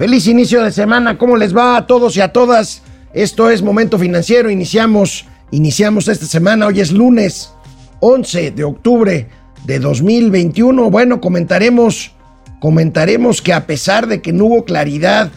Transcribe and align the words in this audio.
Feliz 0.00 0.26
inicio 0.28 0.64
de 0.64 0.72
semana, 0.72 1.18
¿cómo 1.18 1.36
les 1.36 1.54
va 1.54 1.76
a 1.76 1.86
todos 1.86 2.16
y 2.16 2.22
a 2.22 2.32
todas? 2.32 2.80
Esto 3.12 3.50
es 3.50 3.60
Momento 3.60 3.98
Financiero, 3.98 4.48
iniciamos, 4.48 5.26
iniciamos 5.50 6.08
esta 6.08 6.24
semana, 6.24 6.68
hoy 6.68 6.80
es 6.80 6.90
lunes 6.90 7.52
11 8.00 8.52
de 8.52 8.64
octubre 8.64 9.28
de 9.66 9.78
2021. 9.78 10.90
Bueno, 10.90 11.20
comentaremos, 11.20 12.12
comentaremos 12.60 13.42
que 13.42 13.52
a 13.52 13.66
pesar 13.66 14.06
de 14.06 14.22
que 14.22 14.32
no 14.32 14.46
hubo 14.46 14.64
claridad, 14.64 15.30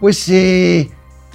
pues 0.00 0.26
eh, 0.30 0.88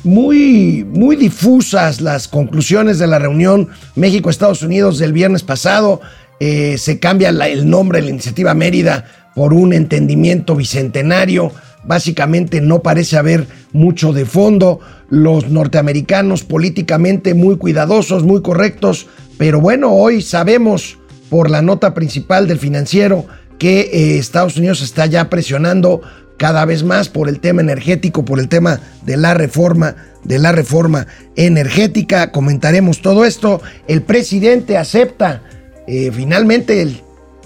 muy, 0.03 0.83
muy 0.83 1.15
difusas 1.15 2.01
las 2.01 2.27
conclusiones 2.27 2.97
de 2.97 3.05
la 3.05 3.19
reunión 3.19 3.69
México-Estados 3.95 4.63
Unidos 4.63 4.97
del 4.97 5.13
viernes 5.13 5.43
pasado, 5.43 6.01
eh, 6.39 6.79
se 6.79 6.97
cambia 6.97 7.29
el 7.29 7.69
nombre 7.69 7.99
de 7.99 8.05
la 8.05 8.13
iniciativa 8.13 8.55
Mérida 8.55 9.05
por 9.35 9.53
un 9.53 9.73
entendimiento 9.73 10.55
bicentenario 10.55 11.51
básicamente 11.85 12.61
no 12.61 12.81
parece 12.81 13.17
haber 13.17 13.47
mucho 13.71 14.13
de 14.13 14.25
fondo. 14.25 14.79
Los 15.09 15.49
norteamericanos 15.49 16.43
políticamente 16.43 17.33
muy 17.33 17.57
cuidadosos, 17.57 18.23
muy 18.23 18.41
correctos, 18.41 19.07
pero 19.37 19.59
bueno, 19.61 19.91
hoy 19.91 20.21
sabemos 20.21 20.97
por 21.29 21.49
la 21.49 21.61
nota 21.61 21.93
principal 21.93 22.47
del 22.47 22.59
financiero 22.59 23.25
que 23.59 23.81
eh, 23.81 24.17
Estados 24.17 24.57
Unidos 24.57 24.81
está 24.81 25.05
ya 25.05 25.29
presionando 25.29 26.01
cada 26.37 26.65
vez 26.65 26.83
más 26.83 27.09
por 27.09 27.29
el 27.29 27.39
tema 27.39 27.61
energético, 27.61 28.25
por 28.25 28.39
el 28.39 28.49
tema 28.49 28.79
de 29.05 29.17
la 29.17 29.33
reforma, 29.33 29.95
de 30.23 30.39
la 30.39 30.51
reforma 30.51 31.07
energética. 31.35 32.31
Comentaremos 32.31 33.01
todo 33.01 33.25
esto. 33.25 33.61
El 33.87 34.01
presidente 34.01 34.77
acepta 34.77 35.43
eh, 35.87 36.11
finalmente 36.13 36.81
el 36.81 37.01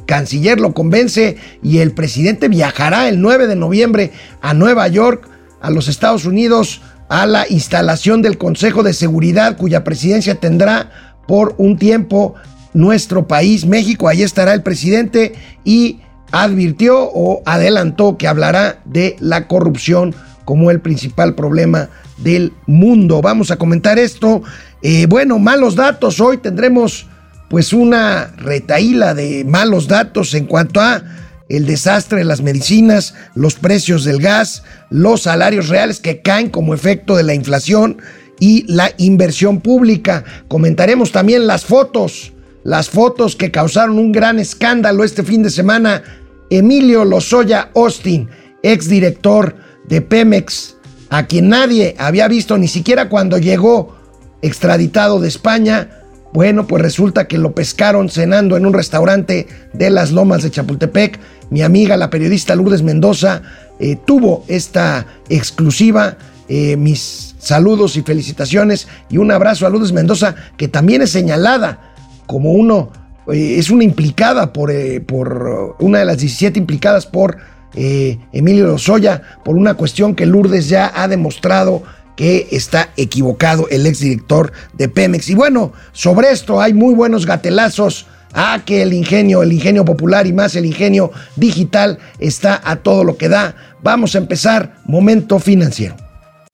canciller 0.07 0.59
lo 0.59 0.73
convence 0.73 1.37
y 1.61 1.77
el 1.77 1.91
presidente 1.91 2.47
viajará 2.47 3.07
el 3.07 3.21
9 3.21 3.45
de 3.45 3.55
noviembre 3.55 4.11
a 4.41 4.55
Nueva 4.55 4.87
York, 4.87 5.29
a 5.61 5.69
los 5.69 5.87
Estados 5.87 6.25
Unidos, 6.25 6.81
a 7.09 7.27
la 7.27 7.45
instalación 7.47 8.23
del 8.23 8.39
Consejo 8.39 8.81
de 8.81 8.93
Seguridad 8.93 9.57
cuya 9.57 9.83
presidencia 9.83 10.35
tendrá 10.35 11.15
por 11.27 11.53
un 11.59 11.77
tiempo 11.77 12.33
nuestro 12.73 13.27
país, 13.27 13.65
México. 13.65 14.07
Ahí 14.07 14.23
estará 14.23 14.53
el 14.53 14.63
presidente 14.63 15.33
y 15.63 15.99
advirtió 16.31 17.09
o 17.13 17.41
adelantó 17.45 18.17
que 18.17 18.27
hablará 18.27 18.79
de 18.85 19.15
la 19.19 19.47
corrupción 19.47 20.15
como 20.45 20.71
el 20.71 20.79
principal 20.79 21.35
problema 21.35 21.89
del 22.17 22.53
mundo. 22.65 23.21
Vamos 23.21 23.51
a 23.51 23.57
comentar 23.57 23.99
esto. 23.99 24.41
Eh, 24.81 25.05
bueno, 25.07 25.39
malos 25.39 25.75
datos. 25.75 26.19
Hoy 26.19 26.37
tendremos 26.37 27.06
pues 27.49 27.73
una 27.73 28.33
retaíla 28.37 29.13
de 29.13 29.45
malos 29.45 29.87
datos 29.87 30.33
en 30.33 30.45
cuanto 30.45 30.81
a 30.81 31.03
el 31.49 31.65
desastre 31.65 32.19
de 32.19 32.25
las 32.25 32.41
medicinas, 32.41 33.13
los 33.33 33.55
precios 33.55 34.03
del 34.03 34.19
gas, 34.19 34.63
los 34.89 35.23
salarios 35.23 35.69
reales 35.69 35.99
que 35.99 36.21
caen 36.21 36.49
como 36.49 36.73
efecto 36.73 37.15
de 37.15 37.23
la 37.23 37.33
inflación 37.33 37.97
y 38.39 38.71
la 38.71 38.91
inversión 38.97 39.61
pública. 39.61 40.23
Comentaremos 40.47 41.11
también 41.11 41.47
las 41.47 41.65
fotos, 41.65 42.33
las 42.63 42.89
fotos 42.89 43.35
que 43.35 43.51
causaron 43.51 43.97
un 43.97 44.11
gran 44.11 44.39
escándalo 44.39 45.03
este 45.03 45.23
fin 45.23 45.41
de 45.41 45.49
semana. 45.49 46.03
Emilio 46.49 47.05
Lozoya 47.05 47.71
Austin, 47.75 48.29
exdirector 48.61 49.55
de 49.87 50.01
Pemex, 50.01 50.75
a 51.09 51.25
quien 51.25 51.49
nadie 51.49 51.95
había 51.97 52.27
visto 52.27 52.57
ni 52.57 52.67
siquiera 52.67 53.09
cuando 53.09 53.37
llegó 53.37 53.95
extraditado 54.41 55.19
de 55.19 55.29
España, 55.29 55.96
bueno, 56.33 56.67
pues 56.67 56.81
resulta 56.81 57.27
que 57.27 57.37
lo 57.37 57.53
pescaron 57.53 58.09
cenando 58.09 58.57
en 58.57 58.65
un 58.65 58.73
restaurante 58.73 59.47
de 59.73 59.89
las 59.89 60.11
Lomas 60.11 60.43
de 60.43 60.51
Chapultepec. 60.51 61.19
Mi 61.49 61.61
amiga, 61.61 61.95
la 61.97 62.09
periodista 62.09 62.55
Lourdes 62.55 62.83
Mendoza, 62.83 63.41
eh, 63.79 63.97
tuvo 64.05 64.43
esta 64.47 65.05
exclusiva. 65.29 66.17
Eh, 66.49 66.77
mis 66.77 67.35
saludos 67.39 67.97
y 67.97 68.01
felicitaciones 68.01 68.87
y 69.09 69.17
un 69.17 69.31
abrazo 69.31 69.65
a 69.65 69.69
Lourdes 69.69 69.91
Mendoza, 69.91 70.35
que 70.57 70.67
también 70.67 71.01
es 71.01 71.11
señalada 71.11 71.93
como 72.25 72.51
uno, 72.51 72.91
eh, 73.31 73.55
es 73.57 73.69
una 73.69 73.83
implicada 73.83 74.53
por, 74.53 74.71
por, 75.05 75.75
una 75.79 75.99
de 75.99 76.05
las 76.05 76.19
17 76.19 76.59
implicadas 76.59 77.05
por 77.05 77.37
Emilio 77.73 78.65
Lozoya, 78.65 79.21
por 79.45 79.55
una 79.55 79.75
cuestión 79.75 80.15
que 80.15 80.25
Lourdes 80.25 80.67
ya 80.67 80.91
ha 80.95 81.07
demostrado 81.07 81.83
que 82.17 82.49
está 82.51 82.89
equivocado 82.97 83.69
el 83.69 83.85
exdirector 83.85 84.51
de 84.73 84.89
Pemex. 84.89 85.29
Y 85.29 85.35
bueno, 85.35 85.71
sobre 85.93 86.31
esto 86.31 86.59
hay 86.59 86.73
muy 86.73 86.93
buenos 86.93 87.25
gatelazos. 87.25 88.07
Ah, 88.33 88.61
que 88.65 88.81
el 88.81 88.91
ingenio, 88.91 89.41
el 89.41 89.53
ingenio 89.53 89.85
popular 89.85 90.27
y 90.27 90.33
más 90.33 90.55
el 90.55 90.65
ingenio 90.65 91.11
digital 91.37 91.97
está 92.19 92.61
a 92.63 92.75
todo 92.75 93.05
lo 93.05 93.15
que 93.15 93.29
da. 93.29 93.55
Vamos 93.81 94.15
a 94.15 94.17
empezar, 94.17 94.75
momento 94.85 95.39
financiero. 95.39 96.06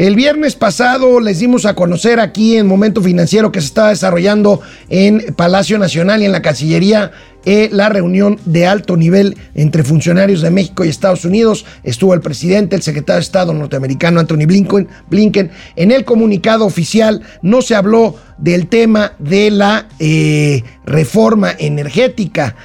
El 0.00 0.16
viernes 0.16 0.56
pasado 0.56 1.20
les 1.20 1.40
dimos 1.40 1.66
a 1.66 1.74
conocer 1.74 2.20
aquí 2.20 2.56
en 2.56 2.66
Momento 2.66 3.02
Financiero 3.02 3.52
que 3.52 3.60
se 3.60 3.66
estaba 3.66 3.90
desarrollando 3.90 4.62
en 4.88 5.34
Palacio 5.36 5.78
Nacional 5.78 6.22
y 6.22 6.24
en 6.24 6.32
la 6.32 6.40
Cancillería 6.40 7.12
eh, 7.44 7.68
la 7.70 7.90
reunión 7.90 8.40
de 8.46 8.66
alto 8.66 8.96
nivel 8.96 9.36
entre 9.54 9.84
funcionarios 9.84 10.40
de 10.40 10.50
México 10.50 10.86
y 10.86 10.88
Estados 10.88 11.26
Unidos. 11.26 11.66
Estuvo 11.84 12.14
el 12.14 12.22
presidente, 12.22 12.76
el 12.76 12.82
secretario 12.82 13.18
de 13.18 13.24
Estado 13.24 13.52
norteamericano 13.52 14.20
Anthony 14.20 14.46
Blinken. 14.46 14.88
Blinken. 15.10 15.50
En 15.76 15.90
el 15.90 16.06
comunicado 16.06 16.64
oficial 16.64 17.20
no 17.42 17.60
se 17.60 17.74
habló 17.74 18.16
del 18.38 18.68
tema 18.68 19.12
de 19.18 19.50
la 19.50 19.86
eh, 19.98 20.64
reforma 20.86 21.52
energética. 21.58 22.56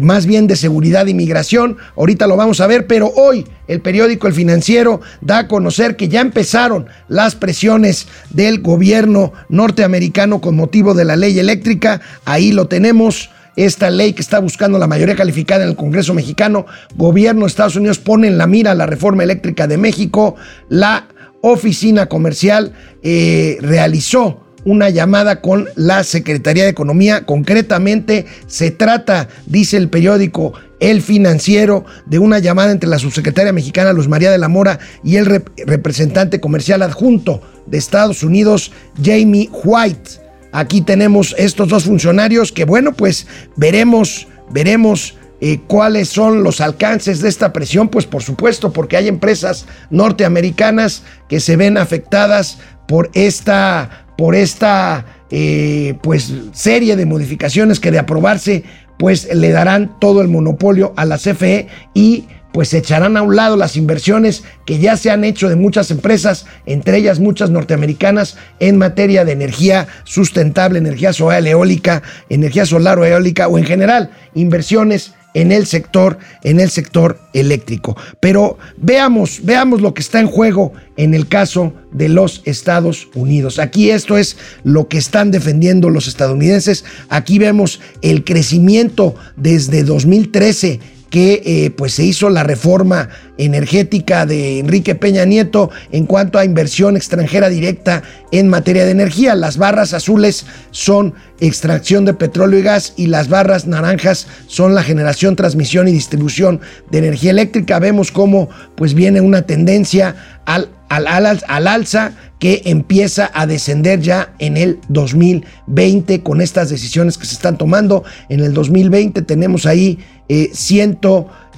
Más 0.00 0.26
bien 0.26 0.46
de 0.46 0.56
seguridad 0.56 1.06
y 1.06 1.14
migración. 1.14 1.78
Ahorita 1.96 2.26
lo 2.26 2.36
vamos 2.36 2.60
a 2.60 2.66
ver, 2.66 2.86
pero 2.86 3.08
hoy 3.08 3.46
el 3.68 3.80
periódico 3.80 4.26
El 4.26 4.34
Financiero 4.34 5.00
da 5.20 5.38
a 5.38 5.48
conocer 5.48 5.96
que 5.96 6.08
ya 6.08 6.20
empezaron 6.20 6.86
las 7.08 7.34
presiones 7.34 8.06
del 8.30 8.60
gobierno 8.60 9.32
norteamericano 9.48 10.40
con 10.40 10.56
motivo 10.56 10.94
de 10.94 11.04
la 11.04 11.16
ley 11.16 11.38
eléctrica. 11.38 12.00
Ahí 12.24 12.52
lo 12.52 12.68
tenemos. 12.68 13.30
Esta 13.54 13.90
ley 13.90 14.14
que 14.14 14.22
está 14.22 14.38
buscando 14.38 14.78
la 14.78 14.86
mayoría 14.86 15.14
calificada 15.14 15.64
en 15.64 15.68
el 15.68 15.76
Congreso 15.76 16.14
mexicano, 16.14 16.64
gobierno 16.96 17.42
de 17.42 17.48
Estados 17.48 17.76
Unidos 17.76 17.98
pone 17.98 18.26
en 18.26 18.38
la 18.38 18.46
mira 18.46 18.74
la 18.74 18.86
reforma 18.86 19.24
eléctrica 19.24 19.66
de 19.66 19.76
México. 19.76 20.36
La 20.70 21.08
oficina 21.42 22.06
comercial 22.06 22.72
eh, 23.02 23.58
realizó 23.60 24.40
una 24.64 24.90
llamada 24.90 25.40
con 25.40 25.68
la 25.76 26.04
Secretaría 26.04 26.64
de 26.64 26.70
Economía. 26.70 27.24
Concretamente, 27.24 28.26
se 28.46 28.70
trata, 28.70 29.28
dice 29.46 29.76
el 29.76 29.88
periódico 29.88 30.52
El 30.80 31.02
Financiero, 31.02 31.84
de 32.06 32.18
una 32.18 32.38
llamada 32.38 32.72
entre 32.72 32.88
la 32.88 32.98
subsecretaria 32.98 33.52
mexicana 33.52 33.92
Luz 33.92 34.08
María 34.08 34.30
de 34.30 34.38
la 34.38 34.48
Mora 34.48 34.78
y 35.02 35.16
el 35.16 35.42
representante 35.66 36.40
comercial 36.40 36.82
adjunto 36.82 37.42
de 37.66 37.78
Estados 37.78 38.22
Unidos, 38.22 38.72
Jamie 39.02 39.50
White. 39.64 40.22
Aquí 40.52 40.82
tenemos 40.82 41.34
estos 41.38 41.68
dos 41.68 41.84
funcionarios 41.84 42.52
que, 42.52 42.64
bueno, 42.64 42.92
pues 42.92 43.26
veremos, 43.56 44.26
veremos. 44.50 45.16
Eh, 45.44 45.58
cuáles 45.66 46.08
son 46.08 46.44
los 46.44 46.60
alcances 46.60 47.20
de 47.20 47.28
esta 47.28 47.52
presión, 47.52 47.88
pues 47.88 48.06
por 48.06 48.22
supuesto, 48.22 48.72
porque 48.72 48.96
hay 48.96 49.08
empresas 49.08 49.66
norteamericanas 49.90 51.02
que 51.28 51.40
se 51.40 51.56
ven 51.56 51.78
afectadas 51.78 52.58
por 52.86 53.10
esta 53.12 54.06
por 54.22 54.36
esta 54.36 55.04
eh, 55.32 55.98
pues, 56.00 56.32
serie 56.52 56.94
de 56.94 57.06
modificaciones 57.06 57.80
que 57.80 57.90
de 57.90 57.98
aprobarse 57.98 58.62
pues 58.96 59.34
le 59.34 59.50
darán 59.50 59.98
todo 59.98 60.22
el 60.22 60.28
monopolio 60.28 60.92
a 60.94 61.04
la 61.04 61.18
CFE 61.18 61.66
y 61.92 62.26
pues 62.52 62.72
echarán 62.72 63.16
a 63.16 63.22
un 63.22 63.34
lado 63.34 63.56
las 63.56 63.74
inversiones 63.76 64.44
que 64.64 64.78
ya 64.78 64.96
se 64.96 65.10
han 65.10 65.24
hecho 65.24 65.48
de 65.48 65.56
muchas 65.56 65.90
empresas, 65.90 66.46
entre 66.66 66.98
ellas 66.98 67.18
muchas 67.18 67.50
norteamericanas, 67.50 68.36
en 68.60 68.78
materia 68.78 69.24
de 69.24 69.32
energía 69.32 69.88
sustentable, 70.04 70.78
energía 70.78 71.12
solar, 71.12 71.44
eólica, 71.44 72.04
energía 72.28 72.64
solar 72.64 73.00
o 73.00 73.04
eólica 73.04 73.48
o 73.48 73.58
en 73.58 73.64
general 73.64 74.12
inversiones 74.34 75.14
en 75.34 75.52
el 75.52 75.66
sector, 75.66 76.18
en 76.42 76.60
el 76.60 76.70
sector 76.70 77.18
eléctrico. 77.32 77.96
Pero 78.20 78.58
veamos, 78.76 79.40
veamos 79.42 79.80
lo 79.80 79.94
que 79.94 80.02
está 80.02 80.20
en 80.20 80.26
juego 80.26 80.72
en 80.96 81.14
el 81.14 81.28
caso 81.28 81.72
de 81.92 82.08
los 82.08 82.42
Estados 82.44 83.08
Unidos. 83.14 83.58
Aquí 83.58 83.90
esto 83.90 84.16
es 84.18 84.36
lo 84.64 84.88
que 84.88 84.98
están 84.98 85.30
defendiendo 85.30 85.90
los 85.90 86.06
estadounidenses. 86.06 86.84
Aquí 87.08 87.38
vemos 87.38 87.80
el 88.02 88.24
crecimiento 88.24 89.14
desde 89.36 89.84
2013 89.84 90.80
que 91.12 91.42
eh, 91.44 91.70
pues 91.70 91.92
se 91.92 92.04
hizo 92.04 92.30
la 92.30 92.42
reforma 92.42 93.10
energética 93.44 94.26
de 94.26 94.58
Enrique 94.58 94.94
Peña 94.94 95.24
Nieto 95.24 95.70
en 95.90 96.06
cuanto 96.06 96.38
a 96.38 96.44
inversión 96.44 96.96
extranjera 96.96 97.48
directa 97.48 98.02
en 98.30 98.48
materia 98.48 98.84
de 98.84 98.90
energía. 98.90 99.34
Las 99.34 99.56
barras 99.56 99.92
azules 99.94 100.46
son 100.70 101.14
extracción 101.40 102.04
de 102.04 102.14
petróleo 102.14 102.60
y 102.60 102.62
gas 102.62 102.94
y 102.96 103.06
las 103.06 103.28
barras 103.28 103.66
naranjas 103.66 104.26
son 104.46 104.74
la 104.74 104.82
generación, 104.82 105.36
transmisión 105.36 105.88
y 105.88 105.92
distribución 105.92 106.60
de 106.90 106.98
energía 106.98 107.30
eléctrica. 107.30 107.78
Vemos 107.78 108.12
cómo 108.12 108.48
pues 108.76 108.94
viene 108.94 109.20
una 109.20 109.42
tendencia 109.42 110.14
al, 110.44 110.68
al, 110.88 111.06
al 111.06 111.66
alza 111.66 112.12
que 112.38 112.62
empieza 112.64 113.30
a 113.34 113.46
descender 113.46 114.00
ya 114.00 114.34
en 114.40 114.56
el 114.56 114.80
2020 114.88 116.22
con 116.22 116.40
estas 116.40 116.70
decisiones 116.70 117.16
que 117.16 117.26
se 117.26 117.34
están 117.34 117.56
tomando. 117.56 118.02
En 118.28 118.40
el 118.40 118.52
2020 118.52 119.22
tenemos 119.22 119.64
ahí 119.64 120.00
eh, 120.28 120.50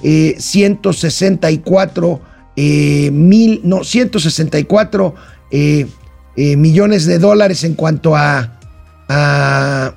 164 0.01 2.21
eh, 2.57 3.09
mil, 3.11 3.61
no, 3.63 3.83
164 3.83 5.15
eh, 5.51 5.87
eh, 6.37 6.55
millones 6.55 7.05
de 7.05 7.19
dólares 7.19 7.63
en 7.63 7.75
cuanto 7.75 8.15
a, 8.15 8.57
a 9.09 9.93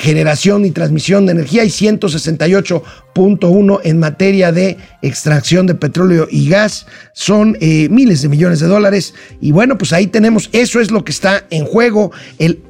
generación 0.00 0.64
y 0.64 0.70
transmisión 0.70 1.26
de 1.26 1.32
energía 1.32 1.62
y 1.64 1.68
168.1 1.68 3.80
en 3.84 3.98
materia 3.98 4.50
de 4.50 4.78
extracción 5.02 5.66
de 5.66 5.74
petróleo 5.74 6.26
y 6.30 6.48
gas. 6.48 6.86
Son 7.12 7.58
eh, 7.60 7.90
miles 7.90 8.22
de 8.22 8.28
millones 8.28 8.60
de 8.60 8.66
dólares. 8.66 9.12
Y 9.40 9.52
bueno, 9.52 9.76
pues 9.76 9.92
ahí 9.92 10.06
tenemos, 10.06 10.48
eso 10.52 10.80
es 10.80 10.90
lo 10.90 11.04
que 11.04 11.12
está 11.12 11.44
en 11.50 11.66
juego. 11.66 12.12
El, 12.38 12.62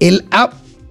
el, 0.00 0.26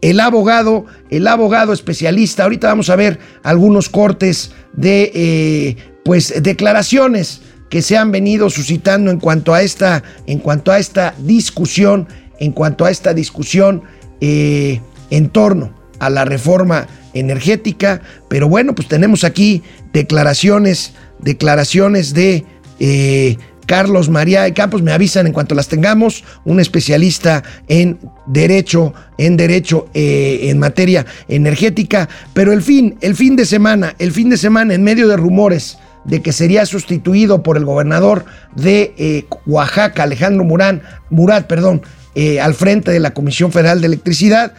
el 0.04 0.20
abogado, 0.20 0.86
el 1.10 1.28
abogado 1.28 1.74
especialista, 1.74 2.44
ahorita 2.44 2.68
vamos 2.68 2.90
a 2.90 2.96
ver 2.96 3.20
algunos 3.42 3.90
cortes 3.90 4.52
de 4.74 5.12
eh, 5.14 5.78
pues 6.06 6.44
declaraciones 6.44 7.42
que 7.70 7.82
se 7.82 7.98
han 7.98 8.12
venido 8.12 8.50
suscitando 8.50 9.10
en 9.10 9.20
cuanto 9.20 9.54
a 9.54 9.64
esta, 9.64 10.04
en 10.28 10.40
cuanto 10.40 10.72
a 10.72 10.78
esta 10.78 11.16
discusión, 11.18 12.08
en 12.40 12.52
cuanto 12.52 12.86
a 12.86 12.92
esta 12.92 13.14
discusión. 13.14 13.84
Eh, 14.22 14.80
en 15.14 15.30
torno 15.30 15.74
a 16.00 16.10
la 16.10 16.26
reforma 16.26 16.88
energética, 17.14 18.02
pero 18.30 18.50
bueno, 18.50 18.74
pues 18.74 18.88
tenemos 18.88 19.24
aquí 19.24 19.62
declaraciones, 19.94 20.94
declaraciones 21.20 22.16
de 22.16 22.44
eh, 22.80 23.38
Carlos 23.66 24.10
María 24.10 24.44
de 24.44 24.54
Campos, 24.54 24.82
me 24.82 24.92
avisan 24.92 25.28
en 25.28 25.34
cuanto 25.34 25.56
las 25.56 25.68
tengamos, 25.68 26.24
un 26.46 26.60
especialista 26.60 27.44
en 27.68 28.00
derecho, 28.28 28.94
en 29.18 29.38
derecho 29.38 29.88
eh, 29.94 30.42
en 30.44 30.60
materia 30.60 31.06
energética, 31.28 32.10
pero 32.34 32.54
el 32.54 32.62
fin, 32.62 32.98
el 33.02 33.16
fin 33.16 33.36
de 33.36 33.46
semana, 33.46 33.96
el 34.00 34.12
fin 34.12 34.30
de 34.30 34.38
semana 34.38 34.74
en 34.74 34.84
medio 34.84 35.08
de 35.08 35.18
rumores 35.18 35.78
de 36.06 36.22
que 36.22 36.34
sería 36.34 36.66
sustituido 36.66 37.44
por 37.44 37.58
el 37.58 37.66
gobernador 37.66 38.26
de 38.56 38.94
eh, 38.98 39.26
Oaxaca, 39.46 40.04
Alejandro 40.04 40.44
Murán, 40.44 40.82
Murat, 41.10 41.48
perdón, 41.48 41.82
eh, 42.16 42.42
al 42.42 42.54
frente 42.54 42.92
de 42.92 43.00
la 43.00 43.14
Comisión 43.14 43.52
Federal 43.52 43.82
de 43.82 43.88
Electricidad, 43.88 44.54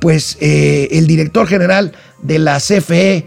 pues 0.00 0.36
el 0.40 1.06
director 1.06 1.46
general 1.46 1.92
de 2.22 2.38
la 2.38 2.58
CFE, 2.58 3.24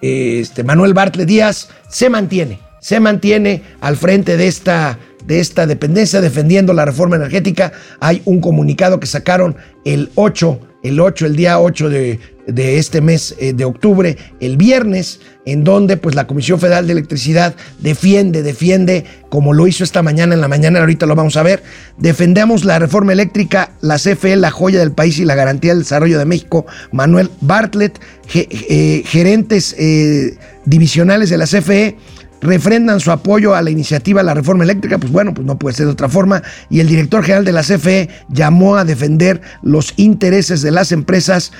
este, 0.00 0.64
Manuel 0.64 0.94
Bartlett 0.94 1.28
Díaz, 1.28 1.68
se 1.88 2.08
mantiene, 2.08 2.58
se 2.80 3.00
mantiene 3.00 3.62
al 3.80 3.96
frente 3.96 4.36
de 4.36 4.46
esta, 4.46 4.98
de 5.24 5.40
esta 5.40 5.66
dependencia 5.66 6.20
defendiendo 6.20 6.72
la 6.72 6.84
reforma 6.84 7.16
energética. 7.16 7.72
Hay 8.00 8.22
un 8.24 8.40
comunicado 8.40 9.00
que 9.00 9.06
sacaron 9.06 9.56
el 9.84 10.10
8, 10.14 10.60
el 10.82 11.00
8, 11.00 11.26
el 11.26 11.36
día 11.36 11.60
8 11.60 11.90
de 11.90 12.36
de 12.46 12.78
este 12.78 13.00
mes 13.00 13.34
eh, 13.38 13.52
de 13.52 13.64
octubre, 13.64 14.16
el 14.40 14.56
viernes, 14.56 15.20
en 15.46 15.64
donde 15.64 15.96
pues 15.96 16.14
la 16.14 16.26
Comisión 16.26 16.60
Federal 16.60 16.86
de 16.86 16.92
Electricidad 16.92 17.54
defiende, 17.78 18.42
defiende, 18.42 19.04
como 19.30 19.54
lo 19.54 19.66
hizo 19.66 19.84
esta 19.84 20.02
mañana 20.02 20.34
en 20.34 20.40
la 20.40 20.48
mañana, 20.48 20.80
ahorita 20.80 21.06
lo 21.06 21.14
vamos 21.14 21.36
a 21.36 21.42
ver, 21.42 21.62
defendemos 21.96 22.64
la 22.64 22.78
reforma 22.78 23.12
eléctrica, 23.12 23.70
la 23.80 23.96
CFE, 23.96 24.36
la 24.36 24.50
joya 24.50 24.80
del 24.80 24.92
país 24.92 25.18
y 25.18 25.24
la 25.24 25.36
garantía 25.36 25.72
del 25.72 25.84
desarrollo 25.84 26.18
de 26.18 26.24
México, 26.24 26.66
Manuel 26.92 27.30
Bartlett, 27.40 27.98
eh, 28.34 29.02
gerentes 29.06 29.74
eh, 29.78 30.36
divisionales 30.66 31.30
de 31.30 31.38
la 31.38 31.46
CFE, 31.46 31.96
refrendan 32.42 33.00
su 33.00 33.10
apoyo 33.10 33.54
a 33.54 33.62
la 33.62 33.70
iniciativa 33.70 34.20
de 34.20 34.26
la 34.26 34.34
reforma 34.34 34.64
eléctrica, 34.64 34.98
pues 34.98 35.10
bueno, 35.10 35.32
pues 35.32 35.46
no 35.46 35.58
puede 35.58 35.74
ser 35.74 35.86
de 35.86 35.92
otra 35.92 36.08
forma. 36.08 36.42
Y 36.68 36.80
el 36.80 36.86
director 36.86 37.22
general 37.22 37.44
de 37.44 37.52
la 37.52 37.62
CFE 37.62 38.10
llamó 38.28 38.76
a 38.76 38.84
defender 38.84 39.40
los 39.62 39.94
intereses 39.96 40.60
de 40.60 40.70
las 40.70 40.92
empresas 40.92 41.52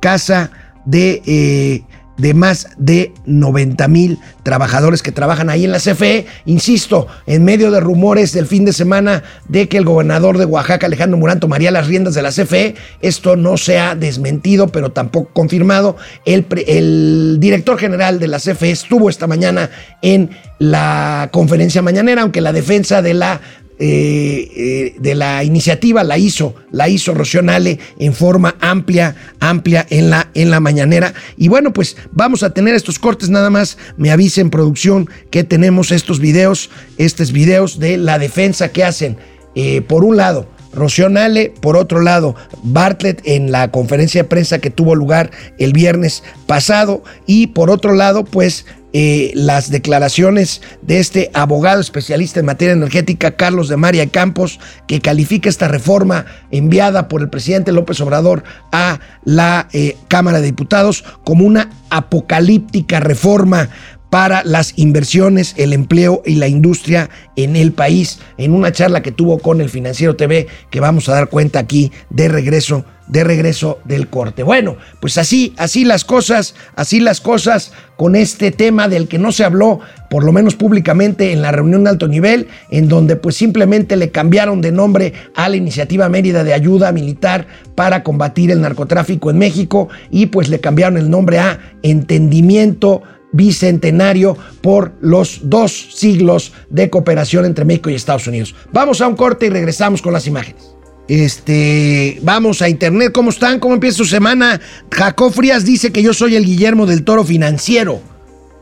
casa 0.00 0.50
de, 0.84 1.22
eh, 1.26 1.82
de 2.20 2.34
más 2.34 2.68
de 2.76 3.12
90 3.26 3.88
mil 3.88 4.18
trabajadores 4.42 5.02
que 5.02 5.12
trabajan 5.12 5.50
ahí 5.50 5.64
en 5.64 5.72
la 5.72 5.78
CFE. 5.78 6.26
Insisto, 6.44 7.06
en 7.26 7.44
medio 7.44 7.70
de 7.70 7.80
rumores 7.80 8.32
del 8.32 8.46
fin 8.46 8.64
de 8.64 8.72
semana 8.72 9.22
de 9.48 9.68
que 9.68 9.78
el 9.78 9.84
gobernador 9.84 10.38
de 10.38 10.44
Oaxaca, 10.44 10.86
Alejandro 10.86 11.18
Murán, 11.18 11.40
tomaría 11.40 11.70
las 11.70 11.86
riendas 11.86 12.14
de 12.14 12.22
la 12.22 12.30
CFE, 12.30 12.74
esto 13.00 13.36
no 13.36 13.56
se 13.56 13.78
ha 13.78 13.94
desmentido, 13.94 14.68
pero 14.68 14.92
tampoco 14.92 15.30
confirmado. 15.32 15.96
El, 16.24 16.46
el 16.66 17.38
director 17.40 17.78
general 17.78 18.18
de 18.18 18.28
la 18.28 18.38
CFE 18.38 18.70
estuvo 18.70 19.08
esta 19.08 19.26
mañana 19.26 19.70
en 20.02 20.30
la 20.58 21.30
conferencia 21.32 21.80
mañanera, 21.80 22.22
aunque 22.22 22.42
la 22.42 22.52
defensa 22.52 23.00
de 23.00 23.14
la 23.14 23.40
eh, 23.82 24.52
eh, 24.56 24.96
de 25.00 25.14
la 25.14 25.42
iniciativa 25.42 26.04
la 26.04 26.18
hizo, 26.18 26.54
la 26.70 26.90
hizo 26.90 27.14
Rocionale 27.14 27.78
en 27.98 28.12
forma 28.12 28.54
amplia, 28.60 29.16
amplia 29.40 29.86
en 29.88 30.10
la, 30.10 30.28
en 30.34 30.50
la 30.50 30.60
mañanera. 30.60 31.14
Y 31.38 31.48
bueno, 31.48 31.72
pues 31.72 31.96
vamos 32.12 32.42
a 32.42 32.52
tener 32.52 32.74
estos 32.74 32.98
cortes, 32.98 33.30
nada 33.30 33.48
más 33.48 33.78
me 33.96 34.10
avisen 34.10 34.50
producción 34.50 35.08
que 35.30 35.44
tenemos 35.44 35.92
estos 35.92 36.20
videos, 36.20 36.68
estos 36.98 37.32
videos 37.32 37.78
de 37.78 37.96
la 37.96 38.18
defensa 38.18 38.70
que 38.70 38.84
hacen, 38.84 39.16
eh, 39.54 39.80
por 39.80 40.04
un 40.04 40.18
lado, 40.18 40.46
Rocionale, 40.74 41.52
por 41.60 41.76
otro 41.76 42.00
lado, 42.00 42.36
Bartlett 42.62 43.22
en 43.24 43.50
la 43.50 43.70
conferencia 43.70 44.22
de 44.22 44.28
prensa 44.28 44.58
que 44.58 44.70
tuvo 44.70 44.94
lugar 44.94 45.30
el 45.58 45.72
viernes 45.72 46.22
pasado 46.46 47.02
y 47.26 47.48
por 47.48 47.70
otro 47.70 47.94
lado, 47.94 48.24
pues 48.24 48.66
eh, 48.92 49.30
las 49.34 49.70
declaraciones 49.70 50.62
de 50.82 50.98
este 50.98 51.30
abogado 51.34 51.80
especialista 51.80 52.40
en 52.40 52.46
materia 52.46 52.72
energética, 52.72 53.36
Carlos 53.36 53.68
de 53.68 53.76
María 53.76 54.06
Campos, 54.08 54.58
que 54.86 55.00
califica 55.00 55.48
esta 55.48 55.68
reforma 55.68 56.26
enviada 56.50 57.08
por 57.08 57.20
el 57.20 57.30
presidente 57.30 57.72
López 57.72 58.00
Obrador 58.00 58.42
a 58.72 59.00
la 59.24 59.68
eh, 59.72 59.96
Cámara 60.08 60.40
de 60.40 60.46
Diputados 60.46 61.04
como 61.24 61.44
una 61.44 61.70
apocalíptica 61.90 63.00
reforma 63.00 63.68
para 64.10 64.42
las 64.44 64.74
inversiones, 64.76 65.54
el 65.56 65.72
empleo 65.72 66.22
y 66.26 66.34
la 66.34 66.48
industria 66.48 67.08
en 67.36 67.56
el 67.56 67.72
país, 67.72 68.18
en 68.36 68.52
una 68.52 68.72
charla 68.72 69.02
que 69.02 69.12
tuvo 69.12 69.38
con 69.38 69.60
el 69.60 69.70
Financiero 69.70 70.16
TV, 70.16 70.48
que 70.70 70.80
vamos 70.80 71.08
a 71.08 71.14
dar 71.14 71.28
cuenta 71.28 71.60
aquí 71.60 71.92
de 72.10 72.28
regreso 72.28 72.84
de 73.10 73.24
regreso 73.24 73.80
del 73.84 74.08
corte. 74.08 74.42
Bueno, 74.42 74.76
pues 75.00 75.18
así, 75.18 75.52
así 75.56 75.84
las 75.84 76.04
cosas, 76.04 76.54
así 76.76 77.00
las 77.00 77.20
cosas 77.20 77.72
con 77.96 78.14
este 78.14 78.52
tema 78.52 78.88
del 78.88 79.08
que 79.08 79.18
no 79.18 79.32
se 79.32 79.44
habló, 79.44 79.80
por 80.08 80.22
lo 80.22 80.32
menos 80.32 80.54
públicamente, 80.54 81.32
en 81.32 81.42
la 81.42 81.50
reunión 81.50 81.84
de 81.84 81.90
alto 81.90 82.06
nivel, 82.06 82.46
en 82.70 82.88
donde 82.88 83.16
pues 83.16 83.34
simplemente 83.36 83.96
le 83.96 84.10
cambiaron 84.10 84.60
de 84.60 84.70
nombre 84.70 85.12
a 85.34 85.48
la 85.48 85.56
iniciativa 85.56 86.08
Mérida 86.08 86.44
de 86.44 86.54
ayuda 86.54 86.92
militar 86.92 87.48
para 87.74 88.04
combatir 88.04 88.52
el 88.52 88.60
narcotráfico 88.60 89.30
en 89.30 89.38
México 89.38 89.88
y 90.10 90.26
pues 90.26 90.48
le 90.48 90.60
cambiaron 90.60 90.96
el 90.96 91.10
nombre 91.10 91.40
a 91.40 91.58
Entendimiento 91.82 93.02
bicentenario 93.32 94.36
por 94.60 94.92
los 95.00 95.40
dos 95.44 95.88
siglos 95.94 96.52
de 96.68 96.90
cooperación 96.90 97.44
entre 97.44 97.64
México 97.64 97.90
y 97.90 97.94
Estados 97.94 98.26
Unidos. 98.26 98.54
Vamos 98.72 99.00
a 99.00 99.08
un 99.08 99.16
corte 99.16 99.46
y 99.46 99.50
regresamos 99.50 100.02
con 100.02 100.12
las 100.12 100.26
imágenes. 100.26 100.74
Este, 101.08 102.20
vamos 102.22 102.62
a 102.62 102.68
internet, 102.68 103.10
¿cómo 103.12 103.30
están? 103.30 103.58
¿Cómo 103.58 103.74
empieza 103.74 103.96
su 103.96 104.04
semana? 104.04 104.60
Jacob 104.92 105.32
Frías 105.32 105.64
dice 105.64 105.90
que 105.90 106.02
yo 106.02 106.14
soy 106.14 106.36
el 106.36 106.44
Guillermo 106.44 106.86
del 106.86 107.02
Toro 107.02 107.24
financiero. 107.24 108.00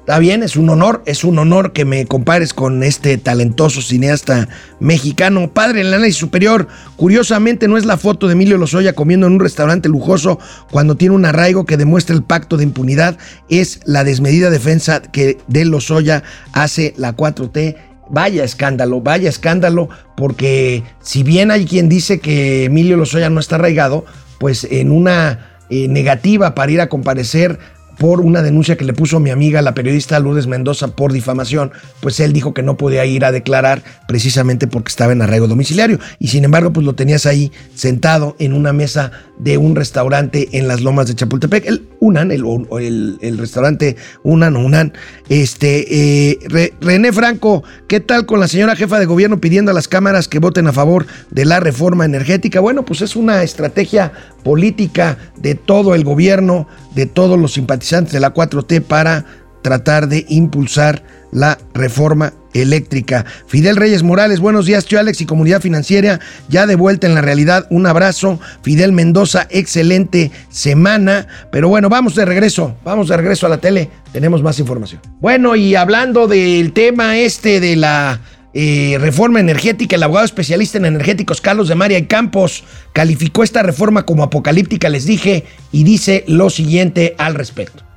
Está 0.09 0.21
bien, 0.21 0.43
es 0.43 0.57
un 0.57 0.71
honor, 0.71 1.03
es 1.05 1.23
un 1.23 1.39
honor 1.39 1.75
que 1.75 1.85
me 1.85 2.07
compares 2.07 2.55
con 2.55 2.83
este 2.83 3.19
talentoso 3.19 3.83
cineasta 3.83 4.49
mexicano. 4.81 5.53
Padre, 5.53 5.83
el 5.83 5.93
análisis 5.93 6.17
superior, 6.17 6.67
curiosamente 6.97 7.69
no 7.69 7.77
es 7.77 7.85
la 7.85 7.99
foto 7.99 8.27
de 8.27 8.33
Emilio 8.33 8.57
Lozoya 8.57 8.95
comiendo 8.95 9.27
en 9.27 9.35
un 9.35 9.41
restaurante 9.41 9.91
lujoso 9.91 10.39
cuando 10.71 10.97
tiene 10.97 11.15
un 11.15 11.27
arraigo 11.27 11.67
que 11.67 11.77
demuestra 11.77 12.17
el 12.17 12.23
pacto 12.23 12.57
de 12.57 12.65
impunidad, 12.65 13.19
es 13.51 13.81
la 13.85 14.03
desmedida 14.03 14.49
defensa 14.49 15.03
que 15.03 15.37
de 15.47 15.67
Lozoya 15.67 16.23
hace 16.55 16.95
la 16.97 17.15
4T 17.15 17.77
Vaya 18.09 18.45
escándalo, 18.45 19.03
vaya 19.03 19.29
escándalo, 19.29 19.91
porque 20.17 20.85
si 21.03 21.23
bien 21.23 21.51
hay 21.51 21.67
quien 21.67 21.91
dice 21.91 22.19
que 22.21 22.65
Emilio 22.65 22.97
Lozoya 22.97 23.29
no 23.29 23.41
está 23.41 23.57
arraigado, 23.57 24.07
pues 24.41 24.67
en 24.71 24.91
una 24.91 25.59
eh, 25.69 25.87
negativa 25.87 26.55
para 26.55 26.73
ir 26.73 26.81
a 26.81 26.89
comparecer 26.89 27.59
por 27.99 28.21
una 28.21 28.43
denuncia 28.43 28.77
que 28.77 28.85
le 28.85 28.93
puso 28.93 29.21
mi 29.21 29.31
amiga, 29.31 29.61
la 29.61 29.75
periodista 29.75 30.19
Lourdes 30.21 30.47
Mendoza, 30.47 30.89
por 30.89 31.13
difamación, 31.13 31.73
pues 32.01 32.21
él 32.21 32.33
dijo 32.33 32.55
que 32.55 32.63
no 32.63 32.77
podía 32.77 33.05
ir 33.05 33.25
a 33.25 33.33
declarar 33.33 33.83
precisamente 34.07 34.67
porque 34.67 34.91
estaba 34.91 35.13
en 35.13 35.23
arraigo 35.23 35.49
domiciliario. 35.49 35.99
Y 36.19 36.29
sin 36.29 36.45
embargo, 36.45 36.73
pues 36.73 36.87
lo 36.87 36.95
tenías 36.95 37.27
ahí 37.27 37.53
sentado 37.75 38.37
en 38.39 38.53
una 38.53 38.73
mesa 38.73 39.11
de 39.39 39.59
un 39.59 39.77
restaurante 39.77 40.49
en 40.53 40.69
las 40.69 40.81
lomas 40.81 41.07
de 41.07 41.15
Chapultepec, 41.15 41.67
el 41.67 41.89
Unan, 42.01 42.31
el, 42.31 43.19
el, 43.21 43.39
restaurante 43.39 43.97
Unan 44.23 44.57
o 44.57 44.65
Unan. 44.65 44.93
Este, 45.29 46.31
eh, 46.31 46.73
René 46.81 47.13
Franco, 47.13 47.63
¿qué 47.87 48.01
tal 48.01 48.27
con 48.27 48.41
la 48.41 48.49
señora 48.49 48.77
jefa 48.77 48.99
de 48.99 49.07
gobierno 49.07 49.41
pidiendo 49.41 49.71
a 49.71 49.75
las 49.75 49.89
cámaras 49.89 50.29
que 50.29 50.39
voten 50.39 50.67
a 50.67 50.73
favor 50.73 51.07
de 51.31 51.45
la 51.45 51.61
reforma 51.61 52.05
energética? 52.05 52.61
Bueno, 52.61 52.85
pues 52.85 53.01
es 53.01 53.17
una 53.17 53.43
estrategia 53.43 54.13
política 54.43 55.19
de 55.37 55.55
todo 55.55 55.95
el 55.95 56.05
gobierno, 56.05 56.69
de 56.95 57.07
todos 57.07 57.39
los 57.39 57.53
simpatizantes 57.53 58.13
de 58.13 58.21
la 58.21 58.35
4T 58.35 58.83
para 58.83 59.25
tratar 59.69 60.09
de 60.09 60.25
impulsar 60.31 61.03
la 61.31 61.59
reforma 61.75 62.33
eléctrica. 62.55 63.27
Fidel 63.49 63.77
Reyes 63.77 64.03
Morales, 64.03 64.41
buenos 64.41 64.65
días, 64.65 64.87
tío 64.87 64.99
Alex 64.99 65.21
y 65.21 65.27
comunidad 65.27 65.61
financiera, 65.61 66.21
ya 66.49 66.67
de 66.67 66.75
vuelta 66.75 67.07
en 67.07 67.15
la 67.15 67.21
realidad, 67.21 67.67
un 67.69 67.85
abrazo. 67.85 68.41
Fidel 68.63 68.93
Mendoza, 68.93 69.47
excelente 69.51 70.31
semana, 70.49 71.27
pero 71.53 71.69
bueno, 71.69 71.91
vamos 71.91 72.15
de 72.15 72.25
regreso, 72.25 72.79
vamos 72.83 73.09
de 73.09 73.19
regreso 73.19 73.45
a 73.45 73.51
la 73.51 73.59
tele, 73.59 73.91
tenemos 74.11 74.43
más 74.43 74.59
información. 74.59 75.03
Bueno, 75.21 75.55
y 75.55 75.75
hablando 75.75 76.27
del 76.27 76.73
tema 76.73 77.19
este 77.19 77.61
de 77.61 77.77
la 77.77 78.21
eh, 78.55 78.97
reforma 78.99 79.39
energética, 79.39 79.97
el 79.97 80.03
abogado 80.03 80.25
especialista 80.25 80.79
en 80.79 80.87
energéticos 80.87 81.43
Carlos 81.43 81.69
de 81.69 81.75
María 81.75 81.99
y 81.99 82.07
Campos 82.07 82.65
calificó 82.95 83.43
esta 83.43 83.63
reforma 83.63 84.07
como 84.07 84.23
apocalíptica, 84.23 84.89
les 84.89 85.05
dije, 85.05 85.45
y 85.73 85.85
dice 85.85 86.25
lo 86.27 86.49
siguiente 86.49 87.15
al 87.19 87.35
respecto 87.35 87.88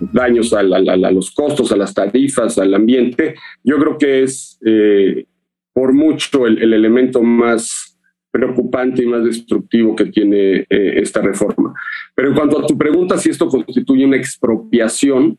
daños 0.00 0.52
a, 0.52 0.62
los 0.62 1.30
costos, 1.30 1.70
a 1.72 1.76
las 1.76 1.94
tarifas, 1.94 2.58
al 2.58 2.74
ambiente, 2.74 3.34
yo 3.62 3.78
creo 3.78 3.98
que 3.98 4.22
es 4.22 4.58
eh, 4.64 5.26
por 5.72 5.92
mucho 5.92 6.46
el, 6.46 6.72
elemento 6.72 7.22
más 7.22 7.98
preocupante 8.30 9.02
y 9.02 9.06
más 9.06 9.24
destructivo 9.24 9.94
que 9.94 10.06
tiene 10.06 10.66
eh, 10.70 10.94
esta 10.96 11.20
reforma. 11.20 11.74
Pero 12.14 12.28
en 12.28 12.34
cuanto 12.34 12.58
a 12.58 12.66
tu 12.66 12.78
pregunta, 12.78 13.18
si 13.18 13.30
esto 13.30 13.48
constituye 13.48 14.04
una 14.04 14.16
expropiación, 14.16 15.38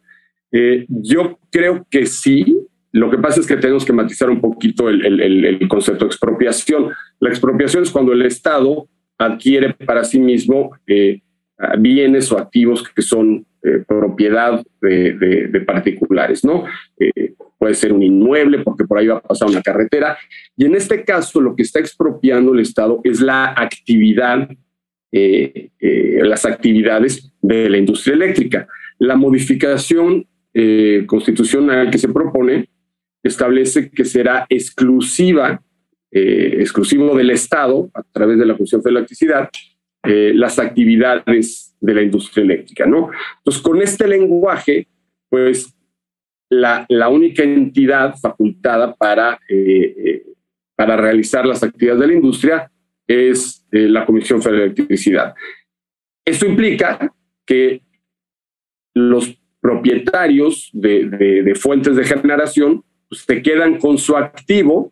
eh, 0.52 0.86
yo 0.90 1.40
creo 1.50 1.86
que 1.90 2.06
sí. 2.06 2.58
Lo 2.92 3.10
que 3.10 3.18
pasa 3.18 3.40
es 3.40 3.48
que 3.48 3.56
tenemos 3.56 3.86
que 3.86 3.94
matizar 3.94 4.30
un 4.30 4.42
poquito 4.42 4.90
el, 4.90 5.22
el 5.22 5.68
concepto 5.70 6.04
de 6.04 6.10
expropiación. 6.10 6.90
La 7.22 7.30
expropiación 7.30 7.84
es 7.84 7.90
cuando 7.90 8.12
el 8.12 8.24
Estado 8.24 8.90
adquiere 9.18 9.74
para 9.74 10.04
sí 10.04 10.20
mismo 10.20 10.72
bienes 11.78 12.32
o 12.32 12.38
activos 12.38 12.88
que 12.88 13.02
son 13.02 13.46
eh, 13.64 13.84
propiedad 13.88 14.64
de, 14.82 15.64
particulares, 15.68 16.44
¿no? 16.44 16.66
Eh, 17.00 17.36
puede 17.60 17.76
ser 17.76 17.94
un 17.94 18.02
inmueble 18.02 18.60
porque 18.60 18.86
por 18.86 18.98
ahí 18.98 19.06
va 19.06 19.18
a 19.18 19.22
pasar 19.22 19.48
una 19.50 19.62
carretera. 19.62 20.18
Y 20.58 20.66
en 20.66 20.76
este 20.76 21.04
caso 21.04 21.40
lo 21.40 21.56
que 21.56 21.62
está 21.62 21.80
expropiando 21.80 22.54
el 22.54 22.62
Estado 22.62 23.02
es 23.04 23.22
la 23.22 23.54
actividad, 23.56 24.50
eh, 25.12 25.70
las 26.24 26.46
actividades 26.46 27.32
de 27.42 27.70
la 27.70 27.78
industria 27.78 28.16
eléctrica. 28.16 28.68
La 28.98 29.16
modificación 29.16 30.26
constitucional 31.06 31.90
que 31.90 31.98
se 31.98 32.10
propone 32.10 32.68
establece 33.24 33.90
que 33.90 34.04
será 34.04 34.46
exclusiva, 34.50 35.62
exclusivo 36.12 37.16
del 37.16 37.30
Estado, 37.30 37.90
a 37.94 38.04
través 38.12 38.38
de 38.38 38.46
la 38.46 38.58
Función 38.58 38.82
de 38.82 38.90
Electricidad, 38.90 39.50
las 40.04 40.58
actividades 40.58 41.76
de 41.80 41.94
la 41.94 42.02
industria 42.02 42.44
eléctrica, 42.44 42.86
¿no? 42.86 43.12
Entonces, 43.38 43.62
con 43.62 43.82
este 43.82 44.08
lenguaje, 44.08 44.88
pues 45.30 45.76
la, 46.52 47.10
única 47.10 47.44
entidad 47.44 48.16
facultada 48.18 48.94
para, 48.94 49.40
eh, 49.48 49.96
eh, 49.98 50.24
para 50.76 50.98
realizar 50.98 51.46
las 51.46 51.64
actividades 51.64 52.02
de 52.02 52.08
la 52.08 52.14
industria 52.14 52.72
es 53.08 53.66
eh, 53.72 53.88
la 53.88 54.06
Comisión 54.06 54.42
Federal 54.42 54.70
de 54.70 54.76
Electricidad. 54.76 55.34
Esto 56.26 56.46
implica 56.46 57.14
que 57.46 57.82
los 58.94 59.38
propietarios 59.62 60.70
de, 60.74 61.06
de, 61.44 61.56
fuentes 61.56 61.96
de 61.96 62.04
generación 62.04 62.84
pues, 63.08 63.22
se 63.22 63.42
quedan 63.42 63.78
con 63.78 63.98
su 63.98 64.18
activo, 64.18 64.92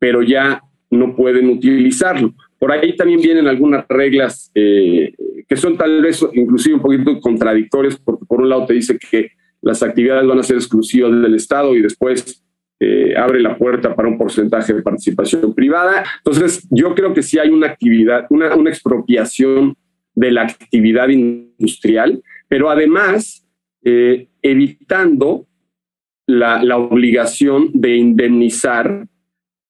pero 0.00 0.22
ya 0.22 0.62
no 0.90 1.14
pueden 1.14 1.48
utilizarlo. 1.48 2.34
Por 2.62 2.70
ahí 2.70 2.94
también 2.94 3.20
vienen 3.20 3.48
algunas 3.48 3.84
reglas 3.88 4.52
eh, 4.54 5.12
que 5.48 5.56
son 5.56 5.76
tal 5.76 6.00
vez 6.00 6.24
inclusive 6.32 6.76
un 6.76 6.80
poquito 6.80 7.18
contradictorias, 7.18 7.96
porque 7.96 8.24
por 8.24 8.40
un 8.40 8.48
lado 8.48 8.66
te 8.66 8.74
dice 8.74 8.96
que 9.00 9.32
las 9.60 9.82
actividades 9.82 10.28
van 10.28 10.38
a 10.38 10.44
ser 10.44 10.58
exclusivas 10.58 11.10
del 11.10 11.34
Estado 11.34 11.74
y 11.74 11.82
después 11.82 12.40
eh, 12.78 13.16
abre 13.16 13.40
la 13.40 13.58
puerta 13.58 13.96
para 13.96 14.06
un 14.06 14.16
porcentaje 14.16 14.74
de 14.74 14.80
participación 14.80 15.52
privada. 15.56 16.04
Entonces, 16.18 16.64
yo 16.70 16.94
creo 16.94 17.12
que 17.12 17.24
sí 17.24 17.36
hay 17.36 17.48
una 17.48 17.66
actividad, 17.66 18.26
una, 18.30 18.70
expropiación 18.70 19.76
de 20.14 20.30
la 20.30 20.42
actividad 20.42 21.08
industrial, 21.08 22.22
pero 22.46 22.70
además 22.70 23.44
eh, 23.82 24.28
evitando 24.40 25.48
la, 26.28 26.76
obligación 26.76 27.70
de 27.74 27.96
indemnizar 27.96 29.08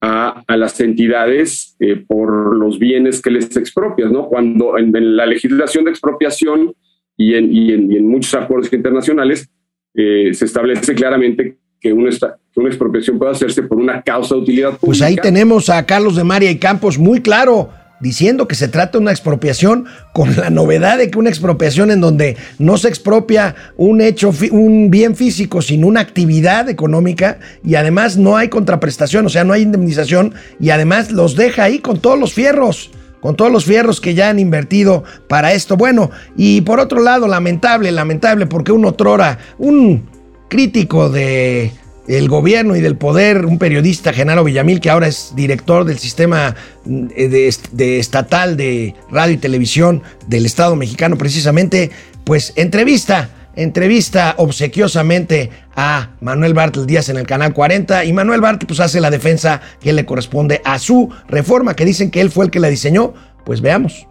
a, 0.02 0.44
las 0.56 0.80
entidades 0.80 1.76
eh, 1.78 2.04
por 2.06 2.56
los 2.56 2.78
bienes 2.78 3.22
que 3.22 3.30
les 3.30 3.56
expropias, 3.56 4.10
¿no? 4.10 4.26
Cuando 4.26 4.76
en, 4.76 5.16
la 5.16 5.26
legislación 5.26 5.84
de 5.84 5.92
expropiación 5.92 6.74
y 7.16 7.34
en, 7.34 7.54
y 7.54 7.72
en, 7.72 8.08
muchos 8.08 8.34
acuerdos 8.34 8.72
internacionales 8.72 9.48
eh, 9.94 10.34
se 10.34 10.44
establece 10.44 10.94
claramente 10.94 11.58
que 11.80 11.92
una, 11.92 12.10
que 12.10 12.60
una 12.60 12.68
expropiación 12.68 13.16
puede 13.16 13.30
hacerse 13.30 13.62
por 13.62 13.78
una 13.78 14.02
causa 14.02 14.34
de 14.34 14.40
utilidad 14.40 14.70
pública. 14.70 14.86
Pues 14.86 15.02
ahí 15.02 15.14
tenemos 15.16 15.70
a 15.70 15.86
Carlos 15.86 16.16
de 16.16 16.24
María 16.24 16.50
y 16.50 16.58
Campos 16.58 16.98
muy 16.98 17.20
claro 17.20 17.70
diciendo 18.02 18.48
que 18.48 18.56
se 18.56 18.68
trata 18.68 18.98
de 18.98 19.02
una 19.02 19.12
expropiación 19.12 19.86
con 20.12 20.36
la 20.36 20.50
novedad 20.50 20.98
de 20.98 21.10
que 21.10 21.18
una 21.18 21.30
expropiación 21.30 21.90
en 21.90 22.00
donde 22.00 22.36
no 22.58 22.76
se 22.76 22.88
expropia 22.88 23.54
un 23.76 24.00
hecho, 24.00 24.34
un 24.50 24.90
bien 24.90 25.14
físico, 25.16 25.62
sino 25.62 25.86
una 25.86 26.00
actividad 26.00 26.68
económica 26.68 27.38
y 27.64 27.76
además 27.76 28.18
no 28.18 28.36
hay 28.36 28.48
contraprestación, 28.48 29.24
o 29.24 29.28
sea, 29.28 29.44
no 29.44 29.52
hay 29.52 29.62
indemnización 29.62 30.34
y 30.58 30.70
además 30.70 31.12
los 31.12 31.36
deja 31.36 31.62
ahí 31.62 31.78
con 31.78 32.00
todos 32.00 32.18
los 32.18 32.34
fierros 32.34 32.90
con 33.20 33.36
todos 33.36 33.52
los 33.52 33.64
fierros 33.64 34.00
que 34.00 34.14
ya 34.14 34.30
han 34.30 34.40
invertido 34.40 35.04
para 35.28 35.52
esto. 35.52 35.76
Bueno, 35.76 36.10
y 36.36 36.62
por 36.62 36.80
otro 36.80 37.00
lado, 37.00 37.28
lamentable, 37.28 37.92
lamentable, 37.92 38.46
porque 38.46 38.72
un 38.72 38.84
otrora, 38.84 39.38
un 39.58 40.08
crítico 40.48 41.08
de 41.08 41.70
el 42.08 42.28
gobierno 42.28 42.74
y 42.76 42.80
del 42.80 42.96
poder, 42.96 43.46
un 43.46 43.58
periodista, 43.58 44.12
Genaro 44.12 44.44
Villamil, 44.44 44.80
que 44.80 44.90
ahora 44.90 45.06
es 45.06 45.32
director 45.34 45.84
del 45.84 45.98
sistema 45.98 46.54
eh, 46.86 47.28
de, 47.72 47.98
estatal 47.98 48.56
de 48.56 48.94
radio 49.10 49.34
y 49.34 49.38
televisión 49.38 50.02
del 50.26 50.46
Estado 50.46 50.74
mexicano, 50.74 51.16
precisamente, 51.16 51.90
pues 52.24 52.52
entrevista, 52.56 53.30
entrevista 53.54 54.34
obsequiosamente 54.38 55.50
a 55.76 56.10
Manuel 56.20 56.54
Bartel 56.54 56.86
Díaz 56.86 57.08
en 57.08 57.18
el 57.18 57.26
canal 57.26 57.52
40 57.52 58.04
y 58.04 58.12
Manuel 58.12 58.40
Bartel 58.40 58.66
pues 58.66 58.80
hace 58.80 59.00
la 59.00 59.10
defensa 59.10 59.60
que 59.80 59.92
le 59.92 60.04
corresponde 60.04 60.60
a 60.64 60.78
su 60.78 61.10
reforma, 61.28 61.74
que 61.74 61.84
dicen 61.84 62.10
que 62.10 62.20
él 62.20 62.30
fue 62.30 62.46
el 62.46 62.50
que 62.50 62.60
la 62.60 62.68
diseñó, 62.68 63.14
pues 63.44 63.60
veamos. 63.60 64.06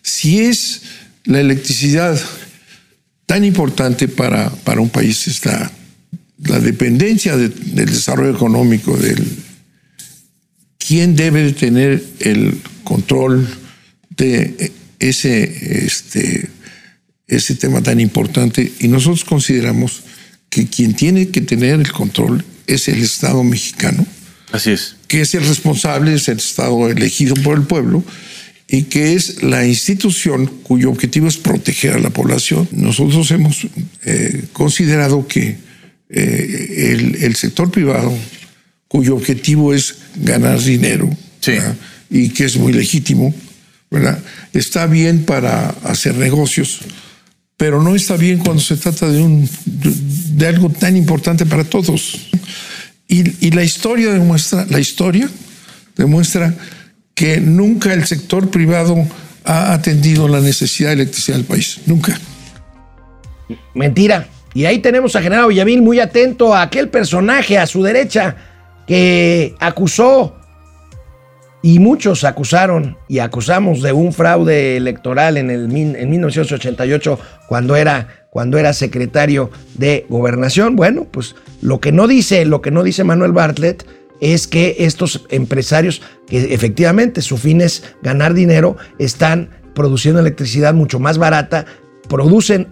Si 0.00 0.44
es 0.44 0.82
la 1.24 1.40
electricidad 1.40 2.18
tan 3.26 3.44
importante 3.44 4.08
para, 4.08 4.50
para 4.64 4.80
un 4.80 4.88
país, 4.88 5.28
está 5.28 5.70
la 6.44 6.58
dependencia 6.58 7.36
del 7.36 7.86
desarrollo 7.86 8.34
económico, 8.34 8.96
del 8.96 9.24
quién 10.78 11.14
debe 11.16 11.52
tener 11.52 12.02
el 12.20 12.58
control 12.84 13.48
de 14.10 14.72
ese, 14.98 15.84
este, 15.86 16.48
ese 17.26 17.54
tema 17.54 17.82
tan 17.82 18.00
importante. 18.00 18.72
Y 18.80 18.88
nosotros 18.88 19.24
consideramos 19.24 20.02
que 20.48 20.66
quien 20.66 20.94
tiene 20.94 21.28
que 21.28 21.40
tener 21.40 21.80
el 21.80 21.92
control 21.92 22.44
es 22.66 22.88
el 22.88 23.02
Estado 23.02 23.42
mexicano. 23.44 24.04
Así 24.50 24.70
es. 24.70 24.96
Que 25.08 25.22
es 25.22 25.34
el 25.34 25.46
responsable, 25.46 26.14
es 26.14 26.28
el 26.28 26.38
Estado 26.38 26.88
elegido 26.90 27.34
por 27.36 27.56
el 27.56 27.64
pueblo 27.64 28.04
y 28.68 28.84
que 28.84 29.14
es 29.14 29.42
la 29.42 29.66
institución 29.66 30.46
cuyo 30.62 30.90
objetivo 30.90 31.28
es 31.28 31.36
proteger 31.36 31.94
a 31.94 31.98
la 31.98 32.10
población. 32.10 32.68
Nosotros 32.72 33.30
hemos 33.30 33.66
eh, 34.04 34.44
considerado 34.52 35.26
que 35.26 35.56
eh, 36.12 37.16
el, 37.20 37.36
sector 37.36 37.70
privado, 37.70 38.12
cuyo 38.86 39.14
objetivo 39.14 39.72
es 39.72 39.96
ganar 40.16 40.60
dinero, 40.60 41.10
y 42.10 42.28
que 42.28 42.44
es 42.44 42.56
muy 42.56 42.72
legítimo, 42.72 43.34
¿verdad? 43.90 44.22
está 44.52 44.86
bien 44.86 45.24
para 45.24 45.70
hacer 45.84 46.14
negocios, 46.16 46.80
pero 47.56 47.82
no 47.82 47.94
está 47.94 48.16
bien 48.16 48.38
cuando 48.38 48.62
se 48.62 48.76
trata 48.76 49.08
de, 49.08 49.22
un, 49.22 49.48
de 49.64 50.46
algo 50.46 50.68
tan 50.68 50.96
importante 50.96 51.46
para 51.46 51.64
todos. 51.64 52.28
Y, 53.08 53.46
y 53.46 53.50
la 53.52 53.64
historia 53.64 54.12
demuestra, 54.12 54.66
la 54.68 54.80
historia 54.80 55.28
demuestra 55.96 56.54
que 57.14 57.40
nunca 57.40 57.92
el 57.92 58.06
sector 58.06 58.50
privado 58.50 59.06
ha 59.44 59.72
atendido 59.72 60.28
la 60.28 60.40
necesidad 60.40 60.90
de 60.90 60.94
electricidad 60.94 61.36
del 61.36 61.46
país, 61.46 61.80
nunca. 61.86 62.18
Mentira. 63.74 64.28
Y 64.54 64.66
ahí 64.66 64.78
tenemos 64.78 65.16
a 65.16 65.22
General 65.22 65.48
Villamil 65.48 65.82
muy 65.82 66.00
atento 66.00 66.54
a 66.54 66.62
aquel 66.62 66.88
personaje 66.88 67.58
a 67.58 67.66
su 67.66 67.82
derecha 67.82 68.36
que 68.86 69.54
acusó 69.60 70.36
y 71.62 71.78
muchos 71.78 72.24
acusaron 72.24 72.96
y 73.08 73.20
acusamos 73.20 73.82
de 73.82 73.92
un 73.92 74.12
fraude 74.12 74.76
electoral 74.76 75.36
en, 75.36 75.48
el, 75.50 75.74
en 75.74 76.10
1988 76.10 77.18
cuando 77.46 77.76
era, 77.76 78.26
cuando 78.30 78.58
era 78.58 78.72
secretario 78.72 79.50
de 79.74 80.04
gobernación. 80.08 80.74
Bueno, 80.74 81.06
pues 81.10 81.36
lo 81.60 81.80
que 81.80 81.92
no 81.92 82.08
dice, 82.08 82.44
lo 82.44 82.60
que 82.60 82.72
no 82.72 82.82
dice 82.82 83.04
Manuel 83.04 83.32
Bartlett 83.32 83.86
es 84.20 84.48
que 84.48 84.76
estos 84.80 85.24
empresarios, 85.30 86.02
que 86.26 86.52
efectivamente 86.52 87.22
su 87.22 87.38
fin 87.38 87.60
es 87.60 87.94
ganar 88.02 88.34
dinero, 88.34 88.76
están 88.98 89.50
produciendo 89.74 90.20
electricidad 90.20 90.74
mucho 90.74 90.98
más 90.98 91.16
barata, 91.16 91.64
producen 92.08 92.68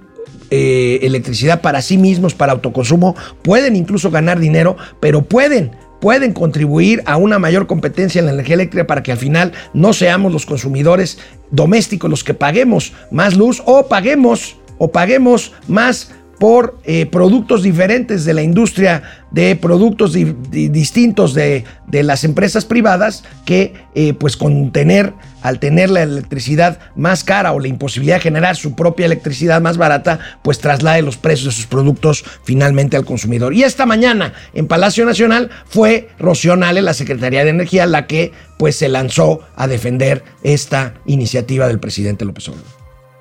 eh, 0.51 1.01
electricidad 1.03 1.61
para 1.61 1.83
sí 1.83 1.99
mismos, 1.99 2.35
para 2.35 2.53
autoconsumo, 2.53 3.15
pueden 3.43 3.77
incluso 3.77 4.11
ganar 4.11 4.39
dinero, 4.39 4.77
pero 5.01 5.23
pueden 5.23 5.73
pueden 6.01 6.33
contribuir 6.33 7.03
a 7.05 7.19
una 7.19 7.39
mayor 7.39 7.67
competencia 7.67 8.19
en 8.19 8.25
la 8.25 8.33
energía 8.33 8.55
eléctrica 8.55 8.87
para 8.87 9.03
que 9.03 9.13
al 9.13 9.19
final 9.19 9.53
no 9.75 9.93
seamos 9.93 10.33
los 10.33 10.47
consumidores 10.47 11.19
domésticos 11.51 12.11
los 12.11 12.25
que 12.25 12.33
paguemos 12.33 12.95
más 13.11 13.37
luz 13.37 13.63
o 13.67 13.87
paguemos 13.87 14.57
o 14.79 14.91
paguemos 14.91 15.53
más 15.69 16.11
por 16.41 16.81
eh, 16.85 17.05
productos 17.05 17.63
diferentes 17.63 18.25
de 18.25 18.33
la 18.33 18.41
industria, 18.41 19.03
de 19.31 19.57
productos 19.57 20.15
distintos 20.15 21.35
de, 21.35 21.65
las 21.93 22.25
empresas 22.25 22.65
privadas 22.65 23.25
que 23.45 23.75
eh, 23.95 24.15
pues 24.15 24.39
con 24.39 24.73
tener, 24.73 25.13
al 25.43 25.61
tener 25.61 25.91
la 25.91 26.03
electricidad 26.03 26.79
más 26.97 27.25
cara 27.25 27.53
o 27.53 27.61
la 27.61 27.69
imposibilidad 27.69 28.17
de 28.17 28.23
generar 28.23 28.57
su 28.57 28.75
propia 28.75 29.05
electricidad 29.05 29.61
más 29.61 29.77
barata, 29.77 30.19
pues 30.41 30.61
traslade 30.61 31.03
los 31.03 31.19
precios 31.19 31.55
de 31.55 31.61
sus 31.61 31.67
productos 31.67 32.25
finalmente 32.43 32.97
al 32.97 33.05
consumidor. 33.05 33.53
Y 33.53 33.65
esta 33.65 33.85
mañana 33.85 34.33
en 34.55 34.67
Palacio 34.67 35.05
Nacional 35.05 35.51
fue 35.67 36.09
Rocío 36.19 36.57
la 36.57 36.95
Secretaría 36.95 37.45
de 37.45 37.51
Energía, 37.51 37.85
la 37.85 38.07
que 38.07 38.33
pues 38.59 38.77
se 38.77 38.89
lanzó 38.89 39.41
a 39.57 39.67
defender 39.67 40.25
esta 40.43 40.95
iniciativa 41.05 41.69
del 41.69 41.81
presidente 41.81 42.25
López 42.25 42.49
Obrador 42.49 42.80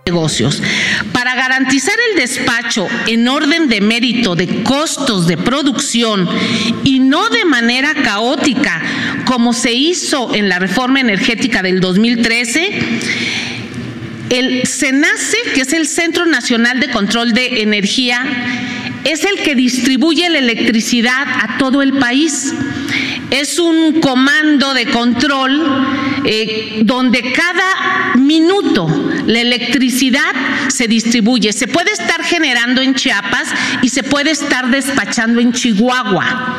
negocios. 0.09 0.63
Para 1.11 1.35
garantizar 1.35 1.93
el 2.09 2.19
despacho 2.19 2.87
en 3.05 3.27
orden 3.27 3.69
de 3.69 3.79
mérito 3.79 4.35
de 4.35 4.63
costos 4.63 5.27
de 5.27 5.37
producción 5.37 6.27
y 6.83 6.99
no 6.99 7.29
de 7.29 7.45
manera 7.45 7.93
caótica 7.93 8.81
como 9.25 9.53
se 9.53 9.71
hizo 9.73 10.33
en 10.33 10.49
la 10.49 10.57
reforma 10.57 10.99
energética 10.99 11.61
del 11.61 11.79
2013, 11.79 12.79
el 14.29 14.65
SENACE, 14.65 15.37
que 15.53 15.61
es 15.61 15.73
el 15.73 15.87
Centro 15.87 16.25
Nacional 16.25 16.79
de 16.79 16.89
Control 16.89 17.33
de 17.33 17.61
Energía, 17.61 18.25
es 19.03 19.23
el 19.23 19.39
que 19.43 19.55
distribuye 19.55 20.29
la 20.29 20.39
electricidad 20.39 21.23
a 21.27 21.57
todo 21.57 21.81
el 21.81 21.93
país. 21.93 22.53
Es 23.31 23.59
un 23.59 24.01
comando 24.01 24.73
de 24.73 24.85
control 24.87 25.85
eh, 26.25 26.81
donde 26.83 27.31
cada 27.31 28.15
minuto 28.15 28.87
la 29.25 29.39
electricidad 29.39 30.31
se 30.67 30.87
distribuye. 30.87 31.53
Se 31.53 31.67
puede 31.67 31.91
estar 31.91 32.23
generando 32.23 32.81
en 32.81 32.95
Chiapas 32.95 33.49
y 33.81 33.89
se 33.89 34.03
puede 34.03 34.31
estar 34.31 34.69
despachando 34.69 35.39
en 35.39 35.53
Chihuahua. 35.53 36.57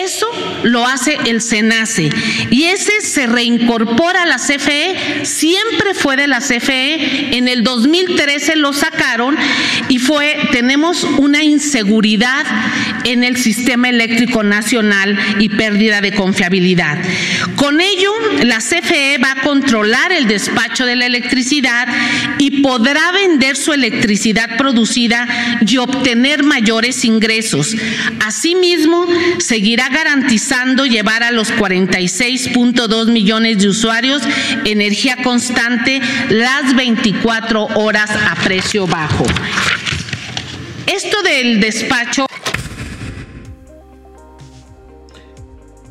Eso 0.00 0.26
lo 0.62 0.86
hace 0.86 1.18
el 1.26 1.40
SENACE 1.40 2.10
y 2.50 2.64
ese 2.64 3.00
se 3.00 3.26
reincorpora 3.26 4.22
a 4.22 4.26
la 4.26 4.36
CFE, 4.36 5.24
siempre 5.24 5.94
fue 5.94 6.16
de 6.16 6.28
la 6.28 6.40
CFE, 6.40 7.36
en 7.36 7.48
el 7.48 7.62
2013 7.62 8.56
lo 8.56 8.72
sacaron 8.72 9.36
y 9.88 9.98
fue, 9.98 10.36
tenemos 10.52 11.04
una 11.04 11.42
inseguridad 11.42 12.46
en 13.04 13.24
el 13.24 13.36
sistema 13.36 13.88
eléctrico 13.88 14.42
nacional 14.42 15.18
y 15.38 15.48
pérdida 15.48 16.00
de 16.00 16.12
confiabilidad. 16.12 16.98
Con 17.56 17.80
ello, 17.80 18.12
la 18.42 18.58
CFE 18.58 19.18
va 19.18 19.32
a 19.32 19.42
controlar 19.42 20.12
el 20.12 20.26
despacho 20.26 20.86
de 20.86 20.96
la 20.96 21.06
electricidad 21.06 21.88
y 22.38 22.62
podrá 22.62 23.12
vender 23.12 23.56
su 23.56 23.72
electricidad 23.72 24.56
producida 24.56 25.28
y 25.66 25.76
obtener 25.76 26.42
mayores 26.42 27.04
ingresos. 27.04 27.76
Asimismo, 28.20 29.06
seguirá 29.38 29.81
garantizando 29.88 30.86
llevar 30.86 31.22
a 31.22 31.30
los 31.30 31.52
46.2 31.52 33.10
millones 33.10 33.58
de 33.58 33.68
usuarios 33.68 34.22
energía 34.64 35.16
constante 35.22 36.00
las 36.28 36.74
24 36.76 37.66
horas 37.76 38.10
a 38.10 38.34
precio 38.42 38.86
bajo. 38.86 39.24
Esto 40.86 41.22
del 41.22 41.60
despacho... 41.60 42.26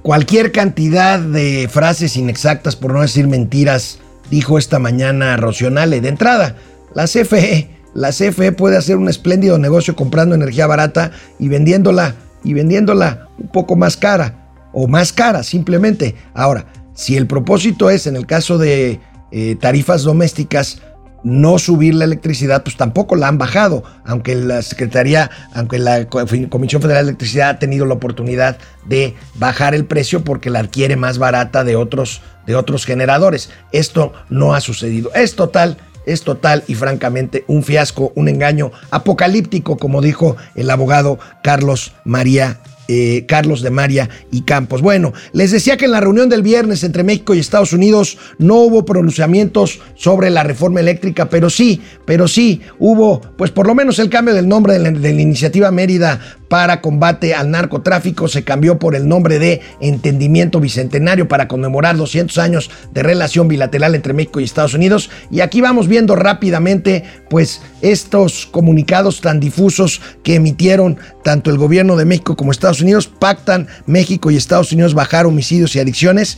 Cualquier 0.02 0.52
cantidad 0.52 1.20
de 1.20 1.70
frases 1.72 2.18
inexactas, 2.18 2.76
por 2.76 2.92
no 2.92 3.02
decir 3.02 3.28
mentiras, 3.28 4.00
dijo 4.32 4.58
esta 4.58 4.80
mañana 4.80 5.38
Rocionale. 5.38 6.02
De 6.02 6.10
entrada, 6.10 6.56
la 6.96 7.06
CFE, 7.06 7.70
la 7.94 8.10
CFE 8.10 8.52
puede 8.52 8.78
hacer 8.78 8.98
un 8.98 9.10
espléndido 9.10 9.60
negocio 9.60 9.96
comprando 9.96 10.34
energía 10.34 10.66
barata 10.66 11.12
y 11.38 11.50
vendiéndola 11.50 12.16
y 12.44 12.54
vendiéndola 12.54 13.28
un 13.38 13.48
poco 13.48 13.76
más 13.76 13.98
cara 13.98 14.52
o 14.74 14.88
más 14.88 15.14
cara 15.14 15.44
simplemente. 15.44 16.16
Ahora, 16.34 16.66
si 16.94 17.18
el 17.18 17.28
propósito 17.28 17.90
es, 17.90 18.08
en 18.08 18.16
el 18.16 18.26
caso 18.26 18.58
de 18.58 19.00
eh, 19.32 19.56
tarifas 19.60 20.04
domésticas, 20.04 20.82
no 21.24 21.60
subir 21.60 21.94
la 21.94 22.06
electricidad, 22.06 22.64
pues 22.64 22.78
tampoco 22.78 23.16
la 23.16 23.28
han 23.28 23.38
bajado, 23.38 23.84
aunque 24.06 24.36
la 24.36 24.62
Secretaría, 24.62 25.30
aunque 25.54 25.78
la 25.78 26.08
Comisión 26.08 26.82
Federal 26.82 27.06
de 27.06 27.12
Electricidad 27.12 27.50
ha 27.50 27.60
tenido 27.60 27.86
la 27.86 27.94
oportunidad 27.94 28.58
de 28.86 29.16
bajar 29.36 29.76
el 29.76 29.86
precio 29.86 30.24
porque 30.24 30.50
la 30.50 30.60
adquiere 30.60 30.96
más 30.96 31.20
barata 31.20 31.64
de 31.64 31.76
otros, 31.76 32.22
de 32.48 32.56
otros 32.56 32.86
generadores. 32.86 33.52
Esto 33.72 34.14
no 34.30 34.56
ha 34.56 34.62
sucedido. 34.62 35.14
Es 35.14 35.36
total 35.36 35.78
es 36.06 36.24
total 36.24 36.64
y 36.68 36.76
francamente 36.76 37.44
un 37.48 37.64
fiasco, 37.64 38.12
un 38.16 38.28
engaño 38.28 38.72
apocalíptico, 38.90 39.78
como 39.78 40.02
dijo 40.02 40.38
el 40.56 40.70
abogado 40.70 41.20
Carlos 41.44 41.94
María 42.06 42.60
eh, 42.94 43.26
Carlos 43.26 43.62
de 43.62 43.70
María 43.70 44.10
y 44.32 44.42
Campos. 44.42 44.82
Bueno, 44.82 45.14
les 45.32 45.52
decía 45.52 45.78
que 45.78 45.86
en 45.86 45.92
la 45.92 46.02
reunión 46.02 46.28
del 46.28 46.42
viernes 46.42 46.84
entre 46.84 47.06
México 47.06 47.34
y 47.34 47.40
Estados 47.40 47.72
Unidos 47.72 48.18
no 48.38 48.56
hubo 48.56 48.84
pronunciamientos 48.84 49.80
sobre 49.96 50.30
la 50.30 50.44
reforma 50.44 50.82
eléctrica, 50.82 51.30
pero 51.30 51.50
sí, 51.50 51.82
pero 52.06 52.28
sí 52.28 52.60
hubo, 52.80 53.22
pues 53.38 53.50
por 53.50 53.66
lo 53.66 53.76
menos 53.76 53.98
el 54.00 54.10
cambio 54.10 54.34
del 54.34 54.50
nombre 54.50 54.74
de 54.74 54.80
la, 54.80 54.92
de 54.92 55.14
la 55.14 55.22
iniciativa 55.22 55.72
Mérida 55.72 56.20
para 56.52 56.82
combate 56.82 57.34
al 57.34 57.50
narcotráfico 57.50 58.28
se 58.28 58.44
cambió 58.44 58.78
por 58.78 58.94
el 58.94 59.08
nombre 59.08 59.40
de 59.40 59.62
Entendimiento 59.80 60.60
Bicentenario 60.60 61.30
para 61.30 61.48
conmemorar 61.48 61.96
200 61.96 62.38
años 62.40 62.70
de 62.92 63.04
relación 63.04 63.48
bilateral 63.48 63.96
entre 63.96 64.12
México 64.12 64.42
y 64.42 64.44
Estados 64.44 64.74
Unidos. 64.74 65.10
Y 65.32 65.40
aquí 65.40 65.62
vamos 65.62 65.88
viendo 65.88 66.14
rápidamente 66.14 67.06
pues 67.30 67.62
estos 67.82 68.48
comunicados 68.48 69.22
tan 69.22 69.40
difusos 69.40 70.02
que 70.24 70.36
emitieron 70.36 70.98
tanto 71.24 71.52
el 71.52 71.58
gobierno 71.58 71.96
de 71.96 72.04
México 72.04 72.36
como 72.36 72.52
Estados 72.52 72.82
Unidos. 72.82 73.08
Pactan 73.08 73.70
México 73.86 74.30
y 74.30 74.36
Estados 74.36 74.74
Unidos 74.74 74.94
bajar 74.94 75.28
homicidios 75.28 75.74
y 75.78 75.80
adicciones. 75.80 76.38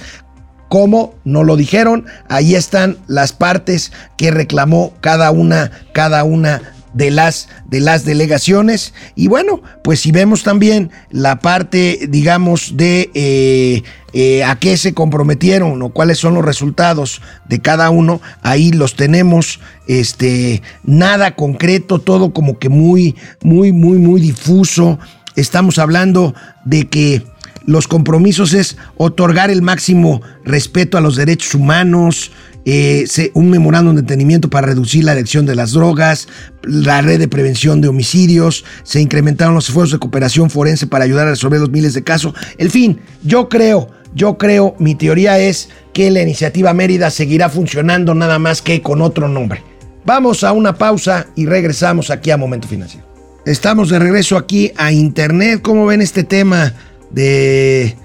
Como 0.70 1.16
no 1.24 1.44
lo 1.44 1.56
dijeron, 1.58 2.06
ahí 2.30 2.54
están 2.54 2.98
las 3.08 3.34
partes 3.34 3.92
que 4.16 4.30
reclamó 4.30 4.94
cada 5.02 5.32
una, 5.32 5.72
cada 5.92 6.24
una 6.24 6.73
de 6.94 7.12
las, 7.12 7.50
de 7.66 7.80
las 7.80 8.06
delegaciones. 8.06 8.94
Y 9.16 9.28
bueno, 9.28 9.62
pues 9.84 10.00
si 10.00 10.12
vemos 10.12 10.44
también 10.44 10.92
la 11.12 11.40
parte, 11.40 12.08
digamos, 12.10 12.78
de 12.78 13.10
eh, 13.14 13.84
eh, 14.14 14.44
a 14.44 14.58
qué 14.58 14.78
se 14.78 14.94
comprometieron 14.94 15.82
o 15.82 15.90
cuáles 15.90 16.20
son 16.20 16.36
los 16.36 16.46
resultados 16.46 17.22
de 17.50 17.60
cada 17.60 17.90
uno, 17.90 18.22
ahí 18.42 18.72
los 18.72 18.96
tenemos, 18.96 19.60
este, 19.88 20.62
nada 20.84 21.36
concreto, 21.36 22.00
todo 22.00 22.32
como 22.34 22.60
que 22.60 22.70
muy, 22.70 23.16
muy, 23.42 23.72
muy, 23.72 23.98
muy 23.98 24.22
difuso. 24.22 25.00
Estamos 25.36 25.80
hablando 25.80 26.36
de 26.64 26.88
que 26.88 27.24
los 27.66 27.88
compromisos 27.88 28.54
es 28.54 28.78
otorgar 28.98 29.50
el 29.50 29.62
máximo 29.62 30.22
respeto 30.44 30.98
a 30.98 31.02
los 31.02 31.16
derechos 31.16 31.56
humanos, 31.56 32.32
eh, 32.66 33.06
un 33.34 33.50
memorándum 33.50 33.96
de 33.96 34.02
entendimiento 34.02 34.50
para 34.50 34.68
reducir 34.68 35.04
la 35.04 35.12
adicción 35.14 35.46
de 35.46 35.56
las 35.56 35.74
drogas, 35.74 36.28
la 36.64 37.02
red 37.02 37.20
de 37.20 37.28
prevención 37.28 37.82
de 37.82 37.90
homicidios, 37.90 38.64
se 38.84 39.02
incrementaron 39.02 39.56
los 39.56 39.68
esfuerzos 39.68 39.94
de 39.94 40.00
cooperación 40.00 40.50
forense 40.50 40.88
para 40.88 41.06
ayudar 41.06 41.28
a 41.28 41.32
resolver 41.32 41.60
los 41.60 41.72
miles 41.72 41.94
de 41.94 42.04
casos. 42.04 42.34
En 42.58 42.70
fin, 42.70 43.00
yo 43.24 43.50
creo, 43.50 43.90
yo 44.16 44.38
creo, 44.38 44.76
mi 44.80 44.96
teoría 44.96 45.40
es 45.40 45.70
que 45.94 46.10
la 46.12 46.22
iniciativa 46.22 46.74
Mérida 46.74 47.10
seguirá 47.10 47.50
funcionando 47.50 48.16
nada 48.16 48.40
más 48.40 48.62
que 48.62 48.82
con 48.82 49.02
otro 49.02 49.28
nombre. 49.28 49.64
Vamos 50.06 50.44
a 50.44 50.52
una 50.52 50.78
pausa 50.78 51.28
y 51.36 51.46
regresamos 51.46 52.10
aquí 52.10 52.32
a 52.32 52.38
Momento 52.38 52.68
Financiero. 52.68 53.06
Estamos 53.46 53.90
de 53.90 54.00
regreso 54.00 54.38
aquí 54.38 54.72
a 54.78 54.92
Internet. 54.92 55.62
¿Cómo 55.62 55.86
ven 55.86 56.02
este 56.02 56.24
tema 56.24 56.74
de, 57.14 57.96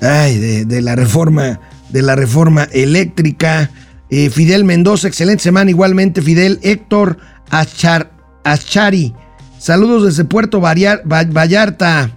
ay, 0.00 0.64
de 0.64 0.82
la 0.82 0.96
reforma, 0.96 1.60
de 1.90 2.02
la 2.02 2.16
reforma 2.16 2.64
eléctrica? 2.72 3.70
Eh, 4.10 4.30
Fidel 4.30 4.64
Mendoza, 4.64 5.06
excelente 5.08 5.42
semana 5.42 5.70
igualmente. 5.70 6.22
Fidel 6.22 6.58
Héctor 6.62 7.18
Achar, 7.50 8.10
Aschari. 8.44 9.14
Saludos 9.58 10.04
desde 10.04 10.24
Puerto 10.24 10.60
Vallarta. 10.60 12.10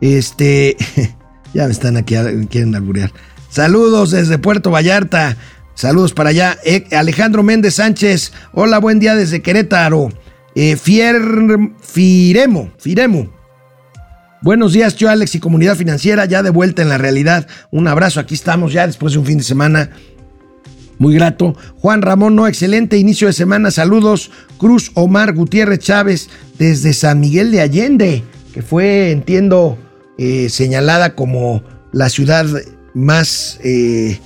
Este, 0.00 0.76
ya 1.54 1.66
me 1.66 1.72
están 1.72 1.96
aquí, 1.96 2.14
quieren 2.50 2.74
alburear. 2.74 3.12
Saludos 3.50 4.12
desde 4.12 4.38
Puerto 4.38 4.70
Vallarta. 4.70 5.36
Saludos 5.74 6.12
para 6.12 6.30
allá. 6.30 6.58
Eh, 6.64 6.86
Alejandro 6.92 7.42
Méndez 7.42 7.74
Sánchez. 7.74 8.32
Hola, 8.52 8.78
buen 8.78 9.00
día 9.00 9.16
desde 9.16 9.42
Querétaro. 9.42 10.10
Eh, 10.54 10.76
Fier, 10.76 11.16
Firemo, 11.80 12.70
Firemo. 12.78 13.37
Buenos 14.40 14.72
días, 14.72 14.94
yo 14.94 15.10
Alex 15.10 15.34
y 15.34 15.40
comunidad 15.40 15.76
financiera, 15.76 16.24
ya 16.24 16.44
de 16.44 16.50
vuelta 16.50 16.82
en 16.82 16.88
la 16.88 16.96
realidad. 16.96 17.48
Un 17.72 17.88
abrazo, 17.88 18.20
aquí 18.20 18.34
estamos 18.34 18.72
ya 18.72 18.86
después 18.86 19.12
de 19.12 19.18
un 19.18 19.26
fin 19.26 19.38
de 19.38 19.44
semana 19.44 19.90
muy 20.98 21.14
grato. 21.14 21.56
Juan 21.78 22.02
Ramón, 22.02 22.36
no, 22.36 22.46
excelente 22.46 22.98
inicio 22.98 23.26
de 23.26 23.32
semana. 23.32 23.72
Saludos. 23.72 24.30
Cruz 24.56 24.92
Omar 24.94 25.34
Gutiérrez 25.34 25.80
Chávez 25.80 26.28
desde 26.56 26.92
San 26.92 27.18
Miguel 27.18 27.50
de 27.50 27.62
Allende, 27.62 28.22
que 28.54 28.62
fue, 28.62 29.10
entiendo, 29.10 29.76
eh, 30.18 30.48
señalada 30.50 31.16
como 31.16 31.64
la 31.92 32.08
ciudad 32.08 32.46
más, 32.94 33.58
eh, 33.64 34.20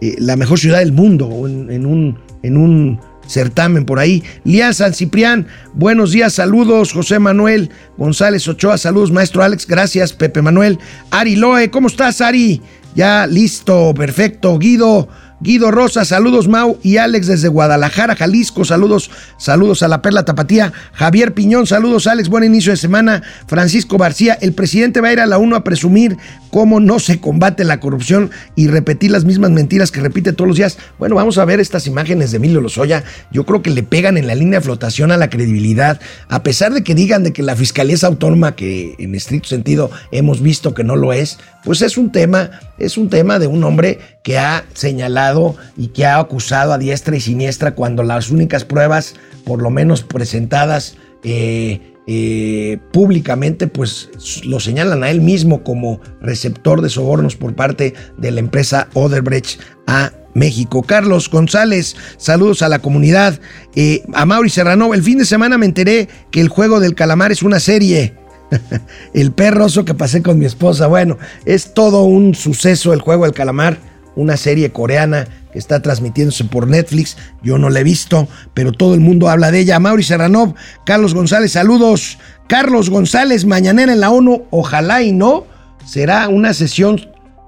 eh, 0.00 0.14
la 0.18 0.36
mejor 0.36 0.58
ciudad 0.58 0.78
del 0.78 0.92
mundo 0.92 1.46
en, 1.46 1.84
un, 1.84 2.18
en 2.42 2.56
un 2.56 3.00
certamen 3.28 3.84
por 3.84 3.98
ahí. 3.98 4.24
Lía 4.44 4.72
San 4.72 4.94
Ciprián, 4.94 5.46
buenos 5.74 6.12
días, 6.12 6.32
saludos. 6.32 6.92
José 6.92 7.18
Manuel 7.18 7.70
González 7.96 8.48
Ochoa, 8.48 8.78
saludos, 8.78 9.12
maestro 9.12 9.42
Alex, 9.42 9.66
gracias, 9.66 10.12
Pepe 10.12 10.42
Manuel. 10.42 10.78
Ari 11.10 11.36
Loe, 11.36 11.70
¿cómo 11.70 11.88
estás, 11.88 12.20
Ari? 12.20 12.60
Ya 12.94 13.26
listo, 13.26 13.94
perfecto. 13.94 14.58
Guido. 14.58 15.08
Guido 15.40 15.70
Rosa, 15.70 16.04
saludos 16.04 16.48
Mau 16.48 16.80
y 16.82 16.96
Alex 16.96 17.28
desde 17.28 17.46
Guadalajara, 17.46 18.16
Jalisco, 18.16 18.64
saludos, 18.64 19.08
saludos 19.38 19.84
a 19.84 19.88
la 19.88 20.02
Perla 20.02 20.24
Tapatía, 20.24 20.72
Javier 20.92 21.32
Piñón, 21.32 21.68
saludos 21.68 22.08
Alex, 22.08 22.28
buen 22.28 22.42
inicio 22.42 22.72
de 22.72 22.76
semana, 22.76 23.22
Francisco 23.46 23.98
García, 23.98 24.36
el 24.40 24.52
presidente 24.52 25.00
va 25.00 25.08
a 25.08 25.12
ir 25.12 25.20
a 25.20 25.26
la 25.26 25.38
UNO 25.38 25.54
a 25.54 25.62
presumir 25.62 26.16
cómo 26.50 26.80
no 26.80 26.98
se 26.98 27.20
combate 27.20 27.62
la 27.62 27.78
corrupción 27.78 28.32
y 28.56 28.66
repetir 28.66 29.12
las 29.12 29.24
mismas 29.24 29.52
mentiras 29.52 29.92
que 29.92 30.00
repite 30.00 30.32
todos 30.32 30.48
los 30.48 30.56
días. 30.56 30.78
Bueno, 30.98 31.14
vamos 31.14 31.38
a 31.38 31.44
ver 31.44 31.60
estas 31.60 31.86
imágenes 31.86 32.32
de 32.32 32.38
Emilio 32.38 32.60
Lozoya, 32.60 33.04
yo 33.30 33.46
creo 33.46 33.62
que 33.62 33.70
le 33.70 33.84
pegan 33.84 34.16
en 34.16 34.26
la 34.26 34.34
línea 34.34 34.58
de 34.58 34.64
flotación 34.64 35.12
a 35.12 35.16
la 35.16 35.30
credibilidad, 35.30 36.00
a 36.28 36.42
pesar 36.42 36.74
de 36.74 36.82
que 36.82 36.96
digan 36.96 37.22
de 37.22 37.32
que 37.32 37.44
la 37.44 37.54
fiscalía 37.54 37.94
es 37.94 38.02
autónoma, 38.02 38.56
que 38.56 38.96
en 38.98 39.14
estricto 39.14 39.50
sentido 39.50 39.88
hemos 40.10 40.42
visto 40.42 40.74
que 40.74 40.82
no 40.82 40.96
lo 40.96 41.12
es, 41.12 41.38
pues 41.64 41.82
es 41.82 41.96
un 41.96 42.10
tema, 42.10 42.50
es 42.78 42.98
un 42.98 43.08
tema 43.08 43.38
de 43.38 43.46
un 43.46 43.62
hombre 43.62 44.00
que 44.28 44.36
ha 44.36 44.66
señalado 44.74 45.56
y 45.74 45.86
que 45.86 46.04
ha 46.04 46.18
acusado 46.18 46.74
a 46.74 46.76
diestra 46.76 47.16
y 47.16 47.20
siniestra 47.22 47.74
cuando 47.74 48.02
las 48.02 48.28
únicas 48.28 48.62
pruebas, 48.62 49.14
por 49.46 49.62
lo 49.62 49.70
menos 49.70 50.02
presentadas 50.02 50.98
eh, 51.24 51.94
eh, 52.06 52.76
públicamente, 52.92 53.68
pues 53.68 54.10
lo 54.44 54.60
señalan 54.60 55.02
a 55.02 55.08
él 55.08 55.22
mismo 55.22 55.64
como 55.64 56.02
receptor 56.20 56.82
de 56.82 56.90
sobornos 56.90 57.36
por 57.36 57.54
parte 57.54 57.94
de 58.18 58.30
la 58.30 58.40
empresa 58.40 58.88
Oderbrecht 58.92 59.62
a 59.86 60.12
México. 60.34 60.82
Carlos 60.82 61.30
González, 61.30 61.96
saludos 62.18 62.60
a 62.60 62.68
la 62.68 62.80
comunidad. 62.80 63.40
Eh, 63.76 64.02
a 64.12 64.26
Mauri 64.26 64.50
Serrano, 64.50 64.92
el 64.92 65.02
fin 65.02 65.16
de 65.16 65.24
semana 65.24 65.56
me 65.56 65.64
enteré 65.64 66.06
que 66.30 66.42
el 66.42 66.50
juego 66.50 66.80
del 66.80 66.94
calamar 66.94 67.32
es 67.32 67.42
una 67.42 67.60
serie. 67.60 68.14
el 69.14 69.32
perroso 69.32 69.86
que 69.86 69.94
pasé 69.94 70.22
con 70.22 70.38
mi 70.38 70.44
esposa. 70.44 70.86
Bueno, 70.86 71.16
es 71.46 71.72
todo 71.72 72.02
un 72.02 72.34
suceso 72.34 72.92
el 72.92 73.00
juego 73.00 73.24
del 73.24 73.32
calamar, 73.32 73.78
una 74.18 74.36
serie 74.36 74.72
coreana 74.72 75.28
que 75.52 75.58
está 75.58 75.80
transmitiéndose 75.80 76.44
por 76.44 76.66
Netflix. 76.66 77.16
Yo 77.42 77.56
no 77.56 77.70
la 77.70 77.80
he 77.80 77.84
visto, 77.84 78.28
pero 78.52 78.72
todo 78.72 78.94
el 78.94 79.00
mundo 79.00 79.28
habla 79.28 79.50
de 79.50 79.60
ella. 79.60 79.78
Mauri 79.78 80.02
Serranov, 80.02 80.54
Carlos 80.84 81.14
González, 81.14 81.52
saludos. 81.52 82.18
Carlos 82.48 82.90
González, 82.90 83.44
mañanera 83.44 83.92
en 83.92 84.00
la 84.00 84.10
ONU, 84.10 84.46
ojalá 84.50 85.02
y 85.02 85.12
no, 85.12 85.46
será 85.86 86.28
una 86.28 86.52
sesión 86.52 87.00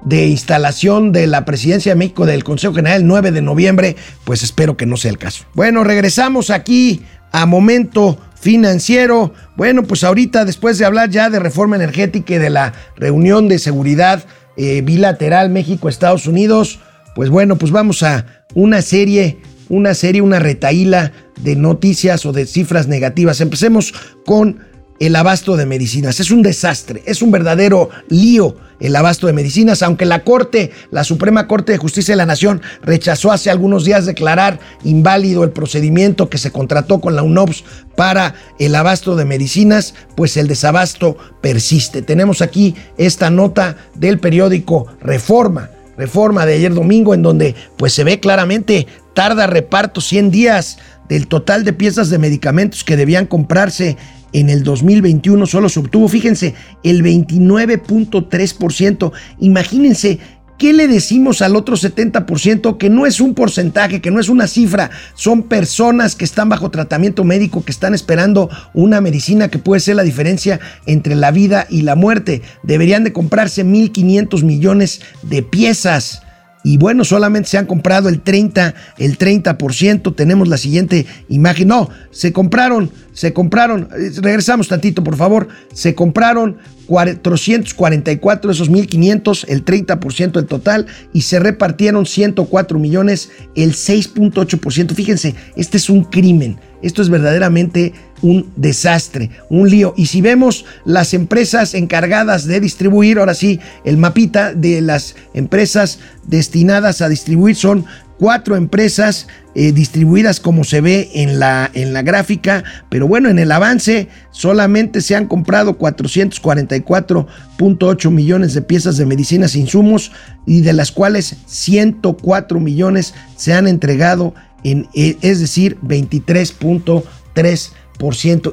de 0.05 0.27
instalación 0.29 1.13
de 1.13 1.27
la 1.27 1.45
presidencia 1.45 1.93
de 1.93 1.97
México 1.97 2.25
del 2.25 2.45
Consejo 2.45 2.75
General 2.75 3.01
el 3.01 3.07
9 3.07 3.33
de 3.33 3.43
noviembre, 3.43 3.97
pues 4.25 4.43
espero 4.43 4.77
que 4.77 4.87
no 4.87 4.97
sea 4.97 5.11
el 5.11 5.19
caso. 5.19 5.45
Bueno, 5.55 5.85
regresamos 5.85 6.51
aquí 6.51 7.03
a 7.33 7.47
momento 7.47 8.19
financiero. 8.41 9.35
Bueno, 9.57 9.83
pues 9.83 10.05
ahorita 10.05 10.45
después 10.45 10.79
de 10.79 10.85
hablar 10.85 11.11
ya 11.11 11.31
de 11.31 11.41
reforma 11.41 11.77
energética 11.77 12.35
y 12.35 12.39
de 12.39 12.51
la 12.51 12.73
reunión 12.97 13.49
de 13.49 13.59
seguridad 13.59 14.25
eh, 14.63 14.83
bilateral 14.83 15.49
México-Estados 15.49 16.27
Unidos, 16.27 16.81
pues 17.15 17.31
bueno, 17.31 17.57
pues 17.57 17.73
vamos 17.73 18.03
a 18.03 18.45
una 18.53 18.83
serie, 18.83 19.39
una 19.71 19.95
serie, 19.95 20.21
una 20.21 20.39
retaíla 20.39 21.13
de 21.41 21.57
noticias 21.57 22.27
o 22.27 22.33
de 22.35 22.45
cifras 22.45 22.87
negativas. 22.87 23.41
Empecemos 23.41 23.95
con 24.27 24.59
el 24.99 25.17
abasto 25.17 25.57
de 25.57 25.65
medicinas. 25.65 26.21
Es 26.21 26.31
un 26.31 26.43
desastre, 26.43 27.03
es 27.07 27.23
un 27.23 27.31
verdadero 27.31 27.89
lío 28.11 28.55
el 28.81 28.97
abasto 28.97 29.27
de 29.27 29.33
medicinas, 29.33 29.83
aunque 29.83 30.05
la 30.05 30.25
Corte, 30.25 30.73
la 30.91 31.05
Suprema 31.05 31.47
Corte 31.47 31.73
de 31.73 31.79
Justicia 31.79 32.13
de 32.13 32.17
la 32.17 32.27
Nación, 32.27 32.63
rechazó 32.83 33.31
hace 33.31 33.51
algunos 33.51 33.85
días 33.85 34.07
declarar 34.07 34.59
inválido 34.83 35.45
el 35.45 35.51
procedimiento 35.51 36.29
que 36.29 36.39
se 36.39 36.51
contrató 36.51 37.01
con 37.01 37.15
la 37.15 37.23
UNOPS 37.23 37.65
para 37.97 38.35
el 38.59 38.75
abasto 38.75 39.17
de 39.17 39.25
medicinas, 39.25 39.95
pues 40.17 40.37
el 40.37 40.49
desabasto 40.49 41.17
persiste. 41.41 42.03
Tenemos 42.03 42.43
aquí 42.43 42.75
esta 42.97 43.31
nota 43.31 43.77
del 43.95 44.19
periódico 44.19 44.87
Reforma. 45.01 45.71
Reforma 45.97 46.47
de 46.47 46.55
ayer 46.55 46.73
domingo 46.73 47.13
en 47.13 47.23
donde 47.23 47.55
pues 47.77 47.93
se 47.93 48.05
ve 48.05 48.21
claramente 48.21 48.87
tarda 49.13 49.47
reparto 49.47 50.01
100 50.01 50.31
días 50.31 50.79
del 51.11 51.27
total 51.27 51.65
de 51.65 51.75
piezas 51.75 52.09
de 52.09 52.19
medicamentos 52.19 52.85
que 52.85 52.97
debían 52.97 53.27
comprarse 53.27 53.99
en 54.33 54.49
el 54.49 54.63
2021 54.63 55.45
solo 55.45 55.69
se 55.69 55.81
obtuvo, 55.81 56.09
fíjense, 56.09 56.55
el 56.85 57.03
29.3%. 57.03 59.13
Imagínense 59.41 60.21
¿Qué 60.61 60.75
le 60.75 60.89
decimos 60.89 61.41
al 61.41 61.57
otro 61.57 61.75
70% 61.75 62.77
que 62.77 62.91
no 62.91 63.07
es 63.07 63.23
un 63.23 63.33
porcentaje, 63.33 64.03
que 64.03 64.11
no 64.11 64.21
es 64.21 64.29
una 64.29 64.47
cifra? 64.47 64.91
Son 65.15 65.45
personas 65.45 66.15
que 66.15 66.27
están 66.27 66.51
bajo 66.51 66.71
tratamiento 66.71 67.25
médico, 67.25 67.65
que 67.65 67.73
están 67.73 67.95
esperando 67.95 68.51
una 68.75 69.01
medicina 69.01 69.49
que 69.49 69.59
puede 69.59 69.81
ser 69.81 69.97
la 69.97 70.03
diferencia 70.03 70.61
entre 70.85 71.15
la 71.15 71.31
vida 71.31 71.67
y 71.71 71.81
la 71.81 71.95
muerte. 71.95 72.43
Deberían 72.63 73.05
de 73.05 73.15
comprarse 73.15 73.65
1.500 73.65 74.43
millones 74.43 75.01
de 75.23 75.43
piezas. 75.43 76.21
Y 76.63 76.77
bueno, 76.77 77.05
solamente 77.05 77.49
se 77.49 77.59
han 77.59 77.67
comprado 77.67 78.09
el 78.09 78.21
30, 78.21 78.75
el 78.99 79.19
30%. 79.19 80.15
Tenemos 80.15 80.49
la 80.49 80.59
siguiente 80.59 81.07
imagen. 81.29 81.69
No, 81.69 81.89
se 82.11 82.33
compraron, 82.33 82.91
se 83.13 83.33
compraron, 83.33 83.89
eh, 83.97 84.11
regresamos 84.21 84.69
tantito, 84.69 85.03
por 85.03 85.17
favor. 85.17 85.49
Se 85.73 85.95
compraron 85.95 86.59
444 86.87 88.49
de 88.49 88.55
esos 88.55 88.69
1500, 88.69 89.47
el 89.49 89.65
30% 89.65 90.33
del 90.33 90.47
total, 90.47 90.87
y 91.13 91.23
se 91.23 91.39
repartieron 91.39 92.05
104 92.05 92.79
millones, 92.79 93.31
el 93.55 93.73
6.8%. 93.73 94.95
Fíjense, 94.95 95.35
este 95.57 95.79
es 95.79 95.89
un 95.89 96.05
crimen. 96.05 96.59
Esto 96.83 97.01
es 97.01 97.09
verdaderamente 97.09 97.95
un 98.23 98.51
desastre, 98.57 99.31
un 99.49 99.69
lío. 99.69 99.95
Y 99.97 100.07
si 100.07 100.21
vemos 100.21 100.65
las 100.85 101.15
empresas 101.15 101.75
encargadas 101.75 102.47
de 102.47 102.61
distribuir, 102.61 103.19
ahora 103.19 103.35
sí, 103.35 103.61
el 103.85 103.97
mapita 103.97 104.55
de 104.55 104.81
las 104.81 105.17
empresas 105.35 105.99
destinadas 106.27 107.01
a 107.01 107.09
distribuir 107.09 107.57
son 107.57 107.87
cuatro 108.21 108.55
empresas 108.57 109.27
eh, 109.55 109.73
distribuidas 109.73 110.39
como 110.41 110.63
se 110.63 110.83
ve 110.83 111.09
en 111.15 111.39
la, 111.39 111.71
en 111.73 111.95
la 111.95 112.03
gráfica, 112.03 112.65
pero 112.91 113.09
bueno, 113.09 113.31
en 113.31 113.39
el 113.39 113.51
avance 113.51 114.09
solamente 114.31 115.01
se 115.01 115.17
han 115.17 115.27
comprado 115.27 115.79
444.8 115.79 118.11
millones 118.11 118.53
de 118.53 118.61
piezas 118.61 118.99
de 118.99 119.07
medicinas 119.07 119.55
e 119.55 119.61
insumos 119.61 120.13
y 120.47 120.61
de 120.61 120.75
las 120.75 120.93
cuales 120.93 121.37
104 121.47 122.61
millones 122.61 123.15
se 123.37 123.55
han 123.55 123.67
entregado 123.67 124.35
en, 124.65 124.87
eh, 124.95 125.17
es 125.23 125.41
decir, 125.41 125.79
23.3 125.81 127.71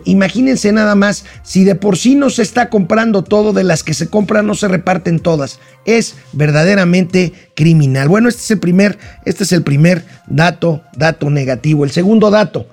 Imagínense 0.06 0.72
nada 0.72 0.94
más, 0.96 1.26
si 1.44 1.64
de 1.64 1.76
por 1.76 1.98
sí 1.98 2.16
no 2.16 2.30
se 2.30 2.42
está 2.42 2.70
comprando 2.70 3.24
todo, 3.24 3.54
de 3.54 3.64
las 3.64 3.82
que 3.82 3.94
se 3.94 4.10
compran 4.10 4.46
no 4.46 4.56
se 4.56 4.68
reparten 4.68 5.20
todas. 5.20 5.60
Es 5.86 6.16
verdaderamente 6.34 7.34
criminal. 7.56 8.10
Bueno, 8.10 8.30
este 8.30 8.42
es 8.42 8.52
el 8.52 8.60
primer, 8.60 8.98
este 9.26 9.44
es 9.44 9.52
el 9.52 9.64
primer 9.64 10.04
dato, 10.28 10.82
dato 10.96 11.30
negativo. 11.30 11.84
El 11.84 11.92
segundo 11.92 12.30
dato, 12.30 12.68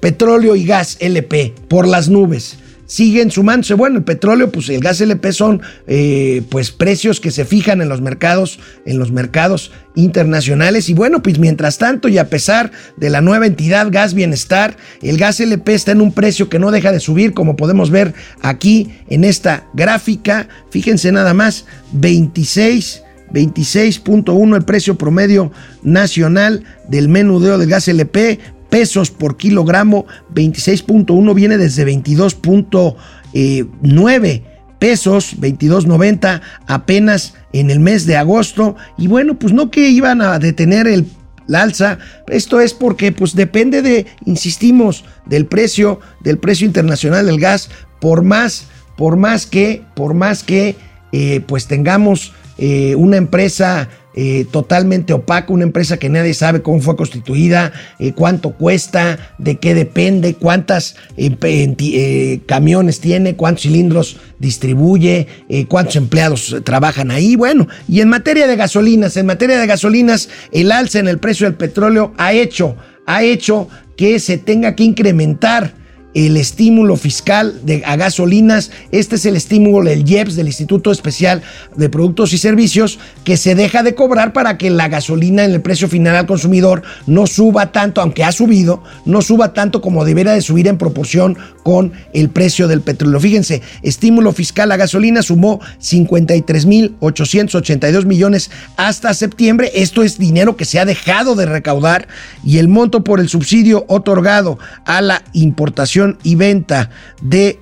petróleo 0.00 0.56
y 0.56 0.64
gas 0.64 0.96
LP 1.00 1.54
por 1.68 1.86
las 1.86 2.08
nubes 2.08 2.58
siguen 2.86 3.30
sumándose. 3.30 3.74
Bueno, 3.74 3.98
el 3.98 4.04
petróleo, 4.04 4.50
pues 4.50 4.68
el 4.68 4.80
gas 4.80 5.00
LP 5.00 5.32
son 5.32 5.60
eh, 5.86 6.42
pues 6.48 6.70
precios 6.70 7.20
que 7.20 7.30
se 7.30 7.44
fijan 7.44 7.82
en 7.82 7.88
los 7.88 8.00
mercados, 8.00 8.58
en 8.84 8.98
los 8.98 9.12
mercados 9.12 9.72
internacionales. 9.94 10.88
Y 10.88 10.94
bueno, 10.94 11.22
pues 11.22 11.38
mientras 11.38 11.78
tanto, 11.78 12.08
y 12.08 12.18
a 12.18 12.30
pesar 12.30 12.70
de 12.96 13.10
la 13.10 13.20
nueva 13.20 13.46
entidad 13.46 13.88
Gas 13.90 14.14
Bienestar, 14.14 14.76
el 15.02 15.18
gas 15.18 15.40
LP 15.40 15.74
está 15.74 15.92
en 15.92 16.00
un 16.00 16.12
precio 16.12 16.48
que 16.48 16.58
no 16.58 16.70
deja 16.70 16.92
de 16.92 17.00
subir, 17.00 17.34
como 17.34 17.56
podemos 17.56 17.90
ver 17.90 18.14
aquí 18.40 18.94
en 19.08 19.24
esta 19.24 19.68
gráfica. 19.74 20.48
Fíjense 20.70 21.12
nada 21.12 21.34
más, 21.34 21.66
26. 21.92 23.02
26.1 23.32 24.56
el 24.56 24.64
precio 24.64 24.96
promedio 24.96 25.50
nacional 25.82 26.62
del 26.88 27.08
menudeo 27.08 27.58
del 27.58 27.68
gas 27.68 27.88
LP, 27.88 28.38
pesos 28.76 29.10
por 29.10 29.38
kilogramo, 29.38 30.04
26.1 30.34 31.34
viene 31.34 31.56
desde 31.56 31.86
22.9 31.86 34.42
pesos, 34.78 35.34
22.90 35.40 36.42
apenas 36.66 37.32
en 37.54 37.70
el 37.70 37.80
mes 37.80 38.04
de 38.04 38.18
agosto. 38.18 38.76
Y 38.98 39.06
bueno, 39.06 39.38
pues 39.38 39.54
no 39.54 39.70
que 39.70 39.88
iban 39.88 40.20
a 40.20 40.38
detener 40.38 40.86
el 40.88 41.06
alza. 41.54 41.96
Esto 42.28 42.60
es 42.60 42.74
porque 42.74 43.12
pues 43.12 43.34
depende 43.34 43.80
de, 43.80 44.04
insistimos, 44.26 45.06
del 45.24 45.46
precio, 45.46 46.00
del 46.20 46.36
precio 46.36 46.66
internacional 46.66 47.24
del 47.24 47.40
gas, 47.40 47.70
por 47.98 48.24
más, 48.24 48.66
por 48.98 49.16
más 49.16 49.46
que, 49.46 49.84
por 49.94 50.12
más 50.12 50.42
que 50.42 50.76
eh, 51.12 51.40
pues 51.46 51.66
tengamos 51.66 52.34
eh, 52.58 52.94
una 52.94 53.16
empresa 53.16 53.88
eh, 54.18 54.46
totalmente 54.50 55.12
opaca, 55.12 55.52
una 55.52 55.64
empresa 55.64 55.98
que 55.98 56.08
nadie 56.08 56.32
sabe 56.32 56.62
cómo 56.62 56.80
fue 56.80 56.96
constituida, 56.96 57.72
eh, 57.98 58.12
cuánto 58.12 58.52
cuesta, 58.52 59.34
de 59.36 59.58
qué 59.58 59.74
depende, 59.74 60.34
cuántas 60.34 60.96
eh, 61.18 62.40
camiones 62.46 63.00
tiene, 63.00 63.36
cuántos 63.36 63.64
cilindros 63.64 64.16
distribuye, 64.38 65.26
cuántos 65.68 65.96
empleados 65.96 66.56
trabajan 66.64 67.10
ahí. 67.10 67.36
Bueno, 67.36 67.68
y 67.88 68.00
en 68.00 68.08
materia 68.08 68.46
de 68.46 68.56
gasolinas, 68.56 69.18
en 69.18 69.26
materia 69.26 69.58
de 69.58 69.66
gasolinas, 69.66 70.30
el 70.50 70.72
alza 70.72 70.98
en 70.98 71.08
el 71.08 71.18
precio 71.18 71.46
del 71.46 71.56
petróleo 71.56 72.14
ha 72.16 72.32
hecho, 72.32 72.76
ha 73.06 73.22
hecho 73.22 73.68
que 73.96 74.18
se 74.18 74.38
tenga 74.38 74.74
que 74.74 74.84
incrementar 74.84 75.74
el 76.16 76.36
estímulo 76.38 76.96
fiscal 76.96 77.60
de, 77.64 77.84
a 77.84 77.94
gasolinas. 77.96 78.70
Este 78.90 79.16
es 79.16 79.26
el 79.26 79.36
estímulo 79.36 79.90
del 79.90 80.08
IEPS, 80.08 80.36
del 80.36 80.46
Instituto 80.46 80.90
Especial 80.90 81.42
de 81.76 81.90
Productos 81.90 82.32
y 82.32 82.38
Servicios, 82.38 82.98
que 83.22 83.36
se 83.36 83.54
deja 83.54 83.82
de 83.82 83.94
cobrar 83.94 84.32
para 84.32 84.56
que 84.56 84.70
la 84.70 84.88
gasolina 84.88 85.44
en 85.44 85.52
el 85.52 85.60
precio 85.60 85.88
final 85.88 86.16
al 86.16 86.24
consumidor 86.24 86.82
no 87.06 87.26
suba 87.26 87.70
tanto, 87.70 88.00
aunque 88.00 88.24
ha 88.24 88.32
subido, 88.32 88.82
no 89.04 89.20
suba 89.20 89.52
tanto 89.52 89.82
como 89.82 90.06
debería 90.06 90.32
de 90.32 90.40
subir 90.40 90.68
en 90.68 90.78
proporción 90.78 91.36
con 91.62 91.92
el 92.14 92.30
precio 92.30 92.66
del 92.66 92.80
petróleo. 92.80 93.20
Fíjense, 93.20 93.60
estímulo 93.82 94.32
fiscal 94.32 94.72
a 94.72 94.78
gasolina 94.78 95.20
sumó 95.20 95.60
53.882 95.82 98.06
millones 98.06 98.50
hasta 98.78 99.12
septiembre. 99.12 99.70
Esto 99.74 100.02
es 100.02 100.16
dinero 100.16 100.56
que 100.56 100.64
se 100.64 100.78
ha 100.78 100.86
dejado 100.86 101.34
de 101.34 101.44
recaudar 101.44 102.08
y 102.42 102.56
el 102.56 102.68
monto 102.68 103.04
por 103.04 103.20
el 103.20 103.28
subsidio 103.28 103.84
otorgado 103.88 104.58
a 104.86 105.02
la 105.02 105.22
importación 105.34 106.05
y 106.22 106.34
venta 106.34 106.90
de 107.22 107.58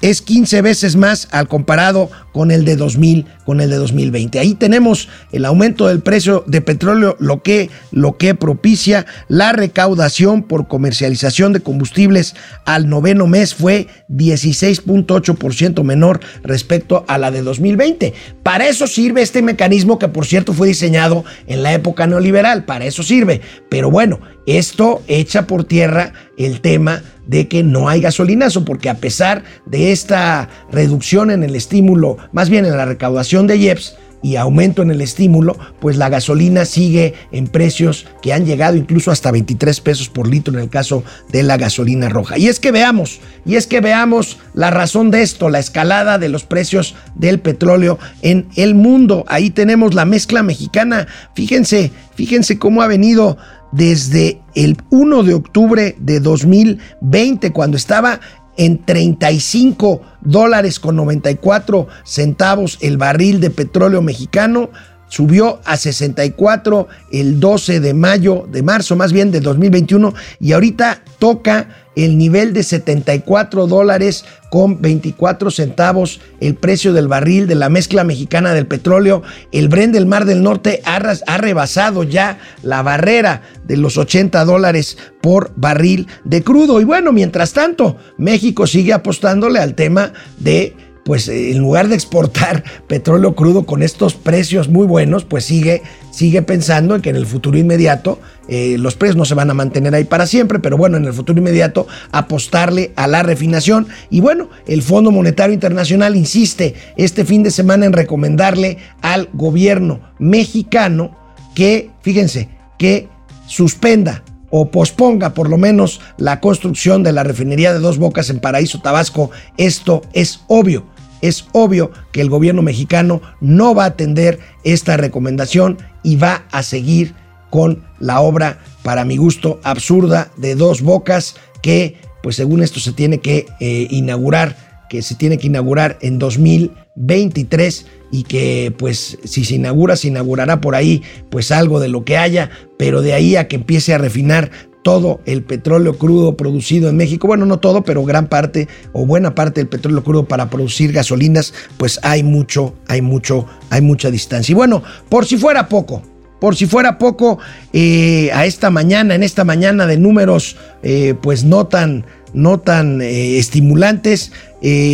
es 0.00 0.20
15 0.22 0.62
veces 0.62 0.96
más 0.96 1.28
al 1.30 1.48
comparado 1.48 2.10
con 2.34 2.50
el 2.50 2.64
de 2.64 2.74
2000, 2.74 3.26
con 3.46 3.60
el 3.60 3.70
de 3.70 3.76
2020. 3.76 4.40
Ahí 4.40 4.54
tenemos 4.54 5.08
el 5.30 5.44
aumento 5.44 5.86
del 5.86 6.00
precio 6.00 6.42
de 6.48 6.60
petróleo, 6.60 7.16
lo 7.20 7.44
que, 7.44 7.70
lo 7.92 8.18
que 8.18 8.34
propicia 8.34 9.06
la 9.28 9.52
recaudación 9.52 10.42
por 10.42 10.66
comercialización 10.66 11.52
de 11.52 11.60
combustibles 11.60 12.34
al 12.64 12.88
noveno 12.88 13.28
mes 13.28 13.54
fue 13.54 13.86
16.8% 14.08 15.84
menor 15.84 16.18
respecto 16.42 17.04
a 17.06 17.18
la 17.18 17.30
de 17.30 17.42
2020. 17.42 18.12
Para 18.42 18.66
eso 18.66 18.88
sirve 18.88 19.22
este 19.22 19.40
mecanismo 19.40 20.00
que 20.00 20.08
por 20.08 20.26
cierto 20.26 20.52
fue 20.52 20.66
diseñado 20.66 21.24
en 21.46 21.62
la 21.62 21.72
época 21.72 22.08
neoliberal, 22.08 22.64
para 22.64 22.84
eso 22.84 23.04
sirve. 23.04 23.42
Pero 23.68 23.92
bueno, 23.92 24.18
esto 24.46 25.02
echa 25.06 25.46
por 25.46 25.62
tierra 25.62 26.12
el 26.36 26.60
tema 26.60 27.00
de 27.26 27.48
que 27.48 27.62
no 27.62 27.88
hay 27.88 28.00
gasolinazo, 28.00 28.64
porque 28.64 28.90
a 28.90 28.98
pesar 28.98 29.44
de 29.66 29.92
esta 29.92 30.48
reducción 30.70 31.30
en 31.30 31.42
el 31.42 31.56
estímulo, 31.56 32.18
más 32.32 32.48
bien 32.48 32.66
en 32.66 32.76
la 32.76 32.84
recaudación 32.84 33.46
de 33.46 33.56
IEPS, 33.56 33.96
y 34.24 34.36
aumento 34.36 34.80
en 34.80 34.90
el 34.90 35.02
estímulo, 35.02 35.54
pues 35.80 35.98
la 35.98 36.08
gasolina 36.08 36.64
sigue 36.64 37.12
en 37.30 37.46
precios 37.46 38.06
que 38.22 38.32
han 38.32 38.46
llegado 38.46 38.74
incluso 38.74 39.10
hasta 39.10 39.30
23 39.30 39.82
pesos 39.82 40.08
por 40.08 40.26
litro 40.26 40.54
en 40.54 40.60
el 40.60 40.70
caso 40.70 41.04
de 41.30 41.42
la 41.42 41.58
gasolina 41.58 42.08
roja. 42.08 42.38
Y 42.38 42.48
es 42.48 42.58
que 42.58 42.72
veamos, 42.72 43.20
y 43.44 43.56
es 43.56 43.66
que 43.66 43.82
veamos 43.82 44.38
la 44.54 44.70
razón 44.70 45.10
de 45.10 45.20
esto, 45.20 45.50
la 45.50 45.58
escalada 45.58 46.16
de 46.18 46.30
los 46.30 46.44
precios 46.44 46.94
del 47.14 47.38
petróleo 47.38 47.98
en 48.22 48.48
el 48.56 48.74
mundo. 48.74 49.26
Ahí 49.28 49.50
tenemos 49.50 49.92
la 49.92 50.06
mezcla 50.06 50.42
mexicana. 50.42 51.06
Fíjense, 51.34 51.92
fíjense 52.14 52.58
cómo 52.58 52.80
ha 52.80 52.86
venido 52.86 53.36
desde 53.72 54.40
el 54.54 54.78
1 54.88 55.22
de 55.24 55.34
octubre 55.34 55.96
de 55.98 56.20
2020, 56.20 57.52
cuando 57.52 57.76
estaba 57.76 58.20
en 58.56 58.84
35 58.84 60.00
dólares 60.20 60.80
con 60.80 60.96
94 60.96 61.88
centavos 62.04 62.78
el 62.80 62.96
barril 62.96 63.40
de 63.40 63.50
petróleo 63.50 64.02
mexicano. 64.02 64.70
Subió 65.08 65.60
a 65.64 65.76
64 65.76 66.88
el 67.12 67.38
12 67.38 67.80
de 67.80 67.94
mayo, 67.94 68.48
de 68.50 68.62
marzo 68.62 68.96
más 68.96 69.12
bien 69.12 69.30
de 69.30 69.40
2021 69.40 70.12
y 70.40 70.52
ahorita 70.52 71.02
toca 71.18 71.68
el 71.94 72.18
nivel 72.18 72.52
de 72.52 72.62
74 72.62 73.66
dólares 73.66 74.24
con 74.54 74.80
24 74.80 75.50
centavos 75.50 76.20
el 76.38 76.54
precio 76.54 76.92
del 76.92 77.08
barril 77.08 77.48
de 77.48 77.56
la 77.56 77.68
mezcla 77.68 78.04
mexicana 78.04 78.54
del 78.54 78.68
petróleo. 78.68 79.24
El 79.50 79.68
Bren 79.68 79.90
del 79.90 80.06
Mar 80.06 80.26
del 80.26 80.44
Norte 80.44 80.80
ha, 80.84 80.94
ha 80.98 81.38
rebasado 81.38 82.04
ya 82.04 82.38
la 82.62 82.80
barrera 82.80 83.42
de 83.64 83.76
los 83.76 83.98
80 83.98 84.44
dólares 84.44 84.96
por 85.20 85.50
barril 85.56 86.06
de 86.22 86.44
crudo. 86.44 86.80
Y 86.80 86.84
bueno, 86.84 87.10
mientras 87.10 87.52
tanto, 87.52 87.96
México 88.16 88.68
sigue 88.68 88.92
apostándole 88.92 89.58
al 89.58 89.74
tema 89.74 90.12
de 90.38 90.76
pues 91.04 91.28
en 91.28 91.58
lugar 91.58 91.88
de 91.88 91.94
exportar 91.94 92.64
petróleo 92.88 93.34
crudo 93.34 93.66
con 93.66 93.82
estos 93.82 94.14
precios 94.14 94.68
muy 94.68 94.86
buenos, 94.86 95.24
pues 95.24 95.44
sigue, 95.44 95.82
sigue 96.10 96.42
pensando 96.42 96.94
en 96.94 97.02
que 97.02 97.10
en 97.10 97.16
el 97.16 97.26
futuro 97.26 97.58
inmediato 97.58 98.18
eh, 98.48 98.76
los 98.78 98.96
precios 98.96 99.16
no 99.16 99.24
se 99.24 99.34
van 99.34 99.50
a 99.50 99.54
mantener 99.54 99.94
ahí 99.94 100.04
para 100.04 100.26
siempre, 100.26 100.58
pero 100.58 100.76
bueno, 100.76 100.96
en 100.96 101.04
el 101.04 101.12
futuro 101.12 101.38
inmediato 101.38 101.86
apostarle 102.10 102.92
a 102.96 103.06
la 103.06 103.22
refinación. 103.22 103.86
Y 104.10 104.20
bueno, 104.20 104.48
el 104.66 104.82
Fondo 104.82 105.10
Monetario 105.10 105.54
Internacional 105.54 106.16
insiste 106.16 106.74
este 106.96 107.24
fin 107.24 107.42
de 107.42 107.50
semana 107.50 107.86
en 107.86 107.92
recomendarle 107.92 108.78
al 109.00 109.28
gobierno 109.32 110.00
mexicano 110.18 111.16
que, 111.54 111.90
fíjense, 112.02 112.48
que 112.78 113.08
suspenda 113.46 114.24
o 114.50 114.70
posponga 114.70 115.34
por 115.34 115.48
lo 115.48 115.58
menos 115.58 116.00
la 116.16 116.40
construcción 116.40 117.02
de 117.02 117.12
la 117.12 117.24
refinería 117.24 117.72
de 117.72 117.80
dos 117.80 117.98
bocas 117.98 118.30
en 118.30 118.38
Paraíso, 118.38 118.80
Tabasco. 118.80 119.30
Esto 119.56 120.02
es 120.12 120.40
obvio 120.46 120.93
es 121.24 121.46
obvio 121.52 121.90
que 122.12 122.20
el 122.20 122.28
gobierno 122.28 122.60
mexicano 122.60 123.22
no 123.40 123.74
va 123.74 123.84
a 123.84 123.88
atender 123.88 124.40
esta 124.62 124.98
recomendación 124.98 125.78
y 126.02 126.16
va 126.16 126.44
a 126.50 126.62
seguir 126.62 127.14
con 127.48 127.82
la 127.98 128.20
obra, 128.20 128.58
para 128.82 129.06
mi 129.06 129.16
gusto, 129.16 129.58
absurda 129.62 130.30
de 130.36 130.54
dos 130.54 130.82
bocas 130.82 131.36
que, 131.62 131.96
pues 132.22 132.36
según 132.36 132.62
esto, 132.62 132.78
se 132.78 132.92
tiene 132.92 133.20
que 133.20 133.46
eh, 133.58 133.86
inaugurar, 133.90 134.84
que 134.90 135.00
se 135.00 135.14
tiene 135.14 135.38
que 135.38 135.46
inaugurar 135.46 135.96
en 136.02 136.18
2023 136.18 137.86
y 138.12 138.24
que 138.24 138.74
pues 138.76 139.16
si 139.24 139.46
se 139.46 139.54
inaugura, 139.54 139.96
se 139.96 140.08
inaugurará 140.08 140.60
por 140.60 140.74
ahí 140.74 141.02
pues 141.30 141.50
algo 141.52 141.80
de 141.80 141.88
lo 141.88 142.04
que 142.04 142.18
haya, 142.18 142.50
pero 142.78 143.00
de 143.00 143.14
ahí 143.14 143.36
a 143.36 143.48
que 143.48 143.56
empiece 143.56 143.94
a 143.94 143.98
refinar 143.98 144.50
todo 144.84 145.20
el 145.24 145.42
petróleo 145.42 145.98
crudo 145.98 146.36
producido 146.36 146.90
en 146.90 146.96
México, 146.96 147.26
bueno, 147.26 147.46
no 147.46 147.58
todo, 147.58 147.82
pero 147.82 148.04
gran 148.04 148.28
parte 148.28 148.68
o 148.92 149.06
buena 149.06 149.34
parte 149.34 149.60
del 149.60 149.68
petróleo 149.68 150.04
crudo 150.04 150.26
para 150.26 150.50
producir 150.50 150.92
gasolinas, 150.92 151.54
pues 151.78 151.98
hay 152.02 152.22
mucho, 152.22 152.74
hay 152.86 153.00
mucho, 153.00 153.46
hay 153.70 153.80
mucha 153.80 154.10
distancia. 154.10 154.52
Y 154.52 154.54
bueno, 154.54 154.82
por 155.08 155.24
si 155.24 155.38
fuera 155.38 155.68
poco, 155.68 156.02
por 156.38 156.54
si 156.54 156.66
fuera 156.66 156.98
poco, 156.98 157.38
eh, 157.72 158.30
a 158.34 158.44
esta 158.44 158.70
mañana, 158.70 159.14
en 159.14 159.22
esta 159.22 159.42
mañana 159.42 159.86
de 159.86 159.96
números, 159.96 160.58
eh, 160.82 161.14
pues 161.22 161.44
no 161.44 161.66
tan, 161.66 162.04
no 162.34 162.60
tan 162.60 163.00
eh, 163.00 163.38
estimulantes. 163.38 164.32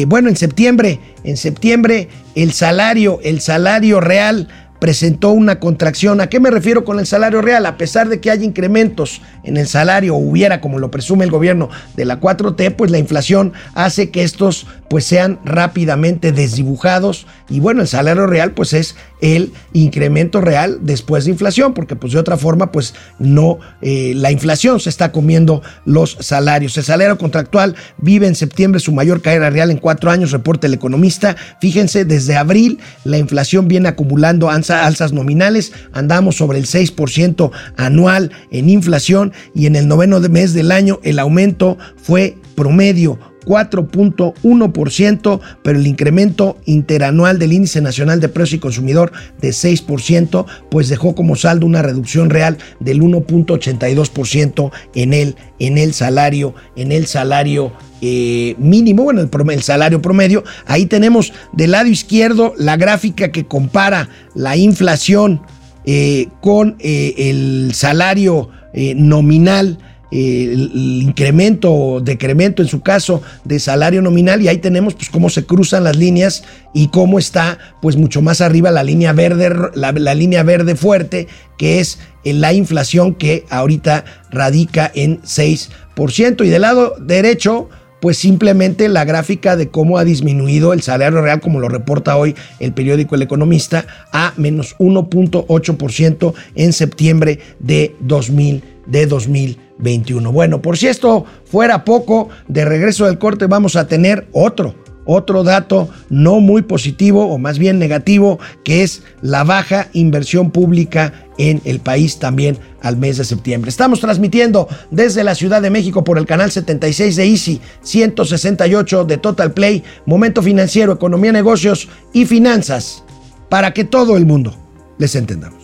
bueno, 0.06 0.28
en 0.28 0.36
septiembre, 0.36 1.00
en 1.24 1.36
septiembre, 1.36 2.08
el 2.36 2.52
salario, 2.52 3.18
el 3.24 3.40
salario 3.40 4.00
real 4.00 4.46
presentó 4.80 5.30
una 5.30 5.60
contracción. 5.60 6.20
¿A 6.20 6.28
qué 6.28 6.40
me 6.40 6.50
refiero 6.50 6.84
con 6.84 6.98
el 6.98 7.06
salario 7.06 7.42
real? 7.42 7.66
A 7.66 7.76
pesar 7.76 8.08
de 8.08 8.20
que 8.20 8.30
haya 8.30 8.44
incrementos 8.44 9.20
en 9.44 9.56
el 9.56 9.68
salario, 9.68 10.16
hubiera, 10.16 10.60
como 10.60 10.78
lo 10.78 10.90
presume 10.90 11.24
el 11.24 11.30
gobierno 11.30 11.68
de 11.96 12.04
la 12.04 12.20
4T, 12.20 12.74
pues 12.74 12.90
la 12.90 12.98
inflación 12.98 13.52
hace 13.74 14.10
que 14.10 14.22
estos 14.22 14.66
pues 14.88 15.04
sean 15.04 15.38
rápidamente 15.44 16.32
desdibujados 16.32 17.26
y 17.48 17.60
bueno, 17.60 17.82
el 17.82 17.88
salario 17.88 18.26
real 18.26 18.52
pues 18.52 18.72
es 18.72 18.96
el 19.20 19.52
incremento 19.72 20.40
real 20.40 20.78
después 20.82 21.24
de 21.24 21.30
inflación, 21.30 21.74
porque 21.74 21.96
pues 21.96 22.12
de 22.12 22.18
otra 22.18 22.36
forma 22.36 22.72
pues 22.72 22.94
no, 23.18 23.58
eh, 23.82 24.12
la 24.16 24.30
inflación 24.32 24.80
se 24.80 24.88
está 24.88 25.12
comiendo 25.12 25.62
los 25.84 26.16
salarios. 26.20 26.76
El 26.76 26.84
salario 26.84 27.18
contractual 27.18 27.76
vive 27.98 28.26
en 28.26 28.34
septiembre 28.34 28.80
su 28.80 28.92
mayor 28.92 29.20
caída 29.20 29.50
real 29.50 29.70
en 29.70 29.78
cuatro 29.78 30.10
años, 30.10 30.30
reporta 30.30 30.66
el 30.66 30.74
economista. 30.74 31.36
Fíjense, 31.60 32.04
desde 32.04 32.36
abril 32.36 32.80
la 33.04 33.18
inflación 33.18 33.68
viene 33.68 33.88
acumulando 33.88 34.48
alzas 34.70 35.12
nominales, 35.12 35.72
andamos 35.92 36.36
sobre 36.36 36.58
el 36.58 36.66
6% 36.66 37.50
anual 37.76 38.32
en 38.50 38.70
inflación 38.70 39.32
y 39.54 39.66
en 39.66 39.76
el 39.76 39.88
noveno 39.88 40.20
mes 40.28 40.54
del 40.54 40.72
año 40.72 41.00
el 41.02 41.18
aumento 41.18 41.78
fue 41.96 42.36
promedio 42.54 43.18
4.1%, 43.46 45.40
pero 45.62 45.78
el 45.78 45.86
incremento 45.86 46.58
interanual 46.66 47.38
del 47.38 47.52
índice 47.52 47.80
nacional 47.80 48.20
de 48.20 48.28
precios 48.28 48.58
y 48.58 48.60
consumidor 48.60 49.12
de 49.40 49.50
6%, 49.50 50.46
pues 50.70 50.88
dejó 50.88 51.14
como 51.14 51.36
saldo 51.36 51.66
una 51.66 51.82
reducción 51.82 52.30
real 52.30 52.58
del 52.80 53.00
1.82% 53.00 54.70
en 54.94 55.12
el, 55.12 55.36
en 55.58 55.78
el 55.78 55.94
salario, 55.94 56.54
en 56.76 56.92
el 56.92 57.06
salario 57.06 57.72
eh, 58.02 58.54
mínimo, 58.58 59.04
bueno, 59.04 59.20
el, 59.20 59.30
el, 59.50 59.62
salario 59.62 60.00
promedio. 60.00 60.44
Ahí 60.66 60.86
tenemos 60.86 61.32
del 61.52 61.72
lado 61.72 61.88
izquierdo 61.88 62.54
la 62.56 62.76
gráfica 62.76 63.30
que 63.30 63.46
compara 63.46 64.08
la 64.34 64.56
inflación 64.56 65.42
eh, 65.84 66.28
con 66.40 66.76
eh, 66.78 67.14
el 67.16 67.72
salario 67.74 68.50
nominal 68.72 69.78
el, 70.10 71.02
incremento 71.02 71.72
o 71.72 72.00
decremento 72.00 72.62
en 72.62 72.68
su 72.68 72.80
caso 72.80 73.22
de 73.44 73.58
salario 73.58 74.02
nominal 74.02 74.42
y 74.42 74.48
ahí 74.48 74.58
tenemos 74.58 74.94
pues 74.94 75.10
cómo 75.10 75.30
se 75.30 75.44
cruzan 75.44 75.84
las 75.84 75.96
líneas 75.96 76.44
y 76.74 76.88
cómo 76.88 77.18
está 77.18 77.58
pues 77.80 77.96
mucho 77.96 78.22
más 78.22 78.40
arriba 78.40 78.70
la 78.70 78.82
línea 78.82 79.12
verde, 79.12 79.50
la, 79.74 79.92
la 79.92 80.14
línea 80.14 80.42
verde 80.42 80.76
fuerte 80.76 81.28
que 81.58 81.80
es 81.80 81.98
la 82.24 82.52
inflación 82.52 83.14
que 83.14 83.44
ahorita 83.50 84.04
radica 84.30 84.90
en 84.94 85.20
6%. 85.22 86.44
Y 86.44 86.48
del 86.48 86.62
lado 86.62 86.94
derecho 87.00 87.68
pues 88.00 88.16
simplemente 88.16 88.88
la 88.88 89.04
gráfica 89.04 89.56
de 89.56 89.68
cómo 89.68 89.98
ha 89.98 90.04
disminuido 90.04 90.72
el 90.72 90.82
salario 90.82 91.20
real, 91.20 91.40
como 91.40 91.60
lo 91.60 91.68
reporta 91.68 92.16
hoy 92.16 92.34
el 92.58 92.72
periódico 92.72 93.14
El 93.14 93.22
Economista, 93.22 93.86
a 94.12 94.32
menos 94.36 94.76
1.8% 94.78 96.34
en 96.54 96.72
septiembre 96.72 97.38
de, 97.58 97.94
2000, 98.00 98.64
de 98.90 99.06
2021. 99.06 100.32
Bueno, 100.32 100.60
por 100.60 100.76
si 100.76 100.88
esto 100.88 101.24
fuera 101.44 101.84
poco, 101.84 102.28
de 102.48 102.64
regreso 102.64 103.06
del 103.06 103.18
corte 103.18 103.46
vamos 103.46 103.76
a 103.76 103.86
tener 103.86 104.28
otro 104.32 104.74
otro 105.12 105.42
dato 105.42 105.88
no 106.08 106.40
muy 106.40 106.62
positivo 106.62 107.26
o 107.26 107.38
más 107.38 107.58
bien 107.58 107.78
negativo, 107.78 108.38
que 108.64 108.82
es 108.82 109.02
la 109.22 109.42
baja 109.42 109.88
inversión 109.92 110.50
pública 110.50 111.26
en 111.38 111.60
el 111.64 111.80
país 111.80 112.18
también 112.18 112.58
al 112.80 112.96
mes 112.96 113.16
de 113.16 113.24
septiembre. 113.24 113.70
Estamos 113.70 114.00
transmitiendo 114.00 114.68
desde 114.90 115.24
la 115.24 115.34
Ciudad 115.34 115.62
de 115.62 115.70
México 115.70 116.04
por 116.04 116.18
el 116.18 116.26
canal 116.26 116.50
76 116.50 117.16
de 117.16 117.24
Easy, 117.24 117.60
168 117.82 119.04
de 119.04 119.18
Total 119.18 119.52
Play, 119.52 119.82
Momento 120.06 120.42
Financiero, 120.42 120.92
Economía, 120.92 121.32
Negocios 121.32 121.88
y 122.12 122.26
Finanzas, 122.26 123.02
para 123.48 123.72
que 123.72 123.84
todo 123.84 124.16
el 124.16 124.26
mundo 124.26 124.54
les 124.98 125.16
entendamos. 125.16 125.59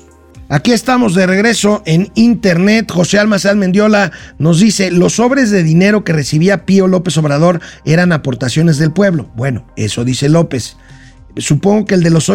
Aquí 0.49 0.71
estamos 0.71 1.17
de 1.17 1.27
regreso 1.27 1.83
en 1.87 2.13
internet. 2.15 2.93
José 2.93 3.19
Almazán 3.19 3.59
Mendiola 3.59 4.13
nos 4.39 4.61
dice, 4.61 4.93
los 4.93 5.15
sobres 5.15 5.51
de 5.51 5.65
dinero 5.65 6.05
que 6.05 6.13
recibía 6.13 6.65
Pío 6.65 6.87
López 6.87 7.19
Obrador 7.19 7.61
eran 7.85 8.13
aportaciones 8.13 8.79
del 8.79 8.93
pueblo. 8.93 9.29
Bueno, 9.35 9.67
eso 9.75 10.05
dice 10.05 10.29
López. 10.29 10.77
Supongo 11.37 11.85
que 11.85 11.97
el 11.97 12.05
de 12.05 12.11
los 12.11 12.31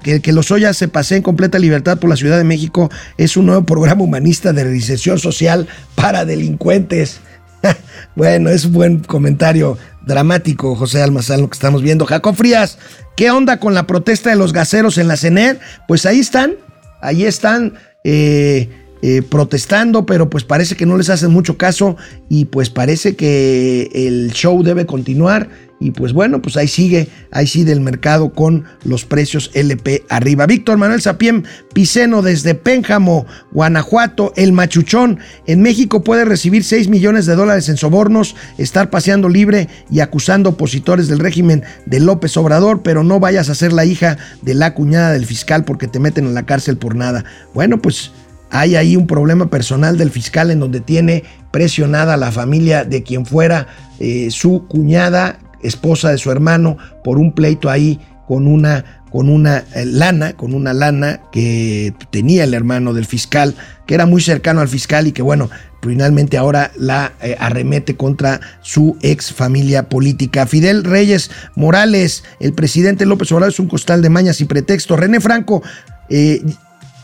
que, 0.00 0.22
que 0.22 0.32
Lozoya 0.32 0.72
se 0.74 0.86
pase 0.86 1.16
en 1.16 1.22
completa 1.22 1.58
libertad 1.58 1.98
por 1.98 2.08
la 2.08 2.16
Ciudad 2.16 2.38
de 2.38 2.44
México 2.44 2.88
es 3.18 3.36
un 3.36 3.46
nuevo 3.46 3.66
programa 3.66 4.04
humanista 4.04 4.52
de 4.52 4.62
reinserción 4.62 5.18
social 5.18 5.66
para 5.96 6.24
delincuentes. 6.24 7.20
bueno, 8.14 8.48
es 8.48 8.64
un 8.64 8.72
buen 8.72 9.00
comentario 9.00 9.76
dramático, 10.06 10.76
José 10.76 11.02
Almazán, 11.02 11.40
lo 11.40 11.50
que 11.50 11.56
estamos 11.56 11.82
viendo. 11.82 12.06
Jacob 12.06 12.36
Frías, 12.36 12.78
¿qué 13.16 13.32
onda 13.32 13.58
con 13.58 13.74
la 13.74 13.88
protesta 13.88 14.30
de 14.30 14.36
los 14.36 14.52
gaseros 14.52 14.98
en 14.98 15.08
la 15.08 15.16
CENER? 15.16 15.58
Pues 15.88 16.06
ahí 16.06 16.20
están, 16.20 16.52
ahí 17.00 17.24
están 17.24 17.74
eh, 18.04 18.68
eh, 19.02 19.22
protestando, 19.22 20.06
pero 20.06 20.30
pues 20.30 20.44
parece 20.44 20.76
que 20.76 20.86
no 20.86 20.96
les 20.96 21.10
hacen 21.10 21.30
mucho 21.30 21.56
caso 21.56 21.96
y 22.28 22.46
pues 22.46 22.70
parece 22.70 23.14
que 23.14 23.90
el 23.92 24.32
show 24.32 24.62
debe 24.62 24.86
continuar 24.86 25.48
y 25.78 25.90
pues 25.90 26.12
bueno, 26.12 26.40
pues 26.40 26.56
ahí 26.56 26.68
sigue, 26.68 27.08
ahí 27.30 27.46
sigue 27.46 27.72
el 27.72 27.80
mercado 27.80 28.32
con 28.32 28.64
los 28.84 29.04
precios 29.04 29.50
LP 29.52 30.04
arriba. 30.08 30.46
Víctor 30.46 30.78
Manuel 30.78 31.02
Sapiem 31.02 31.42
Piceno 31.74 32.22
desde 32.22 32.54
Pénjamo, 32.54 33.26
Guanajuato, 33.52 34.32
el 34.36 34.52
machuchón. 34.52 35.18
En 35.46 35.60
México 35.60 36.02
puede 36.02 36.24
recibir 36.24 36.64
6 36.64 36.88
millones 36.88 37.26
de 37.26 37.34
dólares 37.34 37.68
en 37.68 37.76
sobornos, 37.76 38.36
estar 38.56 38.88
paseando 38.88 39.28
libre 39.28 39.68
y 39.90 40.00
acusando 40.00 40.50
opositores 40.50 41.08
del 41.08 41.18
régimen 41.18 41.62
de 41.84 42.00
López 42.00 42.36
Obrador, 42.38 42.82
pero 42.82 43.04
no 43.04 43.20
vayas 43.20 43.50
a 43.50 43.54
ser 43.54 43.72
la 43.74 43.84
hija 43.84 44.16
de 44.40 44.54
la 44.54 44.72
cuñada 44.72 45.12
del 45.12 45.26
fiscal 45.26 45.64
porque 45.64 45.88
te 45.88 45.98
meten 45.98 46.24
en 46.24 46.34
la 46.34 46.46
cárcel 46.46 46.78
por 46.78 46.96
nada. 46.96 47.24
Bueno, 47.52 47.82
pues 47.82 48.12
hay 48.50 48.76
ahí 48.76 48.96
un 48.96 49.06
problema 49.06 49.50
personal 49.50 49.98
del 49.98 50.10
fiscal 50.10 50.50
en 50.50 50.60
donde 50.60 50.80
tiene 50.80 51.24
presionada 51.50 52.16
la 52.16 52.32
familia 52.32 52.84
de 52.84 53.02
quien 53.02 53.26
fuera 53.26 53.66
eh, 53.98 54.28
su 54.30 54.66
cuñada 54.68 55.38
esposa 55.66 56.10
de 56.10 56.18
su 56.18 56.30
hermano, 56.30 56.76
por 57.04 57.18
un 57.18 57.32
pleito 57.32 57.68
ahí 57.68 58.00
con 58.26 58.46
una, 58.46 59.02
con 59.10 59.28
una 59.28 59.64
eh, 59.74 59.84
lana, 59.86 60.34
con 60.34 60.54
una 60.54 60.72
lana 60.72 61.20
que 61.32 61.94
tenía 62.10 62.44
el 62.44 62.54
hermano 62.54 62.92
del 62.92 63.06
fiscal, 63.06 63.54
que 63.86 63.94
era 63.94 64.06
muy 64.06 64.20
cercano 64.20 64.60
al 64.60 64.68
fiscal 64.68 65.06
y 65.06 65.12
que 65.12 65.22
bueno, 65.22 65.48
finalmente 65.82 66.36
ahora 66.36 66.72
la 66.76 67.12
eh, 67.22 67.36
arremete 67.38 67.96
contra 67.96 68.40
su 68.62 68.96
ex 69.02 69.32
familia 69.32 69.88
política. 69.88 70.46
Fidel 70.46 70.84
Reyes 70.84 71.30
Morales, 71.54 72.24
el 72.40 72.52
presidente 72.52 73.06
López 73.06 73.30
Obrador 73.32 73.52
es 73.52 73.60
un 73.60 73.68
costal 73.68 74.02
de 74.02 74.10
mañas 74.10 74.40
y 74.40 74.44
pretextos. 74.44 74.98
René 74.98 75.20
Franco, 75.20 75.62
eh, 76.08 76.42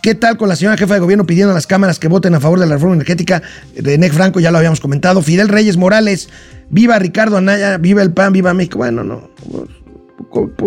¿Qué 0.02 0.16
tal 0.16 0.36
con 0.36 0.48
la 0.48 0.56
señora 0.56 0.76
jefa 0.76 0.94
de 0.94 1.00
gobierno 1.00 1.24
pidiendo 1.24 1.52
a 1.52 1.54
las 1.54 1.68
cámaras 1.68 2.00
que 2.00 2.08
voten 2.08 2.34
a 2.34 2.40
favor 2.40 2.58
de 2.58 2.66
la 2.66 2.74
reforma 2.74 2.96
energética? 2.96 3.40
René 3.76 4.10
Franco, 4.10 4.40
ya 4.40 4.50
lo 4.50 4.58
habíamos 4.58 4.80
comentado. 4.80 5.22
Fidel 5.22 5.48
Reyes 5.48 5.76
Morales, 5.76 6.28
viva 6.70 6.98
Ricardo 6.98 7.36
Anaya, 7.36 7.78
viva 7.78 8.02
el 8.02 8.12
PAN, 8.12 8.32
viva 8.32 8.52
México. 8.52 8.78
Bueno, 8.78 9.04
no, 9.04 9.30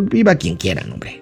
viva 0.04 0.36
quien 0.36 0.56
quiera, 0.56 0.84
hombre. 0.90 1.22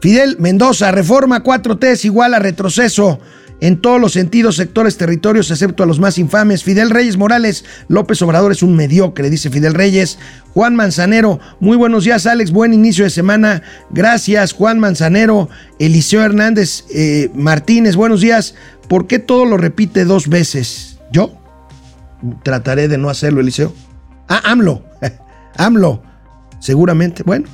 Fidel 0.00 0.36
Mendoza, 0.40 0.90
reforma 0.90 1.44
4T 1.44 1.84
es 1.84 2.04
igual 2.04 2.34
a 2.34 2.40
retroceso 2.40 3.20
en 3.60 3.80
todos 3.80 4.00
los 4.00 4.12
sentidos, 4.12 4.56
sectores, 4.56 4.96
territorios, 4.96 5.50
excepto 5.50 5.82
a 5.82 5.86
los 5.86 5.98
más 5.98 6.18
infames. 6.18 6.62
Fidel 6.62 6.90
Reyes 6.90 7.16
Morales, 7.16 7.64
López 7.88 8.20
Obrador 8.22 8.52
es 8.52 8.62
un 8.62 8.76
mediocre, 8.76 9.30
dice 9.30 9.50
Fidel 9.50 9.74
Reyes. 9.74 10.18
Juan 10.54 10.76
Manzanero, 10.76 11.40
muy 11.60 11.76
buenos 11.76 12.04
días, 12.04 12.26
Alex, 12.26 12.50
buen 12.50 12.72
inicio 12.72 13.04
de 13.04 13.10
semana. 13.10 13.62
Gracias, 13.90 14.52
Juan 14.52 14.78
Manzanero. 14.78 15.48
Eliseo 15.78 16.22
Hernández 16.22 16.84
eh, 16.94 17.30
Martínez, 17.34 17.96
buenos 17.96 18.20
días. 18.20 18.54
¿Por 18.88 19.06
qué 19.06 19.18
todo 19.18 19.44
lo 19.44 19.56
repite 19.56 20.04
dos 20.04 20.28
veces? 20.28 20.98
¿Yo? 21.12 21.32
Trataré 22.42 22.88
de 22.88 22.98
no 22.98 23.10
hacerlo, 23.10 23.40
Eliseo. 23.40 23.74
Ah, 24.28 24.42
AMLO. 24.44 24.84
AMLO. 25.56 26.02
Seguramente. 26.60 27.22
Bueno, 27.22 27.48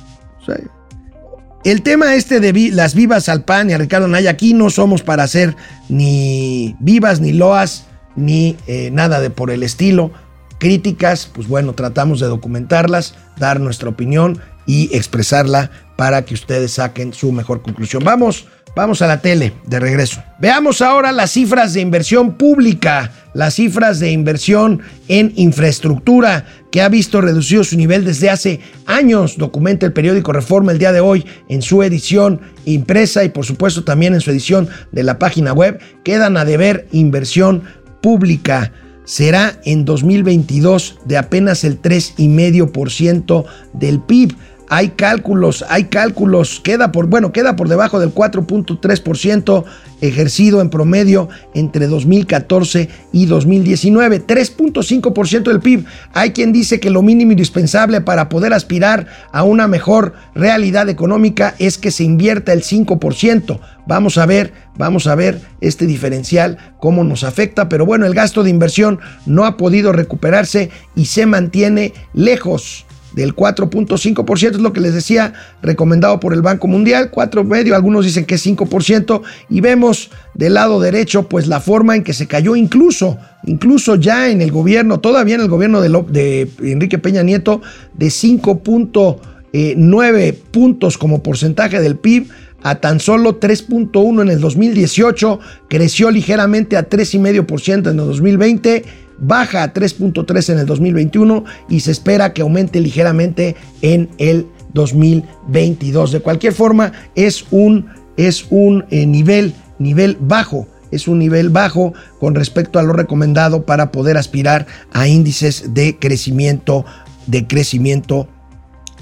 el 1.65 1.81
tema 1.81 2.13
este 2.15 2.39
de 2.39 2.71
las 2.71 2.93
vivas 2.93 3.27
al 3.27 3.43
PAN 3.43 3.69
y 3.69 3.73
a 3.73 3.77
Ricardo 3.77 4.07
Naya, 4.07 4.29
aquí 4.29 4.53
no 4.53 4.69
somos 4.69 5.01
para 5.01 5.23
hacer 5.23 5.55
ni 5.89 6.75
vivas, 6.79 7.19
ni 7.19 7.33
loas, 7.33 7.85
ni 8.15 8.55
eh, 8.67 8.91
nada 8.93 9.19
de 9.19 9.31
por 9.31 9.49
el 9.49 9.63
estilo. 9.63 10.11
Críticas, 10.59 11.29
pues 11.33 11.47
bueno, 11.47 11.73
tratamos 11.73 12.19
de 12.19 12.27
documentarlas, 12.27 13.15
dar 13.37 13.59
nuestra 13.59 13.89
opinión 13.89 14.39
y 14.67 14.95
expresarla 14.95 15.71
para 15.97 16.23
que 16.23 16.35
ustedes 16.35 16.73
saquen 16.73 17.13
su 17.13 17.31
mejor 17.31 17.61
conclusión. 17.61 18.03
Vamos 18.03 18.45
Vamos 18.75 19.01
a 19.01 19.07
la 19.07 19.21
tele, 19.21 19.53
de 19.65 19.79
regreso. 19.79 20.21
Veamos 20.37 20.81
ahora 20.81 21.13
las 21.13 21.31
cifras 21.31 21.73
de 21.73 21.79
inversión 21.79 22.33
pública, 22.33 23.09
las 23.33 23.55
cifras 23.55 24.01
de 24.01 24.11
inversión 24.11 24.81
en 25.07 25.31
infraestructura, 25.37 26.45
que 26.75 26.81
ha 26.81 26.89
visto 26.89 27.21
reducido 27.21 27.63
su 27.63 27.77
nivel 27.77 28.03
desde 28.03 28.29
hace 28.29 28.59
años, 28.85 29.37
documenta 29.37 29.85
el 29.85 29.93
periódico 29.93 30.33
Reforma 30.33 30.73
el 30.73 30.77
día 30.77 30.91
de 30.91 30.99
hoy 30.99 31.25
en 31.47 31.61
su 31.61 31.81
edición 31.83 32.41
impresa 32.65 33.23
y 33.23 33.29
por 33.29 33.45
supuesto 33.45 33.85
también 33.85 34.13
en 34.13 34.19
su 34.19 34.29
edición 34.29 34.67
de 34.91 35.03
la 35.03 35.17
página 35.17 35.53
web. 35.53 35.79
Quedan 36.03 36.35
a 36.35 36.43
deber 36.43 36.85
inversión 36.91 37.63
pública 38.01 38.73
será 39.05 39.57
en 39.63 39.85
2022 39.85 40.99
de 41.05 41.15
apenas 41.15 41.63
el 41.63 41.81
3,5% 41.81 43.45
del 43.71 44.01
PIB 44.01 44.35
hay 44.69 44.89
cálculos, 44.89 45.63
hay 45.69 45.85
cálculos, 45.85 46.59
queda 46.59 46.91
por, 46.91 47.07
bueno, 47.07 47.31
queda 47.31 47.55
por 47.55 47.69
debajo 47.69 47.99
del 47.99 48.13
4.3% 48.13 49.63
ejercido 50.01 50.61
en 50.61 50.69
promedio 50.69 51.29
entre 51.53 51.87
2014 51.87 52.89
y 53.11 53.25
2019, 53.25 54.25
3.5% 54.25 55.43
del 55.43 55.59
PIB. 55.59 55.85
Hay 56.13 56.31
quien 56.31 56.51
dice 56.51 56.79
que 56.79 56.89
lo 56.89 57.01
mínimo 57.01 57.31
indispensable 57.31 58.01
para 58.01 58.29
poder 58.29 58.53
aspirar 58.53 59.07
a 59.31 59.43
una 59.43 59.67
mejor 59.67 60.13
realidad 60.33 60.89
económica 60.89 61.55
es 61.59 61.77
que 61.77 61.91
se 61.91 62.03
invierta 62.03 62.53
el 62.53 62.63
5%. 62.63 63.59
Vamos 63.87 64.17
a 64.17 64.25
ver, 64.25 64.53
vamos 64.77 65.07
a 65.07 65.15
ver 65.15 65.39
este 65.61 65.85
diferencial 65.85 66.57
cómo 66.79 67.03
nos 67.03 67.23
afecta, 67.23 67.69
pero 67.69 67.85
bueno, 67.85 68.05
el 68.05 68.15
gasto 68.15 68.43
de 68.43 68.49
inversión 68.49 68.99
no 69.25 69.45
ha 69.45 69.57
podido 69.57 69.91
recuperarse 69.91 70.71
y 70.95 71.05
se 71.05 71.25
mantiene 71.25 71.93
lejos 72.13 72.85
del 73.15 73.35
4.5%, 73.35 74.51
es 74.51 74.59
lo 74.59 74.73
que 74.73 74.81
les 74.81 74.93
decía, 74.93 75.33
recomendado 75.61 76.19
por 76.19 76.33
el 76.33 76.41
Banco 76.41 76.67
Mundial, 76.67 77.09
4,5%, 77.11 77.73
algunos 77.73 78.03
dicen 78.05 78.25
que 78.25 78.35
es 78.35 78.45
5%, 78.45 79.21
y 79.49 79.61
vemos 79.61 80.11
del 80.33 80.55
lado 80.55 80.81
derecho, 80.81 81.29
pues 81.29 81.47
la 81.47 81.61
forma 81.61 81.95
en 81.95 82.03
que 82.03 82.11
se 82.13 82.27
cayó 82.27 82.55
incluso, 82.55 83.17
incluso 83.45 83.95
ya 83.95 84.29
en 84.29 84.41
el 84.41 84.51
gobierno, 84.51 84.99
todavía 84.99 85.35
en 85.35 85.41
el 85.41 85.47
gobierno 85.47 85.81
de, 85.81 85.89
de 86.09 86.49
Enrique 86.71 86.97
Peña 86.97 87.21
Nieto, 87.23 87.61
de 87.93 88.07
5.9 88.07 90.35
puntos 90.51 90.97
como 90.97 91.23
porcentaje 91.23 91.79
del 91.79 91.95
PIB, 91.95 92.27
a 92.63 92.75
tan 92.75 92.99
solo 92.99 93.39
3.1 93.39 94.23
en 94.23 94.29
el 94.29 94.41
2018, 94.41 95.39
creció 95.69 96.09
ligeramente 96.09 96.77
a 96.77 96.89
3,5% 96.89 97.91
en 97.91 97.99
el 97.99 98.05
2020, 98.07 99.04
baja 99.17 99.63
a 99.63 99.73
3.3 99.73 100.53
en 100.53 100.59
el 100.59 100.65
2021 100.65 101.43
y 101.69 101.79
se 101.79 101.91
espera 101.91 102.33
que 102.33 102.41
aumente 102.41 102.79
ligeramente 102.79 103.55
en 103.81 104.09
el 104.17 104.47
2022. 104.73 106.11
De 106.11 106.19
cualquier 106.19 106.53
forma, 106.53 106.91
es 107.15 107.45
un, 107.51 107.87
es 108.17 108.45
un 108.49 108.85
eh, 108.89 109.05
nivel, 109.05 109.53
nivel 109.79 110.17
bajo 110.19 110.67
es 110.91 111.07
un 111.09 111.19
nivel 111.19 111.49
bajo 111.49 111.93
con 112.19 112.35
respecto 112.35 112.79
a 112.79 112.83
lo 112.83 112.93
recomendado 112.93 113.65
para 113.65 113.91
poder 113.91 114.17
aspirar 114.17 114.65
a 114.93 115.07
índices 115.07 115.73
de 115.73 115.97
crecimiento, 115.99 116.85
de 117.27 117.47
crecimiento 117.47 118.29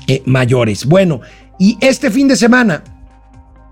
eh, 0.07 0.23
mayores. 0.25 0.85
Bueno, 0.85 1.21
y 1.59 1.77
este 1.81 2.09
fin 2.09 2.27
de 2.27 2.35
semana 2.35 2.83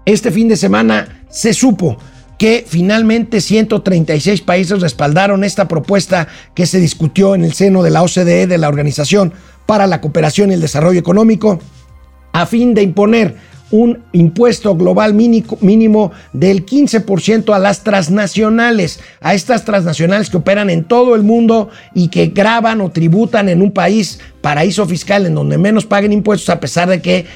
este 0.06 0.32
fin 0.32 0.48
de 0.48 0.58
semana 0.58 1.26
se 1.30 1.54
supo 1.54 1.98
que 2.42 2.66
finalmente 2.68 3.40
136 3.40 4.42
países 4.42 4.82
respaldaron 4.82 5.44
esta 5.44 5.68
propuesta 5.68 6.28
que 6.56 6.66
se 6.66 6.80
discutió 6.80 7.36
en 7.36 7.44
el 7.44 7.54
seno 7.54 7.84
de 7.84 7.92
la 7.92 8.02
OCDE, 8.02 8.48
de 8.48 8.58
la 8.58 8.68
Organización 8.68 9.32
para 9.68 9.86
la 9.86 10.02
Cooperación 10.02 10.50
y 10.50 10.56
el 10.56 10.62
Desarrollo 10.62 11.00
Económico, 11.00 11.60
a 12.34 12.48
fin 12.48 12.74
de 12.74 12.82
imponer 12.82 13.36
un 13.70 14.00
impuesto 14.12 14.76
global 14.76 15.14
mínimo 15.14 16.14
del 16.34 16.66
15% 16.66 17.54
a 17.54 17.60
las 17.60 17.84
transnacionales, 17.84 19.02
a 19.20 19.36
estas 19.36 19.64
transnacionales 19.64 20.32
que 20.32 20.38
operan 20.38 20.72
en 20.72 20.86
todo 20.86 21.14
el 21.14 21.22
mundo 21.22 21.70
y 21.94 22.08
que 22.08 22.26
graban 22.26 22.82
o 22.82 22.90
tributan 22.90 23.50
en 23.50 23.62
un 23.62 23.72
país 23.72 24.20
paraíso 24.42 24.88
fiscal 24.88 25.28
en 25.28 25.36
donde 25.36 25.60
menos 25.60 25.86
paguen 25.86 26.12
impuestos 26.12 26.50
a 26.50 26.60
pesar 26.60 26.90
de 26.90 27.04
que 27.04 27.28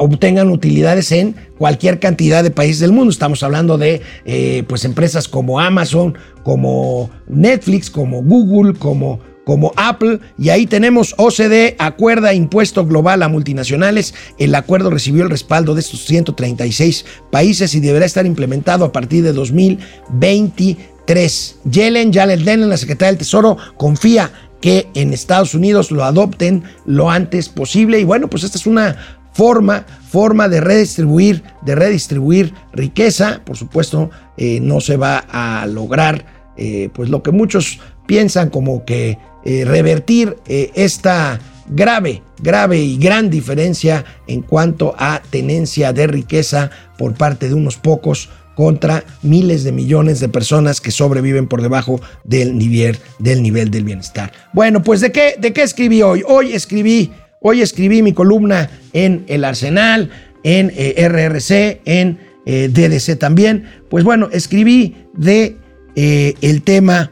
obtengan 0.00 0.50
utilidades 0.50 1.12
en 1.12 1.36
cualquier 1.58 2.00
cantidad 2.00 2.42
de 2.42 2.50
países 2.50 2.80
del 2.80 2.92
mundo. 2.92 3.10
Estamos 3.10 3.42
hablando 3.42 3.76
de 3.76 4.00
eh, 4.24 4.64
pues 4.66 4.86
empresas 4.86 5.28
como 5.28 5.60
Amazon, 5.60 6.16
como 6.42 7.10
Netflix, 7.28 7.90
como 7.90 8.22
Google, 8.22 8.78
como, 8.78 9.20
como 9.44 9.74
Apple. 9.76 10.20
Y 10.38 10.48
ahí 10.48 10.66
tenemos 10.66 11.14
OCDE, 11.18 11.76
acuerda 11.78 12.32
impuesto 12.32 12.86
global 12.86 13.22
a 13.22 13.28
multinacionales. 13.28 14.14
El 14.38 14.54
acuerdo 14.54 14.88
recibió 14.88 15.22
el 15.22 15.28
respaldo 15.28 15.74
de 15.74 15.82
estos 15.82 16.06
136 16.06 17.04
países 17.30 17.74
y 17.74 17.80
deberá 17.80 18.06
estar 18.06 18.24
implementado 18.24 18.86
a 18.86 18.92
partir 18.92 19.22
de 19.22 19.34
2023. 19.34 21.56
Yellen, 21.70 22.10
Janet 22.10 22.40
Lennon, 22.40 22.70
la 22.70 22.78
secretaria 22.78 23.10
del 23.10 23.18
Tesoro, 23.18 23.58
confía 23.76 24.32
que 24.62 24.88
en 24.94 25.12
Estados 25.12 25.54
Unidos 25.54 25.90
lo 25.90 26.04
adopten 26.04 26.62
lo 26.86 27.10
antes 27.10 27.50
posible. 27.50 28.00
Y 28.00 28.04
bueno, 28.04 28.28
pues 28.28 28.44
esta 28.44 28.56
es 28.56 28.66
una 28.66 29.19
forma, 29.32 29.86
forma 30.08 30.48
de 30.48 30.60
redistribuir, 30.60 31.42
de 31.62 31.74
redistribuir 31.74 32.54
riqueza. 32.72 33.40
Por 33.44 33.56
supuesto, 33.56 34.10
eh, 34.36 34.60
no 34.60 34.80
se 34.80 34.96
va 34.96 35.18
a 35.30 35.66
lograr, 35.66 36.24
eh, 36.56 36.90
pues 36.92 37.08
lo 37.08 37.22
que 37.22 37.30
muchos 37.30 37.80
piensan 38.06 38.50
como 38.50 38.84
que 38.84 39.18
eh, 39.44 39.64
revertir 39.64 40.36
esta 40.46 41.38
grave, 41.68 42.22
grave 42.42 42.78
y 42.78 42.98
gran 42.98 43.30
diferencia 43.30 44.04
en 44.26 44.42
cuanto 44.42 44.94
a 44.98 45.22
tenencia 45.30 45.92
de 45.92 46.06
riqueza 46.06 46.70
por 46.98 47.14
parte 47.14 47.48
de 47.48 47.54
unos 47.54 47.76
pocos 47.76 48.28
contra 48.56 49.04
miles 49.22 49.64
de 49.64 49.72
millones 49.72 50.20
de 50.20 50.28
personas 50.28 50.82
que 50.82 50.90
sobreviven 50.90 51.46
por 51.46 51.62
debajo 51.62 52.00
del 52.24 52.58
nivel 52.58 52.98
del, 53.18 53.42
nivel 53.42 53.70
del 53.70 53.84
bienestar. 53.84 54.32
Bueno, 54.52 54.82
pues 54.82 55.00
¿de 55.00 55.12
qué, 55.12 55.36
de 55.38 55.52
qué 55.54 55.62
escribí 55.62 56.02
hoy? 56.02 56.22
Hoy 56.26 56.52
escribí 56.52 57.10
Hoy 57.42 57.62
escribí 57.62 58.02
mi 58.02 58.12
columna 58.12 58.68
en 58.92 59.24
El 59.26 59.46
Arsenal, 59.46 60.10
en 60.42 60.70
eh, 60.76 61.08
RRC, 61.08 61.80
en 61.86 62.18
eh, 62.44 62.68
DDC 62.68 63.18
también. 63.18 63.64
Pues 63.88 64.04
bueno, 64.04 64.28
escribí 64.30 65.06
de 65.14 65.56
eh, 65.96 66.34
el 66.42 66.62
tema 66.62 67.10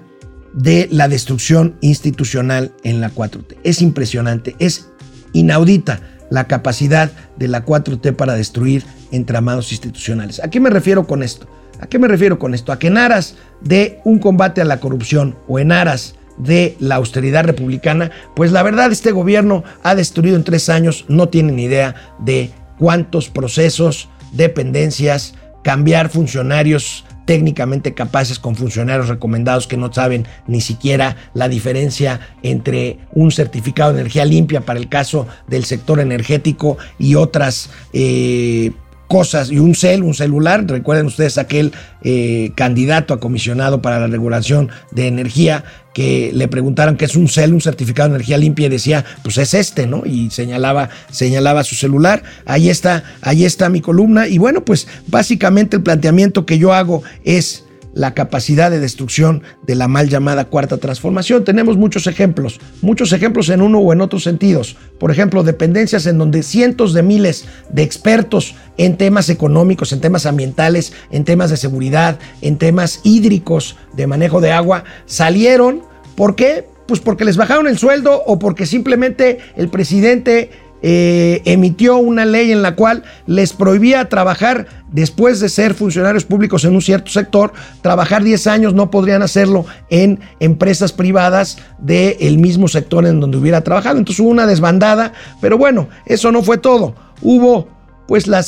de 0.53 0.87
la 0.91 1.09
destrucción 1.09 1.77
institucional 1.81 2.73
en 2.85 3.01
la 3.01 3.11
4T. 3.11 3.57
Es 3.65 3.81
impresionante, 3.81 4.55
es 4.59 4.91
inaudita 5.33 6.01
la 6.29 6.47
capacidad 6.47 7.11
de 7.39 7.49
la 7.49 7.65
4T 7.65 8.15
para 8.15 8.35
destruir 8.35 8.85
entramados 9.11 9.73
institucionales. 9.73 10.41
¿A 10.45 10.51
qué 10.51 10.61
me 10.61 10.69
refiero 10.69 11.07
con 11.07 11.23
esto? 11.23 11.49
¿A 11.81 11.87
qué 11.87 11.99
me 11.99 12.07
refiero 12.07 12.39
con 12.39 12.53
esto? 12.53 12.71
A 12.71 12.79
que 12.79 12.89
en 12.89 12.99
aras 12.99 13.37
de 13.63 14.01
un 14.05 14.19
combate 14.19 14.61
a 14.61 14.67
la 14.67 14.79
corrupción 14.79 15.37
o 15.49 15.59
en 15.59 15.73
aras 15.73 16.17
de 16.39 16.77
la 16.81 16.97
austeridad 16.97 17.45
republicana, 17.45 18.11
pues 18.35 18.53
la 18.53 18.63
verdad 18.63 18.93
este 18.93 19.13
gobierno 19.13 19.65
ha 19.83 19.95
destruido 19.95 20.37
en 20.37 20.45
tres 20.45 20.69
años, 20.69 21.05
no 21.09 21.29
tienen 21.29 21.59
idea 21.59 21.95
de 22.19 22.51
cuántos 22.79 23.29
procesos, 23.29 24.09
dependencias, 24.33 25.35
cambiar 25.63 26.09
funcionarios 26.09 27.05
técnicamente 27.29 27.93
capaces 27.93 28.39
con 28.39 28.57
funcionarios 28.57 29.09
recomendados 29.09 29.67
que 29.67 29.77
no 29.77 29.93
saben 29.93 30.27
ni 30.47 30.63
siquiera 30.63 31.17
la 31.35 31.51
diferencia 31.51 32.21
entre 32.43 33.01
un 33.13 33.33
certificado 33.33 33.93
de 33.93 34.01
energía 34.01 34.25
limpia 34.25 34.63
para 34.63 34.79
el 34.79 34.89
caso 34.89 35.27
del 35.47 35.67
sector 35.67 36.01
energético 36.01 36.79
y 36.99 37.17
otras 37.17 37.69
eh, 37.93 38.73
cosas 39.09 39.51
y 39.51 39.59
un 39.59 39.75
cel, 39.75 40.03
un 40.03 40.15
celular. 40.15 40.65
Recuerden 40.69 41.07
ustedes 41.07 41.39
aquel 41.39 41.73
eh, 42.03 42.53
candidato 42.55 43.15
a 43.15 43.21
comisionado 43.21 43.83
para 43.83 43.99
la 43.99 44.07
regulación 44.07 44.71
de 44.93 45.09
energía 45.09 45.65
que 45.95 46.31
le 46.33 46.47
preguntaron 46.47 46.97
qué 46.97 47.07
es 47.07 47.17
un 47.17 47.27
cel, 47.29 47.53
un 47.53 47.61
certificado 47.61 48.11
de 48.11 48.17
energía 48.17 48.39
limpia 48.39 48.67
y 48.67 48.69
decía, 48.69 49.05
pues 49.25 49.39
es 49.39 49.55
este, 49.55 49.87
¿no? 49.87 50.05
Y 50.07 50.31
señalaba, 50.31 50.91
señalaba 51.11 51.65
su 51.65 51.75
celular. 51.75 52.23
Ahí 52.47 52.71
está, 52.71 53.03
ahí 53.23 53.45
está 53.45 53.69
mi 53.69 53.81
columna. 53.81 54.29
Y 54.29 54.39
bueno, 54.39 54.65
pues 54.65 54.87
básicamente 55.09 55.77
el 55.77 55.83
planteamiento 55.83 56.47
que 56.47 56.59
yo 56.59 56.73
hago 56.73 57.03
es 57.25 57.65
la 57.95 58.15
capacidad 58.15 58.71
de 58.71 58.81
destrucción 58.81 59.43
de 59.67 59.75
la 59.75 59.89
mal 59.89 60.09
llamada 60.09 60.45
cuarta 60.47 60.79
transformación. 60.79 61.45
Tenemos 61.45 61.77
muchos 61.77 62.07
ejemplos, 62.07 62.61
muchos 62.83 63.13
ejemplos 63.13 63.49
en 63.49 63.63
uno 63.63 63.79
o 63.79 63.93
en 63.93 64.01
otros 64.01 64.23
sentidos. 64.23 64.77
Por 64.99 65.11
ejemplo, 65.11 65.43
dependencias 65.43 66.07
en 66.07 66.19
donde 66.19 66.43
cientos 66.43 66.93
de 66.93 67.03
miles 67.03 67.47
de 67.71 67.83
expertos 67.83 68.55
en 68.77 68.97
temas 68.97 69.29
económicos, 69.29 69.93
en 69.93 70.01
temas 70.01 70.27
ambientales, 70.27 70.93
en 71.11 71.25
temas 71.25 71.51
de 71.51 71.57
seguridad, 71.57 72.19
en 72.41 72.59
temas 72.59 73.01
hídricos, 73.05 73.77
de 73.95 74.07
manejo 74.07 74.41
de 74.41 74.53
agua, 74.53 74.85
salieron. 75.07 75.83
¿Por 76.15 76.37
qué? 76.37 76.67
Pues 76.87 77.01
porque 77.01 77.25
les 77.25 77.37
bajaron 77.37 77.67
el 77.67 77.79
sueldo 77.79 78.23
o 78.25 78.39
porque 78.39 78.65
simplemente 78.65 79.39
el 79.57 79.69
presidente 79.69 80.51
eh, 80.83 81.43
emitió 81.45 81.97
una 81.97 82.25
ley 82.25 82.53
en 82.53 82.63
la 82.63 82.75
cual 82.75 83.03
les 83.27 83.53
prohibía 83.53 84.09
trabajar 84.09 84.67
después 84.93 85.41
de 85.41 85.49
ser 85.49 85.75
funcionarios 85.75 86.25
públicos 86.25 86.65
en 86.65 86.75
un 86.75 86.83
cierto 86.83 87.11
sector, 87.11 87.53
trabajar 87.83 88.23
10 88.23 88.47
años 88.47 88.75
no 88.75 88.91
podrían 88.91 89.23
hacerlo 89.23 89.67
en 89.91 90.21
empresas 90.41 90.93
privadas 90.93 91.59
del 91.79 92.39
mismo 92.39 92.69
sector 92.69 93.07
en 93.07 93.21
donde 93.21 93.39
hubiera 93.39 93.63
trabajado. 93.63 93.99
Entonces 93.99 94.21
hubo 94.21 94.31
una 94.31 94.47
desbandada, 94.47 95.13
pero 95.41 95.59
bueno, 95.59 95.89
eso 96.07 96.33
no 96.33 96.43
fue 96.43 96.59
todo. 96.59 96.95
Hubo 97.23 97.69
pues 98.09 98.27
la, 98.27 98.43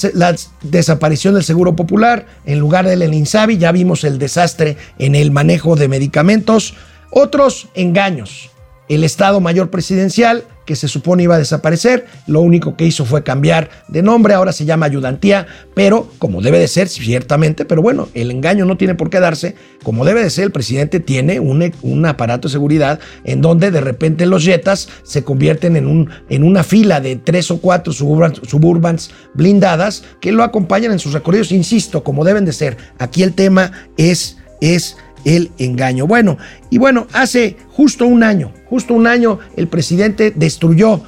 desaparición 0.62 1.34
del 1.34 1.44
Seguro 1.44 1.76
Popular, 1.76 2.26
en 2.46 2.58
lugar 2.58 2.86
del 2.86 3.12
INSABI, 3.12 3.58
ya 3.58 3.72
vimos 3.72 4.04
el 4.04 4.18
desastre 4.18 4.78
en 4.98 5.14
el 5.14 5.30
manejo 5.30 5.76
de 5.76 5.86
medicamentos, 5.86 6.74
otros 7.10 7.68
engaños. 7.74 8.50
El 8.90 9.04
Estado 9.04 9.40
Mayor 9.40 9.70
Presidencial 9.70 10.44
que 10.70 10.76
se 10.76 10.86
supone 10.86 11.24
iba 11.24 11.34
a 11.34 11.38
desaparecer. 11.38 12.06
Lo 12.28 12.42
único 12.42 12.76
que 12.76 12.84
hizo 12.84 13.04
fue 13.04 13.24
cambiar 13.24 13.70
de 13.88 14.02
nombre, 14.02 14.34
ahora 14.34 14.52
se 14.52 14.64
llama 14.64 14.86
ayudantía, 14.86 15.48
pero 15.74 16.08
como 16.18 16.42
debe 16.42 16.60
de 16.60 16.68
ser, 16.68 16.88
ciertamente, 16.88 17.64
pero 17.64 17.82
bueno, 17.82 18.08
el 18.14 18.30
engaño 18.30 18.64
no 18.64 18.76
tiene 18.76 18.94
por 18.94 19.10
qué 19.10 19.18
darse. 19.18 19.56
Como 19.82 20.04
debe 20.04 20.22
de 20.22 20.30
ser, 20.30 20.44
el 20.44 20.52
presidente 20.52 21.00
tiene 21.00 21.40
un, 21.40 21.72
un 21.82 22.06
aparato 22.06 22.46
de 22.46 22.52
seguridad 22.52 23.00
en 23.24 23.40
donde 23.40 23.72
de 23.72 23.80
repente 23.80 24.26
los 24.26 24.44
jetas 24.44 24.88
se 25.02 25.24
convierten 25.24 25.76
en, 25.76 25.88
un, 25.88 26.10
en 26.28 26.44
una 26.44 26.62
fila 26.62 27.00
de 27.00 27.16
tres 27.16 27.50
o 27.50 27.60
cuatro 27.60 27.92
suburbans, 27.92 28.40
suburbans 28.46 29.10
blindadas 29.34 30.04
que 30.20 30.30
lo 30.30 30.44
acompañan 30.44 30.92
en 30.92 31.00
sus 31.00 31.14
recorridos, 31.14 31.50
insisto, 31.50 32.04
como 32.04 32.24
deben 32.24 32.44
de 32.44 32.52
ser. 32.52 32.76
Aquí 32.98 33.24
el 33.24 33.34
tema 33.34 33.72
es, 33.96 34.36
es 34.60 34.96
el 35.24 35.50
engaño. 35.58 36.06
Bueno, 36.06 36.38
y 36.70 36.78
bueno, 36.78 37.06
hace 37.12 37.56
justo 37.70 38.06
un 38.06 38.22
año, 38.22 38.52
justo 38.68 38.94
un 38.94 39.06
año, 39.06 39.38
el 39.56 39.68
presidente 39.68 40.32
destruyó 40.34 41.02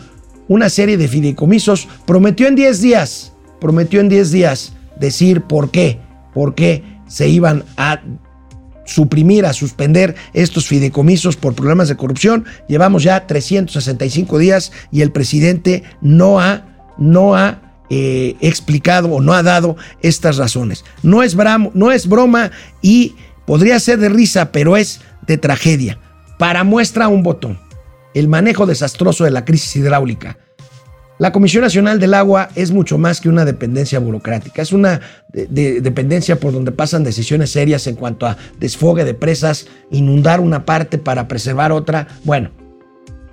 una 0.48 0.68
serie 0.68 0.96
de 0.96 1.08
fideicomisos, 1.08 1.88
prometió 2.04 2.48
en 2.48 2.54
10 2.54 2.80
días, 2.80 3.32
prometió 3.60 4.00
en 4.00 4.08
10 4.08 4.30
días 4.30 4.72
decir 4.98 5.42
por 5.42 5.70
qué, 5.70 5.98
por 6.34 6.54
qué 6.54 6.82
se 7.06 7.28
iban 7.28 7.64
a 7.76 8.00
suprimir, 8.84 9.46
a 9.46 9.52
suspender 9.52 10.14
estos 10.32 10.66
fideicomisos 10.66 11.36
por 11.36 11.54
problemas 11.54 11.88
de 11.88 11.96
corrupción. 11.96 12.44
Llevamos 12.68 13.02
ya 13.02 13.26
365 13.26 14.38
días 14.38 14.72
y 14.90 15.02
el 15.02 15.12
presidente 15.12 15.82
no 16.00 16.40
ha, 16.40 16.64
no 16.98 17.36
ha 17.36 17.60
eh, 17.90 18.36
explicado 18.40 19.10
o 19.10 19.20
no 19.20 19.34
ha 19.34 19.42
dado 19.42 19.76
estas 20.00 20.36
razones. 20.36 20.84
No 21.02 21.22
es, 21.22 21.36
no 21.74 21.92
es 21.92 22.08
broma 22.08 22.50
y 22.80 23.14
podría 23.46 23.78
ser 23.80 23.98
de 23.98 24.08
risa, 24.08 24.52
pero 24.52 24.76
es 24.76 25.00
de 25.26 25.38
tragedia. 25.38 25.98
Para 26.38 26.64
muestra 26.64 27.08
un 27.08 27.22
botón, 27.22 27.58
el 28.14 28.28
manejo 28.28 28.66
desastroso 28.66 29.24
de 29.24 29.30
la 29.30 29.44
crisis 29.44 29.76
hidráulica. 29.76 30.38
La 31.18 31.30
Comisión 31.30 31.62
Nacional 31.62 32.00
del 32.00 32.14
Agua 32.14 32.48
es 32.56 32.72
mucho 32.72 32.98
más 32.98 33.20
que 33.20 33.28
una 33.28 33.44
dependencia 33.44 34.00
burocrática, 34.00 34.60
es 34.60 34.72
una 34.72 35.00
dependencia 35.32 36.40
por 36.40 36.52
donde 36.52 36.72
pasan 36.72 37.04
decisiones 37.04 37.50
serias 37.50 37.86
en 37.86 37.94
cuanto 37.94 38.26
a 38.26 38.36
desfogue 38.58 39.04
de 39.04 39.14
presas, 39.14 39.66
inundar 39.92 40.40
una 40.40 40.64
parte 40.64 40.98
para 40.98 41.28
preservar 41.28 41.70
otra. 41.70 42.08
Bueno, 42.24 42.50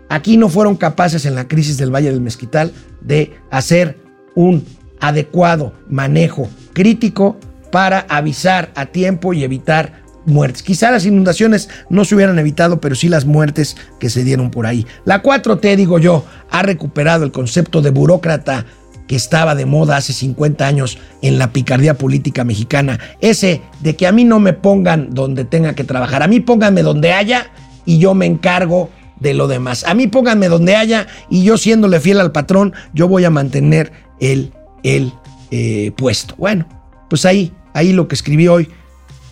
aquí 0.07 0.37
no 0.37 0.49
fueron 0.49 0.75
capaces 0.75 1.25
en 1.25 1.33
la 1.33 1.47
crisis 1.47 1.77
del 1.77 1.93
Valle 1.93 2.11
del 2.11 2.21
Mezquital 2.21 2.73
de 3.01 3.33
hacer 3.49 3.97
un 4.35 4.65
adecuado 4.99 5.73
manejo 5.87 6.47
crítico 6.73 7.37
para 7.71 8.01
avisar 8.01 8.71
a 8.75 8.87
tiempo 8.87 9.33
y 9.33 9.43
evitar 9.43 9.98
muertes. 10.25 10.63
Quizá 10.63 10.91
las 10.91 11.05
inundaciones 11.05 11.69
no 11.89 12.05
se 12.05 12.15
hubieran 12.15 12.39
evitado, 12.39 12.79
pero 12.79 12.95
sí 12.95 13.09
las 13.09 13.25
muertes 13.25 13.77
que 13.99 14.09
se 14.09 14.23
dieron 14.23 14.51
por 14.51 14.65
ahí. 14.65 14.85
La 15.05 15.23
4T, 15.23 15.75
digo 15.75 15.99
yo, 15.99 16.25
ha 16.49 16.61
recuperado 16.61 17.23
el 17.23 17.31
concepto 17.31 17.81
de 17.81 17.91
burócrata 17.91 18.65
que 19.07 19.15
estaba 19.15 19.55
de 19.55 19.65
moda 19.65 19.97
hace 19.97 20.13
50 20.13 20.67
años 20.67 20.99
en 21.23 21.39
la 21.39 21.51
picardía 21.51 21.95
política 21.95 22.43
mexicana. 22.43 22.99
Ese 23.21 23.61
de 23.79 23.95
que 23.95 24.05
a 24.05 24.11
mí 24.11 24.23
no 24.23 24.39
me 24.39 24.53
pongan 24.53 25.15
donde 25.15 25.45
tenga 25.45 25.73
que 25.73 25.83
trabajar, 25.83 26.21
a 26.21 26.27
mí 26.27 26.39
pónganme 26.39 26.83
donde 26.83 27.11
haya 27.11 27.47
y 27.85 27.97
yo 27.97 28.13
me 28.13 28.27
encargo 28.27 28.91
de 29.19 29.33
lo 29.33 29.47
demás. 29.47 29.83
A 29.85 29.95
mí 29.95 30.05
pónganme 30.05 30.47
donde 30.47 30.75
haya 30.75 31.07
y 31.27 31.43
yo 31.43 31.57
siéndole 31.57 31.99
fiel 31.99 32.19
al 32.19 32.31
patrón, 32.31 32.73
yo 32.93 33.07
voy 33.07 33.25
a 33.25 33.31
mantener 33.31 33.91
el, 34.19 34.53
el 34.83 35.11
eh, 35.49 35.91
puesto. 35.97 36.35
Bueno, 36.37 36.67
pues 37.09 37.25
ahí, 37.25 37.51
ahí 37.73 37.93
lo 37.93 38.07
que 38.07 38.13
escribí 38.13 38.47
hoy, 38.47 38.69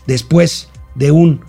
después 0.07 0.69
de 0.97 1.11
un 1.11 1.41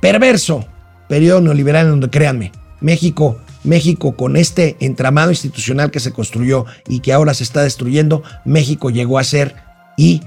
perverso 0.00 0.64
periodo 1.08 1.40
neoliberal 1.40 1.86
en 1.86 1.90
donde, 1.92 2.10
créanme, 2.10 2.52
México, 2.80 3.38
México 3.64 4.16
con 4.16 4.36
este 4.36 4.76
entramado 4.80 5.30
institucional 5.30 5.90
que 5.90 6.00
se 6.00 6.12
construyó 6.12 6.66
y 6.88 7.00
que 7.00 7.12
ahora 7.12 7.34
se 7.34 7.44
está 7.44 7.62
destruyendo, 7.62 8.22
México 8.44 8.90
llegó 8.90 9.18
a 9.18 9.24
ser 9.24 9.56
y, 9.96 10.22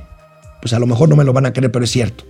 pues 0.61 0.73
a 0.73 0.79
lo 0.79 0.87
mejor 0.87 1.09
no 1.09 1.15
me 1.15 1.23
lo 1.23 1.33
van 1.33 1.45
a 1.45 1.53
creer, 1.53 1.71
pero 1.71 1.85
es 1.85 1.91
cierto, 1.91 2.23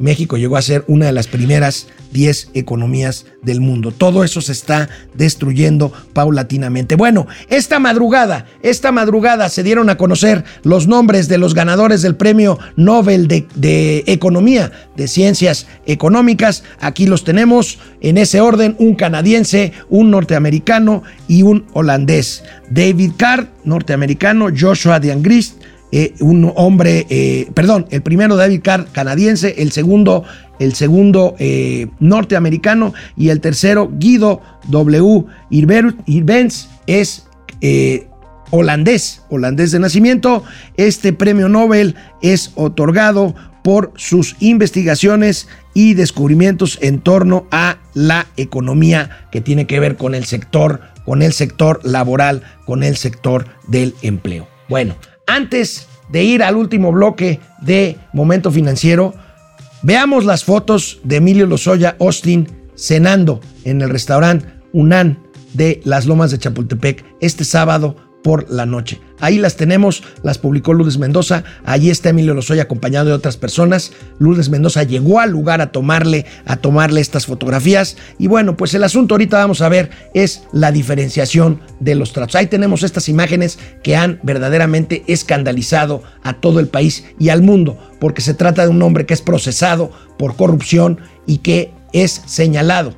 México 0.00 0.36
llegó 0.36 0.56
a 0.56 0.62
ser 0.62 0.84
una 0.88 1.06
de 1.06 1.12
las 1.12 1.28
primeras 1.28 1.86
10 2.12 2.50
economías 2.54 3.26
del 3.42 3.60
mundo. 3.60 3.92
Todo 3.92 4.24
eso 4.24 4.40
se 4.40 4.52
está 4.52 4.88
destruyendo 5.14 5.92
paulatinamente. 6.12 6.96
Bueno, 6.96 7.26
esta 7.48 7.78
madrugada, 7.78 8.46
esta 8.62 8.92
madrugada 8.92 9.48
se 9.48 9.62
dieron 9.62 9.90
a 9.90 9.96
conocer 9.96 10.44
los 10.62 10.86
nombres 10.86 11.28
de 11.28 11.38
los 11.38 11.54
ganadores 11.54 12.02
del 12.02 12.16
Premio 12.16 12.58
Nobel 12.76 13.28
de, 13.28 14.04
Economía, 14.06 14.72
de 14.96 15.06
Ciencias 15.06 15.66
Económicas. 15.86 16.64
Aquí 16.80 17.06
los 17.06 17.24
tenemos 17.24 17.78
en 18.00 18.18
ese 18.18 18.40
orden, 18.40 18.76
un 18.78 18.94
canadiense, 18.94 19.72
un 19.88 20.10
norteamericano 20.10 21.02
y 21.28 21.42
un 21.42 21.66
holandés. 21.72 22.42
David 22.70 23.12
Card, 23.16 23.46
norteamericano, 23.64 24.48
Joshua 24.56 25.00
Diangrist, 25.00 25.60
eh, 25.92 26.14
un 26.20 26.52
hombre, 26.54 27.06
eh, 27.10 27.50
perdón, 27.52 27.86
el 27.90 28.02
primero 28.02 28.36
David 28.36 28.60
Carr, 28.62 28.86
canadiense, 28.92 29.56
el 29.58 29.72
segundo, 29.72 30.24
el 30.58 30.74
segundo 30.74 31.34
eh, 31.38 31.88
norteamericano 31.98 32.94
y 33.16 33.30
el 33.30 33.40
tercero 33.40 33.90
Guido 33.92 34.40
W. 34.68 35.24
Irvens 35.50 36.68
es 36.86 37.26
holandés, 38.50 39.22
holandés 39.30 39.72
de 39.72 39.80
nacimiento. 39.80 40.44
Este 40.76 41.12
premio 41.12 41.48
Nobel 41.48 41.96
es 42.22 42.52
otorgado 42.54 43.34
por 43.62 43.92
sus 43.96 44.36
investigaciones 44.40 45.48
y 45.74 45.94
descubrimientos 45.94 46.78
en 46.80 47.00
torno 47.00 47.46
a 47.50 47.78
la 47.94 48.26
economía 48.36 49.26
que 49.30 49.40
tiene 49.40 49.66
que 49.66 49.80
ver 49.80 49.96
con 49.96 50.14
el 50.14 50.24
sector, 50.24 50.80
con 51.04 51.22
el 51.22 51.32
sector 51.32 51.80
laboral, 51.84 52.42
con 52.64 52.82
el 52.82 52.96
sector 52.96 53.46
del 53.68 53.94
empleo. 54.02 54.48
Bueno, 54.68 54.96
antes 55.34 55.86
de 56.10 56.24
ir 56.24 56.42
al 56.42 56.56
último 56.56 56.92
bloque 56.92 57.40
de 57.60 57.96
Momento 58.12 58.50
Financiero, 58.50 59.14
veamos 59.82 60.24
las 60.24 60.44
fotos 60.44 61.00
de 61.04 61.16
Emilio 61.16 61.46
Lozoya 61.46 61.96
Austin 62.00 62.48
cenando 62.74 63.40
en 63.64 63.80
el 63.80 63.90
restaurante 63.90 64.46
Unan 64.72 65.18
de 65.52 65.80
las 65.84 66.06
Lomas 66.06 66.30
de 66.30 66.38
Chapultepec 66.38 67.04
este 67.20 67.44
sábado 67.44 67.96
por 68.22 68.50
la 68.50 68.66
noche. 68.66 69.00
Ahí 69.18 69.38
las 69.38 69.56
tenemos, 69.56 70.02
las 70.22 70.38
publicó 70.38 70.72
Lourdes 70.72 70.98
Mendoza, 70.98 71.44
allí 71.64 71.90
está 71.90 72.10
Emilio 72.10 72.34
Lozoya 72.34 72.62
acompañado 72.62 73.06
de 73.06 73.12
otras 73.12 73.36
personas. 73.36 73.92
Lourdes 74.18 74.48
Mendoza 74.48 74.82
llegó 74.82 75.20
al 75.20 75.30
lugar 75.30 75.60
a 75.60 75.72
tomarle, 75.72 76.24
a 76.46 76.56
tomarle 76.56 77.00
estas 77.00 77.26
fotografías 77.26 77.96
y 78.18 78.28
bueno, 78.28 78.56
pues 78.56 78.72
el 78.74 78.84
asunto 78.84 79.14
ahorita 79.14 79.38
vamos 79.38 79.60
a 79.60 79.68
ver 79.68 79.90
es 80.14 80.44
la 80.52 80.72
diferenciación 80.72 81.60
de 81.80 81.94
los 81.94 82.12
tratos. 82.12 82.36
Ahí 82.36 82.46
tenemos 82.46 82.82
estas 82.82 83.08
imágenes 83.08 83.58
que 83.82 83.96
han 83.96 84.20
verdaderamente 84.22 85.04
escandalizado 85.06 86.02
a 86.22 86.34
todo 86.34 86.60
el 86.60 86.68
país 86.68 87.04
y 87.18 87.28
al 87.28 87.42
mundo, 87.42 87.78
porque 88.00 88.22
se 88.22 88.34
trata 88.34 88.62
de 88.62 88.70
un 88.70 88.82
hombre 88.82 89.06
que 89.06 89.14
es 89.14 89.22
procesado 89.22 89.92
por 90.18 90.36
corrupción 90.36 90.98
y 91.26 91.38
que 91.38 91.72
es 91.92 92.22
señalado 92.26 92.94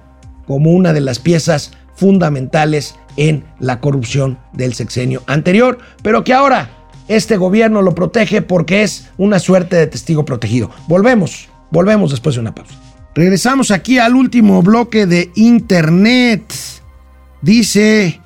como 0.46 0.72
una 0.72 0.92
de 0.92 1.00
las 1.00 1.18
piezas 1.18 1.72
fundamentales 1.94 2.96
en 3.16 3.44
la 3.58 3.80
corrupción 3.80 4.38
del 4.52 4.74
sexenio 4.74 5.22
anterior, 5.26 5.78
pero 6.02 6.24
que 6.24 6.32
ahora 6.32 6.70
este 7.08 7.36
gobierno 7.36 7.82
lo 7.82 7.94
protege 7.94 8.42
porque 8.42 8.82
es 8.82 9.10
una 9.18 9.38
suerte 9.38 9.76
de 9.76 9.86
testigo 9.86 10.24
protegido. 10.24 10.70
Volvemos, 10.88 11.48
volvemos 11.70 12.10
después 12.10 12.36
de 12.36 12.40
una 12.40 12.54
pausa. 12.54 12.74
Regresamos 13.14 13.70
aquí 13.70 13.98
al 13.98 14.14
último 14.14 14.62
bloque 14.62 15.06
de 15.06 15.30
Internet. 15.34 16.44
Dice 17.42 18.21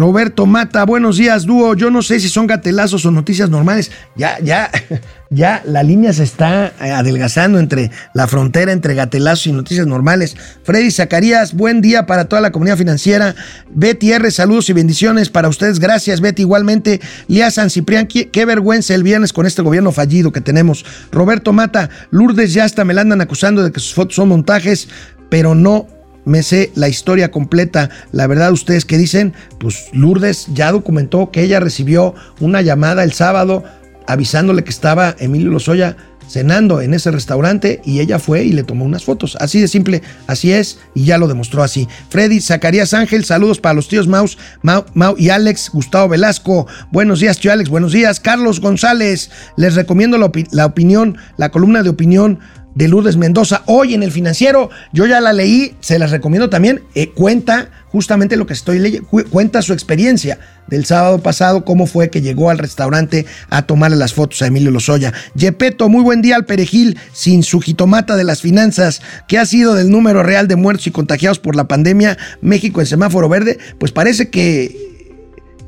Roberto 0.00 0.46
Mata, 0.46 0.86
buenos 0.86 1.18
días, 1.18 1.44
dúo. 1.44 1.74
Yo 1.74 1.90
no 1.90 2.00
sé 2.00 2.20
si 2.20 2.30
son 2.30 2.46
gatelazos 2.46 3.04
o 3.04 3.10
noticias 3.10 3.50
normales. 3.50 3.90
Ya, 4.16 4.38
ya, 4.40 4.70
ya 5.30 5.62
la 5.66 5.82
línea 5.82 6.14
se 6.14 6.22
está 6.22 6.72
eh, 6.80 6.90
adelgazando 6.90 7.58
entre 7.58 7.90
la 8.14 8.26
frontera 8.26 8.72
entre 8.72 8.94
gatelazos 8.94 9.48
y 9.48 9.52
noticias 9.52 9.86
normales. 9.86 10.38
Freddy 10.64 10.90
Zacarías, 10.90 11.52
buen 11.52 11.82
día 11.82 12.06
para 12.06 12.24
toda 12.24 12.40
la 12.40 12.50
comunidad 12.50 12.78
financiera. 12.78 13.34
Betty 13.68 14.12
R, 14.12 14.30
saludos 14.30 14.70
y 14.70 14.72
bendiciones 14.72 15.28
para 15.28 15.50
ustedes. 15.50 15.78
Gracias, 15.78 16.22
Betty. 16.22 16.40
Igualmente, 16.40 17.02
Lía 17.28 17.50
San 17.50 17.68
Ciprián, 17.68 18.06
qué, 18.06 18.30
qué 18.30 18.46
vergüenza 18.46 18.94
el 18.94 19.02
viernes 19.02 19.34
con 19.34 19.44
este 19.44 19.60
gobierno 19.60 19.92
fallido 19.92 20.32
que 20.32 20.40
tenemos. 20.40 20.86
Roberto 21.12 21.52
Mata, 21.52 21.90
Lourdes 22.10 22.54
ya 22.54 22.64
hasta 22.64 22.86
me 22.86 22.94
la 22.94 23.02
andan 23.02 23.20
acusando 23.20 23.62
de 23.62 23.70
que 23.70 23.80
sus 23.80 23.92
fotos 23.92 24.14
son 24.14 24.30
montajes, 24.30 24.88
pero 25.28 25.54
no 25.54 25.99
me 26.30 26.44
sé 26.44 26.70
la 26.76 26.88
historia 26.88 27.32
completa. 27.32 27.90
La 28.12 28.28
verdad, 28.28 28.52
ustedes 28.52 28.84
que 28.84 28.96
dicen, 28.96 29.34
pues 29.58 29.88
Lourdes 29.92 30.46
ya 30.54 30.70
documentó 30.70 31.30
que 31.32 31.42
ella 31.42 31.58
recibió 31.58 32.14
una 32.38 32.62
llamada 32.62 33.02
el 33.02 33.12
sábado 33.12 33.64
avisándole 34.06 34.62
que 34.64 34.70
estaba 34.70 35.16
Emilio 35.18 35.50
Lozoya 35.50 35.96
cenando 36.28 36.80
en 36.80 36.94
ese 36.94 37.10
restaurante 37.10 37.82
y 37.84 37.98
ella 37.98 38.20
fue 38.20 38.44
y 38.44 38.52
le 38.52 38.62
tomó 38.62 38.84
unas 38.84 39.04
fotos. 39.04 39.36
Así 39.40 39.60
de 39.60 39.66
simple, 39.66 40.02
así 40.28 40.52
es, 40.52 40.78
y 40.94 41.04
ya 41.04 41.18
lo 41.18 41.26
demostró 41.26 41.64
así. 41.64 41.88
Freddy, 42.08 42.40
Zacarías 42.40 42.94
Ángel, 42.94 43.24
saludos 43.24 43.58
para 43.58 43.74
los 43.74 43.88
tíos 43.88 44.06
Maus, 44.06 44.38
Mau, 44.62 44.84
Mau 44.94 45.16
y 45.18 45.30
Alex, 45.30 45.70
Gustavo 45.72 46.08
Velasco. 46.08 46.68
Buenos 46.92 47.18
días, 47.18 47.40
tío 47.40 47.52
Alex, 47.52 47.68
buenos 47.68 47.90
días. 47.90 48.20
Carlos 48.20 48.60
González, 48.60 49.30
les 49.56 49.74
recomiendo 49.74 50.16
la, 50.18 50.30
la 50.52 50.66
opinión, 50.66 51.18
la 51.36 51.50
columna 51.50 51.82
de 51.82 51.90
opinión 51.90 52.38
de 52.74 52.88
Lourdes 52.88 53.16
Mendoza 53.16 53.62
hoy 53.66 53.94
en 53.94 54.02
el 54.02 54.12
financiero. 54.12 54.70
Yo 54.92 55.06
ya 55.06 55.20
la 55.20 55.32
leí, 55.32 55.74
se 55.80 55.98
las 55.98 56.10
recomiendo 56.10 56.50
también. 56.50 56.82
Eh, 56.94 57.10
cuenta 57.10 57.70
justamente 57.90 58.36
lo 58.36 58.46
que 58.46 58.52
estoy 58.52 58.78
leyendo, 58.78 59.08
cuenta 59.30 59.62
su 59.62 59.72
experiencia 59.72 60.38
del 60.68 60.84
sábado 60.84 61.18
pasado, 61.18 61.64
cómo 61.64 61.86
fue 61.86 62.10
que 62.10 62.22
llegó 62.22 62.50
al 62.50 62.58
restaurante 62.58 63.26
a 63.48 63.62
tomarle 63.62 63.96
las 63.96 64.14
fotos 64.14 64.40
a 64.42 64.46
Emilio 64.46 64.70
Lozoya. 64.70 65.12
Yepeto, 65.34 65.88
muy 65.88 66.02
buen 66.02 66.22
día 66.22 66.36
al 66.36 66.44
perejil 66.44 66.96
sin 67.12 67.42
su 67.42 67.60
jitomata 67.60 68.16
de 68.16 68.24
las 68.24 68.40
finanzas. 68.40 69.02
¿Qué 69.26 69.38
ha 69.38 69.46
sido 69.46 69.74
del 69.74 69.90
número 69.90 70.22
real 70.22 70.46
de 70.46 70.56
muertos 70.56 70.86
y 70.86 70.92
contagiados 70.92 71.40
por 71.40 71.56
la 71.56 71.66
pandemia? 71.66 72.16
México 72.40 72.80
en 72.80 72.86
semáforo 72.86 73.28
verde. 73.28 73.58
Pues 73.78 73.90
parece 73.90 74.30
que 74.30 74.90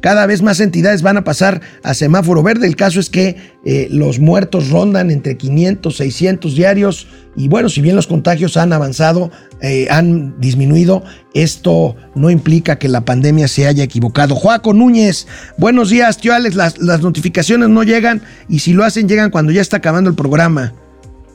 cada 0.03 0.27
vez 0.27 0.43
más 0.43 0.59
entidades 0.59 1.01
van 1.01 1.17
a 1.17 1.25
pasar 1.25 1.63
a 1.85 1.95
semáforo 1.95 2.43
verde. 2.43 2.67
El 2.67 2.75
caso 2.75 2.99
es 2.99 3.09
que 3.09 3.37
eh, 3.65 3.87
los 3.89 4.19
muertos 4.19 4.69
rondan 4.69 5.13
entre 5.13 5.37
500, 5.37 5.97
600 5.97 6.55
diarios. 6.57 7.07
Y 7.37 7.47
bueno, 7.47 7.69
si 7.69 7.81
bien 7.81 7.95
los 7.95 8.09
contagios 8.09 8.57
han 8.57 8.73
avanzado, 8.73 9.31
eh, 9.61 9.87
han 9.91 10.41
disminuido, 10.41 11.05
esto 11.35 11.95
no 12.17 12.31
implica 12.31 12.81
que 12.81 12.89
la 12.89 13.05
pandemia 13.05 13.47
se 13.47 13.69
haya 13.69 13.85
equivocado. 13.85 14.35
Joaco 14.35 14.75
Núñez, 14.75 15.29
buenos 15.57 15.89
días, 15.89 16.19
tío 16.19 16.35
Alex. 16.35 16.57
Las, 16.57 16.79
las 16.79 17.01
notificaciones 17.01 17.69
no 17.69 17.85
llegan 17.85 18.23
y 18.49 18.59
si 18.59 18.73
lo 18.73 18.85
hacen, 18.85 19.09
llegan 19.09 19.31
cuando 19.31 19.53
ya 19.53 19.61
está 19.61 19.77
acabando 19.77 20.11
el 20.11 20.17
programa. 20.17 20.75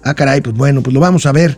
Ah, 0.03 0.13
caray, 0.13 0.41
pues 0.41 0.55
bueno, 0.57 0.83
pues 0.83 0.93
lo 0.93 0.99
vamos 0.99 1.25
a 1.25 1.31
ver. 1.31 1.57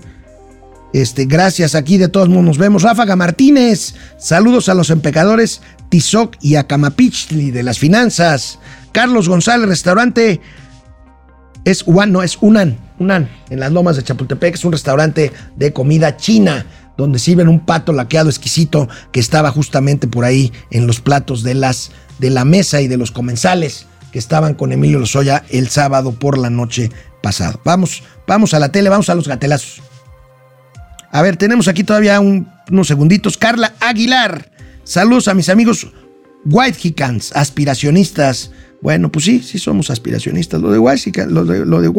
Este, 0.93 1.25
gracias 1.25 1.75
aquí 1.75 1.97
de 1.97 2.07
todos 2.07 2.29
modos 2.29 2.45
nos 2.45 2.57
vemos. 2.57 2.83
Ráfaga 2.83 3.15
Martínez, 3.15 3.93
saludos 4.17 4.69
a 4.69 4.73
los 4.73 4.89
empecadores 4.89 5.61
Tizoc 5.89 6.35
y 6.41 6.55
a 6.55 6.65
Camapichli 6.65 7.51
de 7.51 7.63
las 7.63 7.77
finanzas. 7.77 8.59
Carlos 8.91 9.29
González, 9.29 9.67
restaurante 9.67 10.41
es 11.63 11.83
Uan, 11.85 12.11
no, 12.11 12.23
es 12.23 12.37
Unan, 12.41 12.77
Unan, 12.97 13.29
en 13.49 13.59
las 13.59 13.71
lomas 13.71 13.95
de 13.95 14.03
Chapultepec, 14.03 14.55
es 14.55 14.65
un 14.65 14.71
restaurante 14.71 15.31
de 15.55 15.73
comida 15.73 16.17
china 16.17 16.65
donde 16.97 17.19
sirven 17.19 17.47
un 17.47 17.65
pato 17.65 17.93
laqueado 17.93 18.29
exquisito 18.29 18.89
que 19.11 19.19
estaba 19.19 19.51
justamente 19.51 20.07
por 20.07 20.25
ahí 20.25 20.51
en 20.71 20.87
los 20.87 20.99
platos 20.99 21.43
de 21.43 21.53
las 21.53 21.91
de 22.17 22.29
la 22.29 22.43
mesa 22.43 22.81
y 22.81 22.87
de 22.87 22.97
los 22.97 23.11
comensales 23.11 23.85
que 24.11 24.19
estaban 24.19 24.55
con 24.55 24.71
Emilio 24.71 24.99
Lozoya 24.99 25.43
el 25.49 25.69
sábado 25.69 26.11
por 26.11 26.37
la 26.37 26.49
noche 26.49 26.91
pasado. 27.21 27.61
Vamos, 27.63 28.03
vamos 28.27 28.53
a 28.53 28.59
la 28.59 28.71
tele, 28.71 28.89
vamos 28.89 29.09
a 29.09 29.15
los 29.15 29.27
gatelazos. 29.27 29.81
A 31.11 31.21
ver, 31.21 31.37
tenemos 31.37 31.67
aquí 31.67 31.83
todavía 31.83 32.19
unos 32.19 32.87
segunditos. 32.87 33.37
Carla 33.37 33.73
Aguilar. 33.79 34.51
Saludos 34.83 35.27
a 35.27 35.33
mis 35.33 35.49
amigos 35.49 35.87
White 36.45 36.95
aspiracionistas. 37.33 38.51
Bueno, 38.81 39.11
pues 39.11 39.25
sí, 39.25 39.41
sí 39.43 39.59
somos 39.59 39.89
aspiracionistas. 39.89 40.61
Lo 40.61 40.71
de 40.71 40.79
White 40.79 41.27
lo 41.27 41.43
de, 41.43 41.65
lo 41.65 41.81
de 41.81 41.89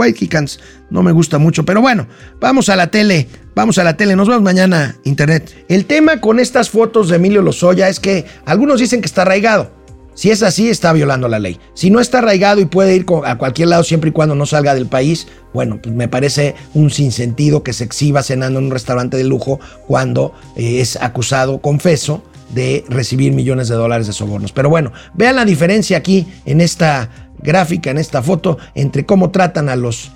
no 0.90 1.02
me 1.02 1.12
gusta 1.12 1.38
mucho, 1.38 1.64
pero 1.64 1.82
bueno, 1.82 2.08
vamos 2.40 2.70
a 2.70 2.76
la 2.76 2.90
tele, 2.90 3.28
vamos 3.54 3.78
a 3.78 3.84
la 3.84 3.98
tele, 3.98 4.16
nos 4.16 4.28
vemos 4.28 4.42
mañana, 4.42 4.96
internet. 5.04 5.66
El 5.68 5.84
tema 5.84 6.20
con 6.20 6.40
estas 6.40 6.70
fotos 6.70 7.10
de 7.10 7.16
Emilio 7.16 7.42
Lozoya 7.42 7.88
es 7.88 8.00
que 8.00 8.24
algunos 8.46 8.80
dicen 8.80 9.02
que 9.02 9.06
está 9.06 9.22
arraigado. 9.22 9.79
Si 10.20 10.30
es 10.30 10.42
así, 10.42 10.68
está 10.68 10.92
violando 10.92 11.28
la 11.28 11.38
ley. 11.38 11.58
Si 11.72 11.88
no 11.88 11.98
está 11.98 12.18
arraigado 12.18 12.60
y 12.60 12.66
puede 12.66 12.94
ir 12.94 13.06
a 13.24 13.38
cualquier 13.38 13.68
lado 13.68 13.82
siempre 13.84 14.10
y 14.10 14.12
cuando 14.12 14.34
no 14.34 14.44
salga 14.44 14.74
del 14.74 14.84
país, 14.84 15.28
bueno, 15.54 15.80
pues 15.82 15.94
me 15.94 16.08
parece 16.08 16.54
un 16.74 16.90
sinsentido 16.90 17.62
que 17.62 17.72
se 17.72 17.84
exhiba 17.84 18.22
cenando 18.22 18.58
en 18.58 18.66
un 18.66 18.70
restaurante 18.70 19.16
de 19.16 19.24
lujo 19.24 19.60
cuando 19.86 20.34
eh, 20.56 20.82
es 20.82 20.96
acusado, 20.96 21.62
confeso, 21.62 22.22
de 22.50 22.84
recibir 22.90 23.32
millones 23.32 23.68
de 23.68 23.76
dólares 23.76 24.08
de 24.08 24.12
sobornos. 24.12 24.52
Pero 24.52 24.68
bueno, 24.68 24.92
vean 25.14 25.36
la 25.36 25.46
diferencia 25.46 25.96
aquí 25.96 26.26
en 26.44 26.60
esta 26.60 27.08
gráfica, 27.38 27.90
en 27.90 27.96
esta 27.96 28.20
foto, 28.20 28.58
entre 28.74 29.06
cómo 29.06 29.30
tratan 29.30 29.70
a 29.70 29.76
los 29.76 30.10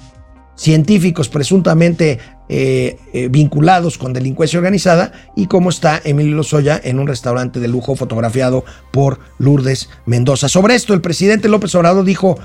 científicos 0.57 1.29
presuntamente 1.29 2.19
eh, 2.49 2.99
eh, 3.13 3.29
vinculados 3.31 3.97
con 3.97 4.13
delincuencia 4.13 4.59
organizada 4.59 5.13
y 5.35 5.47
cómo 5.47 5.71
está 5.71 6.01
Emilio 6.05 6.37
Lozoya 6.37 6.79
en 6.83 6.99
un 6.99 7.07
restaurante 7.07 7.59
de 7.59 7.69
lujo 7.69 7.97
fotografiado 7.97 8.67
por 8.93 9.19
Lourdes 9.39 9.89
Mendoza. 10.05 10.49
Sobre 10.49 10.75
esto, 10.75 10.93
el 10.93 11.01
presidente 11.01 11.49
López 11.49 11.75
Obrador 11.75 12.05
dijo 12.05 12.39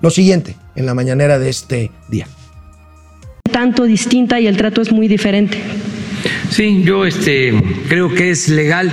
lo 0.00 0.10
siguiente 0.10 0.56
en 0.74 0.86
la 0.86 0.94
mañanera 0.94 1.38
de 1.38 1.48
este 1.48 1.92
día. 2.08 2.26
Tanto 3.50 3.84
distinta 3.84 4.40
y 4.40 4.48
el 4.48 4.56
trato 4.56 4.82
es 4.82 4.90
muy 4.90 5.06
diferente. 5.06 5.58
Sí, 6.50 6.82
yo 6.84 7.06
este, 7.06 7.54
creo 7.88 8.12
que 8.12 8.30
es 8.32 8.48
legal, 8.48 8.92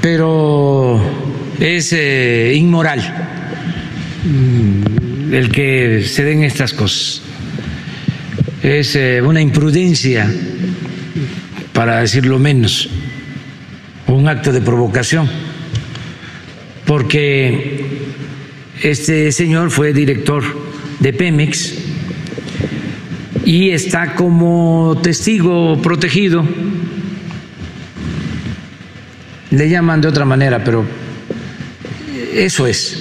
pero 0.00 1.00
es 1.60 1.92
eh, 1.92 2.52
inmoral 2.56 3.00
mm, 4.24 5.32
el 5.32 5.52
que 5.52 6.02
se 6.04 6.24
den 6.24 6.42
estas 6.42 6.72
cosas 6.72 7.22
es 8.62 8.94
eh, 8.94 9.20
una 9.20 9.40
imprudencia, 9.40 10.30
para 11.72 12.00
decirlo 12.00 12.38
menos, 12.38 12.88
un 14.06 14.28
acto 14.28 14.52
de 14.52 14.60
provocación, 14.60 15.28
porque 16.86 17.86
este 18.82 19.32
señor 19.32 19.70
fue 19.70 19.92
director 19.92 20.44
de 21.00 21.12
Pemex 21.12 21.74
y 23.44 23.70
está 23.70 24.14
como 24.14 24.98
testigo 25.02 25.80
protegido. 25.82 26.46
Le 29.50 29.68
llaman 29.68 30.00
de 30.00 30.08
otra 30.08 30.24
manera, 30.24 30.62
pero 30.62 30.84
eso 32.34 32.66
es. 32.66 32.98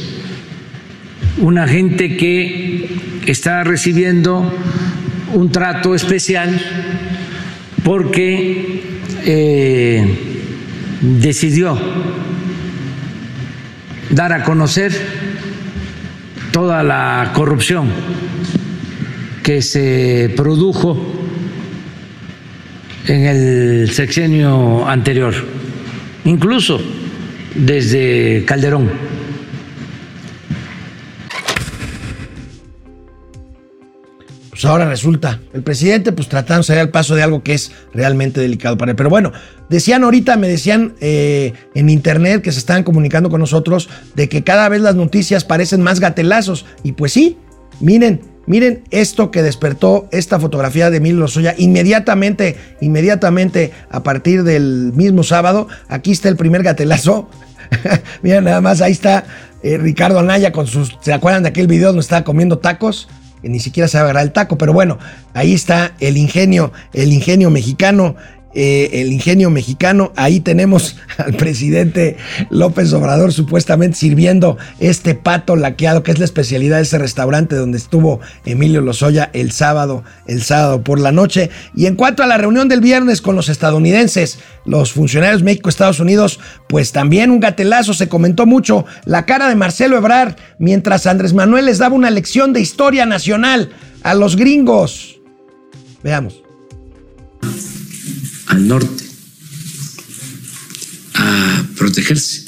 Una 1.38 1.68
gente 1.68 2.18
que 2.18 2.90
está 3.26 3.64
recibiendo 3.64 4.52
un 5.34 5.52
trato 5.52 5.96
especial 5.96 6.60
porque 7.84 8.82
eh, 9.26 10.16
decidió 11.02 11.78
dar 14.10 14.34
a 14.34 14.44
conocer 14.44 14.92
toda 16.52 16.84
la 16.84 17.32
corrupción 17.34 17.90
que 19.44 19.62
se 19.62 20.34
produjo 20.36 20.98
en 23.08 23.26
el 23.26 23.90
sexenio 23.92 24.88
anterior, 24.88 25.34
incluso 26.26 26.80
desde 27.56 28.44
Calderón. 28.46 28.90
Pues 34.62 34.70
ahora 34.70 34.86
resulta, 34.86 35.40
el 35.54 35.64
presidente 35.64 36.12
pues 36.12 36.28
salir 36.28 36.80
al 36.82 36.90
paso 36.90 37.16
de 37.16 37.24
algo 37.24 37.42
que 37.42 37.56
es 37.56 37.72
realmente 37.96 38.40
delicado 38.40 38.78
para 38.78 38.92
él. 38.92 38.96
Pero 38.96 39.10
bueno, 39.10 39.32
decían 39.70 40.04
ahorita, 40.04 40.38
me 40.38 40.48
decían 40.48 40.94
eh, 41.02 41.54
en 41.74 41.90
internet 41.90 42.44
que 42.44 42.52
se 42.52 42.60
estaban 42.60 42.84
comunicando 42.84 43.32
con 43.32 43.40
nosotros 43.40 43.90
de 44.14 44.30
que 44.30 44.44
cada 44.44 44.70
vez 44.70 44.82
las 44.82 44.94
noticias 44.94 45.46
parecen 45.46 45.82
más 45.82 46.00
gatelazos. 46.00 46.68
Y 46.84 46.92
pues 46.92 47.12
sí, 47.12 47.38
miren, 47.80 48.22
miren 48.46 48.84
esto 48.92 49.32
que 49.32 49.42
despertó 49.42 50.08
esta 50.12 50.40
fotografía 50.40 50.92
de 50.92 50.98
Emilio 50.98 51.22
Lozoya 51.22 51.56
inmediatamente, 51.58 52.56
inmediatamente 52.82 53.72
a 53.90 54.04
partir 54.04 54.44
del 54.44 54.94
mismo 54.94 55.24
sábado. 55.24 55.70
Aquí 55.88 56.12
está 56.12 56.30
el 56.30 56.36
primer 56.36 56.62
gatelazo. 56.62 57.32
miren 58.22 58.44
nada 58.44 58.62
más, 58.62 58.82
ahí 58.82 58.92
está 58.92 59.24
eh, 59.64 59.80
Ricardo 59.80 60.20
Anaya 60.20 60.52
con 60.52 60.68
sus, 60.68 60.96
¿se 61.02 61.14
acuerdan 61.14 61.42
de 61.42 61.50
aquel 61.50 61.66
video 61.66 61.88
donde 61.88 62.02
estaba 62.02 62.24
comiendo 62.24 62.60
tacos? 62.60 63.08
Ni 63.44 63.60
siquiera 63.60 63.88
se 63.88 63.98
agarrar 63.98 64.24
el 64.24 64.32
taco, 64.32 64.58
pero 64.58 64.74
bueno, 64.74 64.98
ahí 65.34 65.54
está 65.54 65.94
el 66.00 66.18
ingenio, 66.18 66.72
el 66.94 67.12
ingenio 67.14 67.50
mexicano, 67.50 68.16
eh, 68.54 68.90
el 69.02 69.12
ingenio 69.12 69.50
mexicano. 69.50 70.12
Ahí 70.16 70.40
tenemos 70.40 70.98
al 71.18 71.34
presidente 71.34 72.18
López 72.50 72.92
Obrador 72.94 73.32
supuestamente 73.32 73.98
sirviendo 73.98 74.58
este 74.80 75.16
pato 75.16 75.56
laqueado, 75.56 76.04
que 76.04 76.12
es 76.12 76.20
la 76.20 76.26
especialidad 76.26 76.78
de 76.78 76.84
ese 76.84 76.98
restaurante 76.98 77.56
donde 77.56 77.78
estuvo 77.78 78.20
Emilio 78.46 78.82
Lozoya 78.82 79.30
el 79.34 79.52
sábado, 79.52 80.04
el 80.28 80.42
sábado 80.42 80.84
por 80.84 81.00
la 81.00 81.12
noche. 81.12 81.50
Y 81.76 81.86
en 81.86 81.96
cuanto 81.96 82.24
a 82.24 82.28
la 82.28 82.38
reunión 82.38 82.68
del 82.68 82.82
viernes 82.82 83.22
con 83.22 83.36
los 83.36 83.50
estadounidenses, 83.50 84.40
los 84.66 84.92
funcionarios 84.92 85.44
México-Estados 85.44 86.00
Unidos, 86.00 86.40
pues 86.68 86.92
también 86.92 87.32
un 87.32 87.40
gatelazo, 87.40 87.94
se 87.94 88.10
comentó 88.10 88.46
mucho 88.46 88.86
la 89.06 89.26
cara 89.26 89.48
de 89.48 89.56
Marcelo 89.56 89.98
Ebrard 89.98 90.36
mientras 90.60 91.08
Andrés 91.08 91.34
Manuel 91.34 91.66
les 91.66 91.78
daba 91.78 91.96
una 91.96 92.10
lección 92.10 92.54
de 92.54 92.62
historia 92.62 93.06
nacional 93.06 93.70
a 94.04 94.14
los 94.14 94.36
gringos. 94.36 95.20
Veamos 96.04 96.42
al 98.52 98.68
norte 98.68 99.06
a 101.14 101.68
protegerse. 101.78 102.44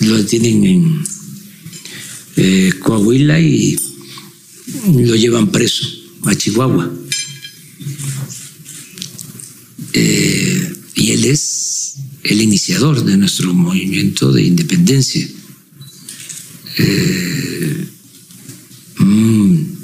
Lo 0.00 0.18
detienen 0.18 0.64
en 0.64 1.04
eh, 2.36 2.72
Coahuila 2.78 3.40
y 3.40 3.78
lo 4.92 5.16
llevan 5.16 5.50
preso 5.50 5.86
a 6.24 6.34
Chihuahua. 6.34 6.92
Eh, 9.94 10.72
y 10.94 11.10
él 11.12 11.24
es 11.24 11.94
el 12.24 12.42
iniciador 12.42 13.02
de 13.02 13.16
nuestro 13.16 13.54
movimiento 13.54 14.30
de 14.30 14.42
independencia. 14.42 15.26
Eh, 16.76 17.86
un 19.00 19.78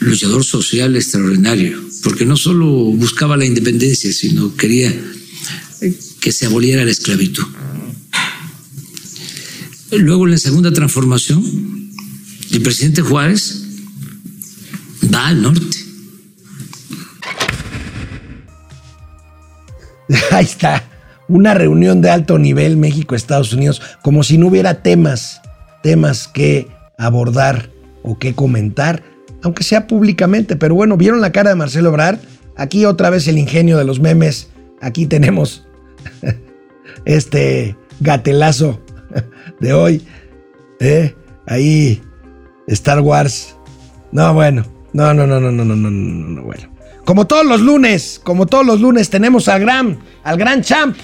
luchador 0.00 0.44
social 0.44 0.96
extraordinario 0.96 1.87
porque 2.02 2.24
no 2.24 2.36
solo 2.36 2.66
buscaba 2.66 3.36
la 3.36 3.44
independencia, 3.44 4.12
sino 4.12 4.54
quería 4.56 4.94
que 6.20 6.32
se 6.32 6.46
aboliera 6.46 6.84
la 6.84 6.90
esclavitud. 6.90 7.46
Luego, 9.90 10.26
en 10.26 10.32
la 10.32 10.38
segunda 10.38 10.72
transformación, 10.72 11.42
el 12.50 12.62
presidente 12.62 13.00
Juárez 13.00 13.64
va 15.12 15.28
al 15.28 15.42
norte. 15.42 15.76
Ahí 20.30 20.44
está, 20.44 20.88
una 21.28 21.54
reunión 21.54 22.00
de 22.00 22.10
alto 22.10 22.38
nivel 22.38 22.76
México-Estados 22.76 23.52
Unidos, 23.52 23.80
como 24.02 24.22
si 24.22 24.38
no 24.38 24.48
hubiera 24.48 24.82
temas, 24.82 25.40
temas 25.82 26.28
que 26.28 26.68
abordar 26.98 27.70
o 28.02 28.18
que 28.18 28.34
comentar 28.34 29.02
aunque 29.42 29.62
sea 29.64 29.86
públicamente. 29.86 30.56
Pero 30.56 30.74
bueno, 30.74 30.96
¿vieron 30.96 31.20
la 31.20 31.32
cara 31.32 31.50
de 31.50 31.56
Marcelo 31.56 31.90
Obrar? 31.90 32.18
Aquí 32.56 32.84
otra 32.84 33.10
vez 33.10 33.28
el 33.28 33.38
ingenio 33.38 33.78
de 33.78 33.84
los 33.84 34.00
memes. 34.00 34.50
Aquí 34.80 35.06
tenemos 35.06 35.66
este 37.04 37.76
gatelazo 38.00 38.80
de 39.60 39.72
hoy. 39.72 40.02
¿eh? 40.80 41.14
Ahí, 41.46 42.02
Star 42.66 43.00
Wars. 43.00 43.56
No, 44.12 44.34
bueno. 44.34 44.64
No, 44.92 45.14
no, 45.14 45.26
no, 45.26 45.40
no, 45.40 45.52
no, 45.52 45.64
no, 45.64 45.76
no, 45.76 45.90
no, 45.90 46.42
bueno. 46.42 46.74
Como 47.04 47.26
todos 47.26 47.46
los 47.46 47.60
lunes, 47.60 48.20
como 48.22 48.46
todos 48.46 48.66
los 48.66 48.80
lunes, 48.80 49.08
tenemos 49.08 49.48
al 49.48 49.60
gran, 49.60 49.98
al 50.24 50.36
gran 50.36 50.62
champ 50.62 50.96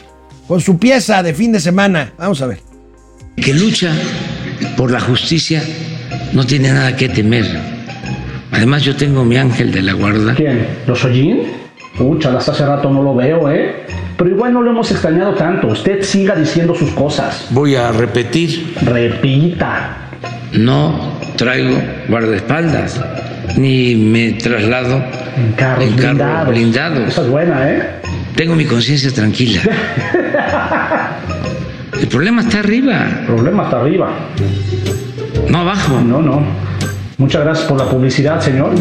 con 0.46 0.60
su 0.60 0.78
pieza 0.78 1.22
de 1.22 1.32
fin 1.34 1.52
de 1.52 1.60
semana. 1.60 2.12
Vamos 2.18 2.42
a 2.42 2.46
ver. 2.46 2.60
Que 3.36 3.54
lucha 3.54 3.94
por 4.76 4.90
la 4.90 5.00
justicia 5.00 5.62
no 6.32 6.44
tiene 6.44 6.72
nada 6.72 6.96
que 6.96 7.08
temer. 7.08 7.73
Además, 8.54 8.82
yo 8.82 8.94
tengo 8.96 9.24
mi 9.24 9.36
ángel 9.36 9.72
de 9.72 9.82
la 9.82 9.92
guarda. 9.94 10.34
¿Quién? 10.34 10.66
¿Los 10.86 11.04
Ollín? 11.04 11.42
Pucha, 11.98 12.36
hasta 12.36 12.52
hace 12.52 12.66
rato 12.66 12.90
no 12.90 13.02
lo 13.02 13.14
veo, 13.14 13.50
¿eh? 13.50 13.84
Pero 14.16 14.30
igual 14.30 14.52
no 14.52 14.62
lo 14.62 14.70
hemos 14.70 14.90
extrañado 14.90 15.34
tanto. 15.34 15.68
Usted 15.68 16.02
siga 16.02 16.34
diciendo 16.34 16.74
sus 16.74 16.90
cosas. 16.90 17.46
Voy 17.50 17.74
a 17.74 17.90
repetir. 17.92 18.74
Repita. 18.82 19.96
No 20.52 21.14
traigo 21.36 21.76
guardaespaldas, 22.08 23.00
ni 23.56 23.94
me 23.96 24.32
traslado 24.34 25.02
En 25.36 25.52
carros 25.56 25.84
en 25.84 25.90
carros 25.96 25.98
blindados. 25.98 26.48
blindados. 26.48 27.08
Esa 27.08 27.22
es 27.22 27.28
buena, 27.28 27.70
¿eh? 27.70 27.88
Tengo 28.36 28.54
mi 28.54 28.64
conciencia 28.64 29.10
tranquila. 29.12 29.60
El 32.00 32.08
problema 32.08 32.42
está 32.42 32.58
arriba, 32.60 33.06
Problema 33.26 33.64
hasta 33.64 33.80
arriba. 33.80 34.10
no 35.48 35.58
abajo. 35.58 36.00
No, 36.00 36.20
no. 36.22 36.42
Muchas 37.16 37.44
gracias 37.44 37.68
por 37.68 37.78
la 37.78 37.84
publicidad, 37.84 38.40
señor. 38.40 38.72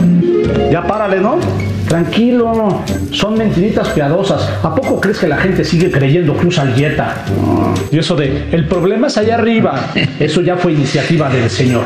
Ya 0.71 0.81
párale, 0.88 1.19
¿no? 1.19 1.38
Tranquilo. 1.88 2.81
Son 3.11 3.38
mentiritas 3.38 3.89
piadosas. 3.89 4.49
¿A 4.63 4.73
poco 4.73 4.99
crees 4.99 5.19
que 5.19 5.27
la 5.27 5.38
gente 5.38 5.63
sigue 5.63 5.91
creyendo 5.91 6.36
usa 6.43 6.65
dieta? 6.65 7.15
Y 7.91 7.99
eso 7.99 8.15
de, 8.15 8.47
el 8.51 8.67
problema 8.67 9.07
es 9.07 9.17
allá 9.17 9.36
arriba. 9.36 9.91
Eso 10.19 10.41
ya 10.41 10.57
fue 10.57 10.73
iniciativa 10.73 11.29
del 11.29 11.49
señor. 11.49 11.86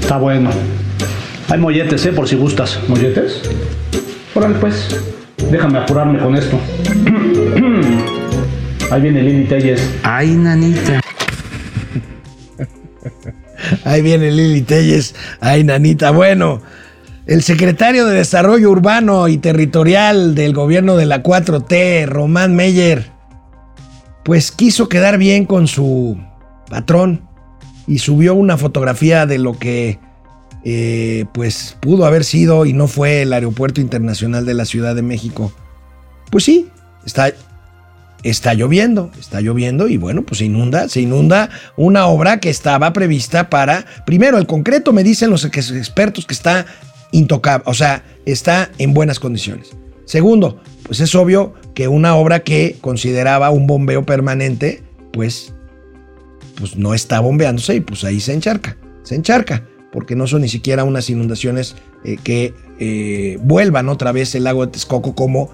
Está 0.00 0.18
bueno. 0.18 0.50
Hay 1.48 1.58
molletes, 1.58 2.04
¿eh? 2.04 2.12
Por 2.12 2.28
si 2.28 2.36
gustas. 2.36 2.78
¿Molletes? 2.88 3.40
Órale, 4.34 4.56
pues. 4.56 4.94
Déjame 5.50 5.78
apurarme 5.78 6.18
con 6.18 6.36
esto. 6.36 6.58
Ahí 8.90 9.00
viene 9.00 9.22
Lili 9.22 9.44
Telles. 9.44 9.88
Ay, 10.02 10.34
nanita. 10.34 11.00
Ahí 13.84 14.02
viene 14.02 14.30
Lili 14.30 14.62
Telles. 14.62 15.14
Ay, 15.40 15.64
nanita. 15.64 16.10
Bueno, 16.10 16.62
el 17.26 17.42
secretario 17.42 18.06
de 18.06 18.16
Desarrollo 18.16 18.70
Urbano 18.70 19.28
y 19.28 19.38
Territorial 19.38 20.34
del 20.34 20.52
gobierno 20.52 20.96
de 20.96 21.06
la 21.06 21.22
4T, 21.22 22.06
Román 22.06 22.54
Meyer, 22.56 23.10
pues 24.24 24.50
quiso 24.50 24.88
quedar 24.88 25.18
bien 25.18 25.44
con 25.46 25.68
su 25.68 26.18
patrón 26.68 27.28
y 27.86 27.98
subió 27.98 28.34
una 28.34 28.56
fotografía 28.56 29.26
de 29.26 29.38
lo 29.38 29.58
que 29.58 29.98
eh, 30.64 31.26
pues 31.32 31.76
pudo 31.80 32.06
haber 32.06 32.24
sido 32.24 32.66
y 32.66 32.72
no 32.72 32.86
fue 32.86 33.22
el 33.22 33.32
aeropuerto 33.32 33.80
internacional 33.80 34.46
de 34.46 34.54
la 34.54 34.64
Ciudad 34.64 34.94
de 34.94 35.02
México. 35.02 35.52
Pues 36.30 36.44
sí, 36.44 36.68
está, 37.04 37.32
está 38.22 38.54
lloviendo, 38.54 39.10
está 39.18 39.40
lloviendo 39.40 39.88
y 39.88 39.96
bueno, 39.96 40.22
pues 40.22 40.38
se 40.38 40.44
inunda, 40.44 40.88
se 40.88 41.00
inunda 41.00 41.50
una 41.76 42.06
obra 42.06 42.38
que 42.40 42.50
estaba 42.50 42.92
prevista 42.92 43.50
para, 43.50 43.84
primero, 44.06 44.38
el 44.38 44.46
concreto 44.46 44.92
me 44.92 45.02
dicen 45.02 45.30
los 45.30 45.44
ex- 45.44 45.72
expertos 45.72 46.26
que 46.26 46.34
está 46.34 46.66
intocable, 47.10 47.64
o 47.66 47.74
sea, 47.74 48.04
está 48.24 48.70
en 48.78 48.94
buenas 48.94 49.18
condiciones. 49.18 49.70
Segundo, 50.04 50.60
pues 50.84 51.00
es 51.00 51.14
obvio 51.14 51.54
que 51.74 51.88
una 51.88 52.16
obra 52.16 52.40
que 52.40 52.76
consideraba 52.80 53.50
un 53.50 53.66
bombeo 53.66 54.04
permanente, 54.04 54.82
pues, 55.12 55.52
pues 56.56 56.76
no 56.76 56.94
está 56.94 57.20
bombeándose 57.20 57.76
y 57.76 57.80
pues 57.80 58.04
ahí 58.04 58.20
se 58.20 58.34
encharca, 58.34 58.76
se 59.02 59.14
encharca, 59.14 59.66
porque 59.90 60.16
no 60.16 60.26
son 60.26 60.42
ni 60.42 60.48
siquiera 60.48 60.84
unas 60.84 61.10
inundaciones 61.10 61.76
eh, 62.04 62.16
que 62.22 62.54
eh, 62.78 63.38
vuelvan 63.42 63.88
otra 63.88 64.12
vez 64.12 64.34
el 64.34 64.44
lago 64.44 64.64
de 64.64 64.72
Texcoco 64.72 65.14
como 65.14 65.50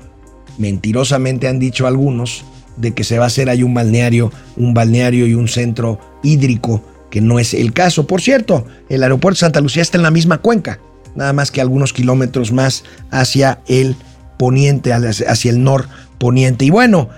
mentirosamente 0.58 1.46
han 1.46 1.58
dicho 1.58 1.86
algunos 1.86 2.44
de 2.78 2.94
que 2.94 3.04
se 3.04 3.18
va 3.18 3.24
a 3.24 3.28
hacer 3.28 3.50
ahí 3.50 3.62
un 3.62 3.74
balneario, 3.74 4.32
un 4.56 4.74
balneario 4.74 5.26
y 5.26 5.34
un 5.34 5.48
centro 5.48 5.98
hídrico, 6.22 6.82
que 7.10 7.20
no 7.20 7.38
es 7.38 7.54
el 7.54 7.72
caso. 7.72 8.06
Por 8.06 8.20
cierto, 8.20 8.66
el 8.88 9.02
aeropuerto 9.02 9.36
de 9.36 9.40
Santa 9.40 9.60
Lucía 9.60 9.82
está 9.82 9.96
en 9.96 10.02
la 10.02 10.10
misma 10.10 10.38
cuenca, 10.38 10.78
nada 11.14 11.32
más 11.32 11.50
que 11.50 11.60
algunos 11.60 11.92
kilómetros 11.92 12.52
más 12.52 12.84
hacia 13.10 13.60
el 13.66 13.96
poniente, 14.38 14.92
hacia 14.92 15.50
el 15.50 15.62
norponiente. 15.62 16.64
Y 16.64 16.70
bueno, 16.70 17.08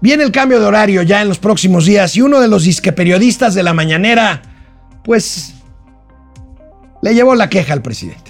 viene 0.00 0.24
el 0.24 0.32
cambio 0.32 0.60
de 0.60 0.66
horario 0.66 1.02
ya 1.02 1.22
en 1.22 1.28
los 1.28 1.38
próximos 1.38 1.86
días 1.86 2.16
y 2.16 2.22
uno 2.22 2.40
de 2.40 2.48
los 2.48 2.64
disque 2.64 2.92
periodistas 2.92 3.54
de 3.54 3.62
la 3.62 3.74
mañanera, 3.74 4.42
pues, 5.04 5.54
le 7.02 7.14
llevó 7.14 7.34
la 7.34 7.50
queja 7.50 7.72
al 7.72 7.82
presidente. 7.82 8.23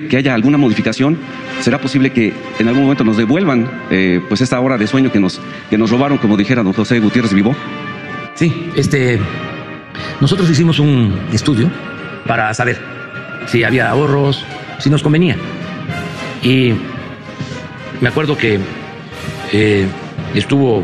Que 0.00 0.16
haya 0.16 0.34
alguna 0.34 0.56
modificación, 0.56 1.18
será 1.60 1.78
posible 1.78 2.12
que 2.12 2.32
en 2.58 2.68
algún 2.68 2.84
momento 2.84 3.04
nos 3.04 3.16
devuelvan 3.16 3.70
eh, 3.90 4.20
pues 4.28 4.40
esta 4.40 4.58
hora 4.58 4.78
de 4.78 4.86
sueño 4.86 5.12
que 5.12 5.20
nos, 5.20 5.40
que 5.68 5.76
nos 5.76 5.90
robaron, 5.90 6.18
como 6.18 6.36
dijera 6.36 6.62
don 6.62 6.72
José 6.72 6.98
Gutiérrez 6.98 7.34
Vivó. 7.34 7.54
Sí, 8.34 8.70
este. 8.74 9.20
Nosotros 10.20 10.48
hicimos 10.48 10.78
un 10.78 11.14
estudio 11.32 11.70
para 12.26 12.54
saber 12.54 12.80
si 13.46 13.64
había 13.64 13.90
ahorros, 13.90 14.44
si 14.78 14.88
nos 14.88 15.02
convenía. 15.02 15.36
Y 16.42 16.72
me 18.00 18.08
acuerdo 18.08 18.36
que 18.36 18.58
eh, 19.52 19.86
estuvo 20.34 20.82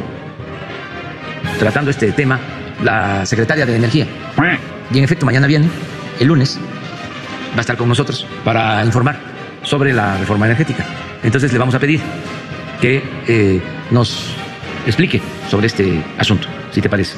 tratando 1.59 1.90
este 1.90 2.12
tema 2.12 2.38
la 2.82 3.24
secretaria 3.24 3.64
de 3.64 3.76
Energía. 3.76 4.06
Y 4.92 4.98
en 4.98 5.04
efecto, 5.04 5.24
mañana 5.24 5.46
viene, 5.46 5.68
el 6.20 6.28
lunes, 6.28 6.61
va 7.53 7.59
a 7.59 7.61
estar 7.61 7.76
con 7.76 7.88
nosotros 7.88 8.26
para 8.44 8.84
informar 8.84 9.18
sobre 9.62 9.92
la 9.92 10.16
reforma 10.18 10.46
energética. 10.46 10.84
Entonces 11.22 11.53
le 11.53 11.59
vamos 11.59 11.74
a 11.74 11.78
pedir 11.78 12.01
que 12.80 13.03
eh, 13.26 13.61
nos 13.90 14.30
explique 14.86 15.20
sobre 15.51 15.66
este 15.66 16.03
asunto, 16.18 16.49
si 16.70 16.80
te 16.80 16.88
parece. 16.88 17.16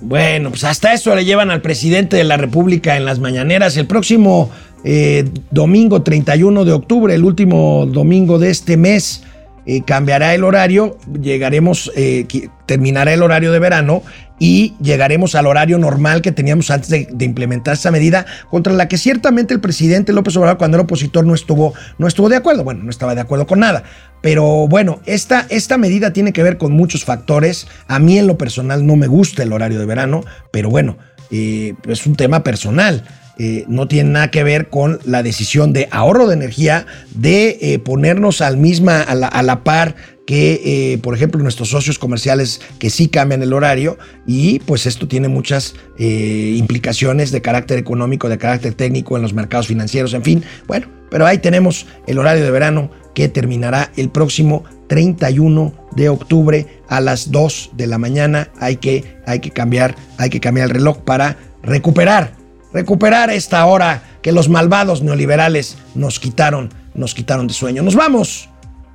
Bueno, 0.00 0.50
pues 0.50 0.64
hasta 0.64 0.92
eso 0.92 1.14
le 1.14 1.24
llevan 1.24 1.50
al 1.50 1.62
presidente 1.62 2.16
de 2.16 2.24
la 2.24 2.36
República 2.36 2.96
en 2.96 3.04
las 3.04 3.20
mañaneras. 3.20 3.76
El 3.76 3.86
próximo 3.86 4.50
eh, 4.84 5.24
domingo 5.50 6.02
31 6.02 6.64
de 6.64 6.72
octubre, 6.72 7.14
el 7.14 7.24
último 7.24 7.86
domingo 7.86 8.38
de 8.38 8.50
este 8.50 8.76
mes, 8.76 9.22
eh, 9.66 9.82
cambiará 9.84 10.34
el 10.34 10.44
horario, 10.44 10.98
llegaremos, 11.20 11.92
eh, 11.94 12.26
terminará 12.66 13.12
el 13.12 13.22
horario 13.22 13.52
de 13.52 13.58
verano 13.58 14.02
y 14.38 14.74
llegaremos 14.80 15.36
al 15.36 15.46
horario 15.46 15.78
normal 15.78 16.20
que 16.20 16.32
teníamos 16.32 16.70
antes 16.70 16.90
de, 16.90 17.06
de 17.12 17.24
implementar 17.24 17.74
esa 17.74 17.92
medida, 17.92 18.26
contra 18.50 18.72
la 18.72 18.88
que 18.88 18.98
ciertamente 18.98 19.54
el 19.54 19.60
presidente 19.60 20.12
López 20.12 20.36
Obrador, 20.36 20.58
cuando 20.58 20.76
era 20.76 20.84
opositor, 20.84 21.24
no 21.24 21.34
estuvo, 21.34 21.74
no 21.98 22.08
estuvo 22.08 22.28
de 22.28 22.36
acuerdo. 22.36 22.64
Bueno, 22.64 22.82
no 22.82 22.90
estaba 22.90 23.14
de 23.14 23.20
acuerdo 23.20 23.46
con 23.46 23.60
nada. 23.60 23.84
Pero 24.20 24.66
bueno, 24.66 25.00
esta, 25.06 25.46
esta 25.48 25.78
medida 25.78 26.12
tiene 26.12 26.32
que 26.32 26.42
ver 26.42 26.58
con 26.58 26.72
muchos 26.72 27.04
factores. 27.04 27.68
A 27.86 27.98
mí 27.98 28.18
en 28.18 28.26
lo 28.26 28.36
personal 28.36 28.84
no 28.84 28.96
me 28.96 29.06
gusta 29.06 29.42
el 29.42 29.52
horario 29.52 29.78
de 29.78 29.86
verano, 29.86 30.24
pero 30.50 30.70
bueno, 30.70 30.96
eh, 31.30 31.74
es 31.86 32.06
un 32.06 32.16
tema 32.16 32.42
personal. 32.42 33.04
Eh, 33.44 33.64
no 33.66 33.88
tiene 33.88 34.10
nada 34.10 34.30
que 34.30 34.44
ver 34.44 34.68
con 34.68 35.00
la 35.04 35.24
decisión 35.24 35.72
de 35.72 35.88
ahorro 35.90 36.28
de 36.28 36.34
energía, 36.34 36.86
de 37.16 37.58
eh, 37.60 37.80
ponernos 37.80 38.40
al 38.40 38.56
misma, 38.56 39.02
a 39.02 39.16
la, 39.16 39.26
a 39.26 39.42
la 39.42 39.64
par 39.64 39.96
que, 40.28 40.60
eh, 40.64 40.98
por 40.98 41.16
ejemplo, 41.16 41.42
nuestros 41.42 41.70
socios 41.70 41.98
comerciales 41.98 42.60
que 42.78 42.88
sí 42.88 43.08
cambian 43.08 43.42
el 43.42 43.52
horario 43.52 43.98
y 44.28 44.60
pues 44.60 44.86
esto 44.86 45.08
tiene 45.08 45.26
muchas 45.26 45.74
implicaciones 45.98 47.32
de 47.32 47.42
carácter 47.42 47.78
económico, 47.78 48.28
de 48.28 48.38
carácter 48.38 48.74
técnico 48.74 49.16
en 49.16 49.22
los 49.22 49.34
mercados 49.34 49.66
financieros, 49.66 50.14
en 50.14 50.22
fin. 50.22 50.44
Bueno, 50.68 50.86
pero 51.10 51.26
ahí 51.26 51.38
tenemos 51.38 51.86
el 52.06 52.20
horario 52.20 52.44
de 52.44 52.50
verano 52.52 52.92
que 53.12 53.28
terminará 53.28 53.90
el 53.96 54.08
próximo 54.08 54.62
31 54.86 55.74
de 55.96 56.08
octubre 56.10 56.68
a 56.88 57.00
las 57.00 57.32
2 57.32 57.72
de 57.74 57.88
la 57.88 57.98
mañana. 57.98 58.50
Hay 58.60 58.76
que, 58.76 59.02
hay 59.26 59.40
que 59.40 59.50
cambiar, 59.50 59.96
hay 60.18 60.30
que 60.30 60.38
cambiar 60.38 60.68
el 60.68 60.74
reloj 60.74 60.98
para 60.98 61.36
recuperar, 61.64 62.41
recuperar 62.72 63.30
esta 63.30 63.64
hora 63.66 64.02
que 64.22 64.32
los 64.32 64.48
malvados 64.48 65.02
neoliberales 65.02 65.76
nos 65.94 66.18
quitaron, 66.18 66.70
nos 66.94 67.14
quitaron 67.14 67.46
de 67.46 67.54
sueño. 67.54 67.82
Nos 67.82 67.94
vamos. 67.94 68.48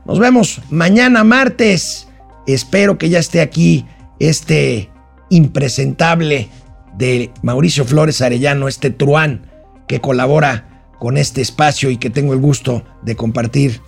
Nos 0.05 0.19
vemos 0.19 0.61
mañana 0.69 1.23
martes. 1.23 2.07
Espero 2.45 2.97
que 2.97 3.09
ya 3.09 3.19
esté 3.19 3.41
aquí 3.41 3.85
este 4.19 4.89
impresentable 5.29 6.49
de 6.97 7.31
Mauricio 7.41 7.85
Flores 7.85 8.21
Arellano, 8.21 8.67
este 8.67 8.89
truán 8.89 9.51
que 9.87 10.01
colabora 10.01 10.77
con 10.99 11.17
este 11.17 11.41
espacio 11.41 11.89
y 11.89 11.97
que 11.97 12.09
tengo 12.09 12.33
el 12.33 12.39
gusto 12.39 12.83
de 13.03 13.15
compartir 13.15 13.81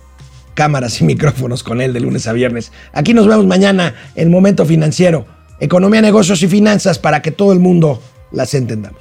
cámaras 0.54 1.00
y 1.00 1.04
micrófonos 1.06 1.62
con 1.62 1.80
él 1.80 1.92
de 1.92 2.00
lunes 2.00 2.26
a 2.26 2.32
viernes. 2.32 2.72
Aquí 2.92 3.14
nos 3.14 3.26
vemos 3.26 3.46
mañana 3.46 3.94
en 4.14 4.30
Momento 4.30 4.64
Financiero, 4.66 5.26
Economía, 5.58 6.02
Negocios 6.02 6.42
y 6.42 6.48
Finanzas 6.48 6.98
para 6.98 7.22
que 7.22 7.30
todo 7.30 7.52
el 7.52 7.60
mundo 7.60 8.02
las 8.30 8.54
entendamos. 8.54 9.00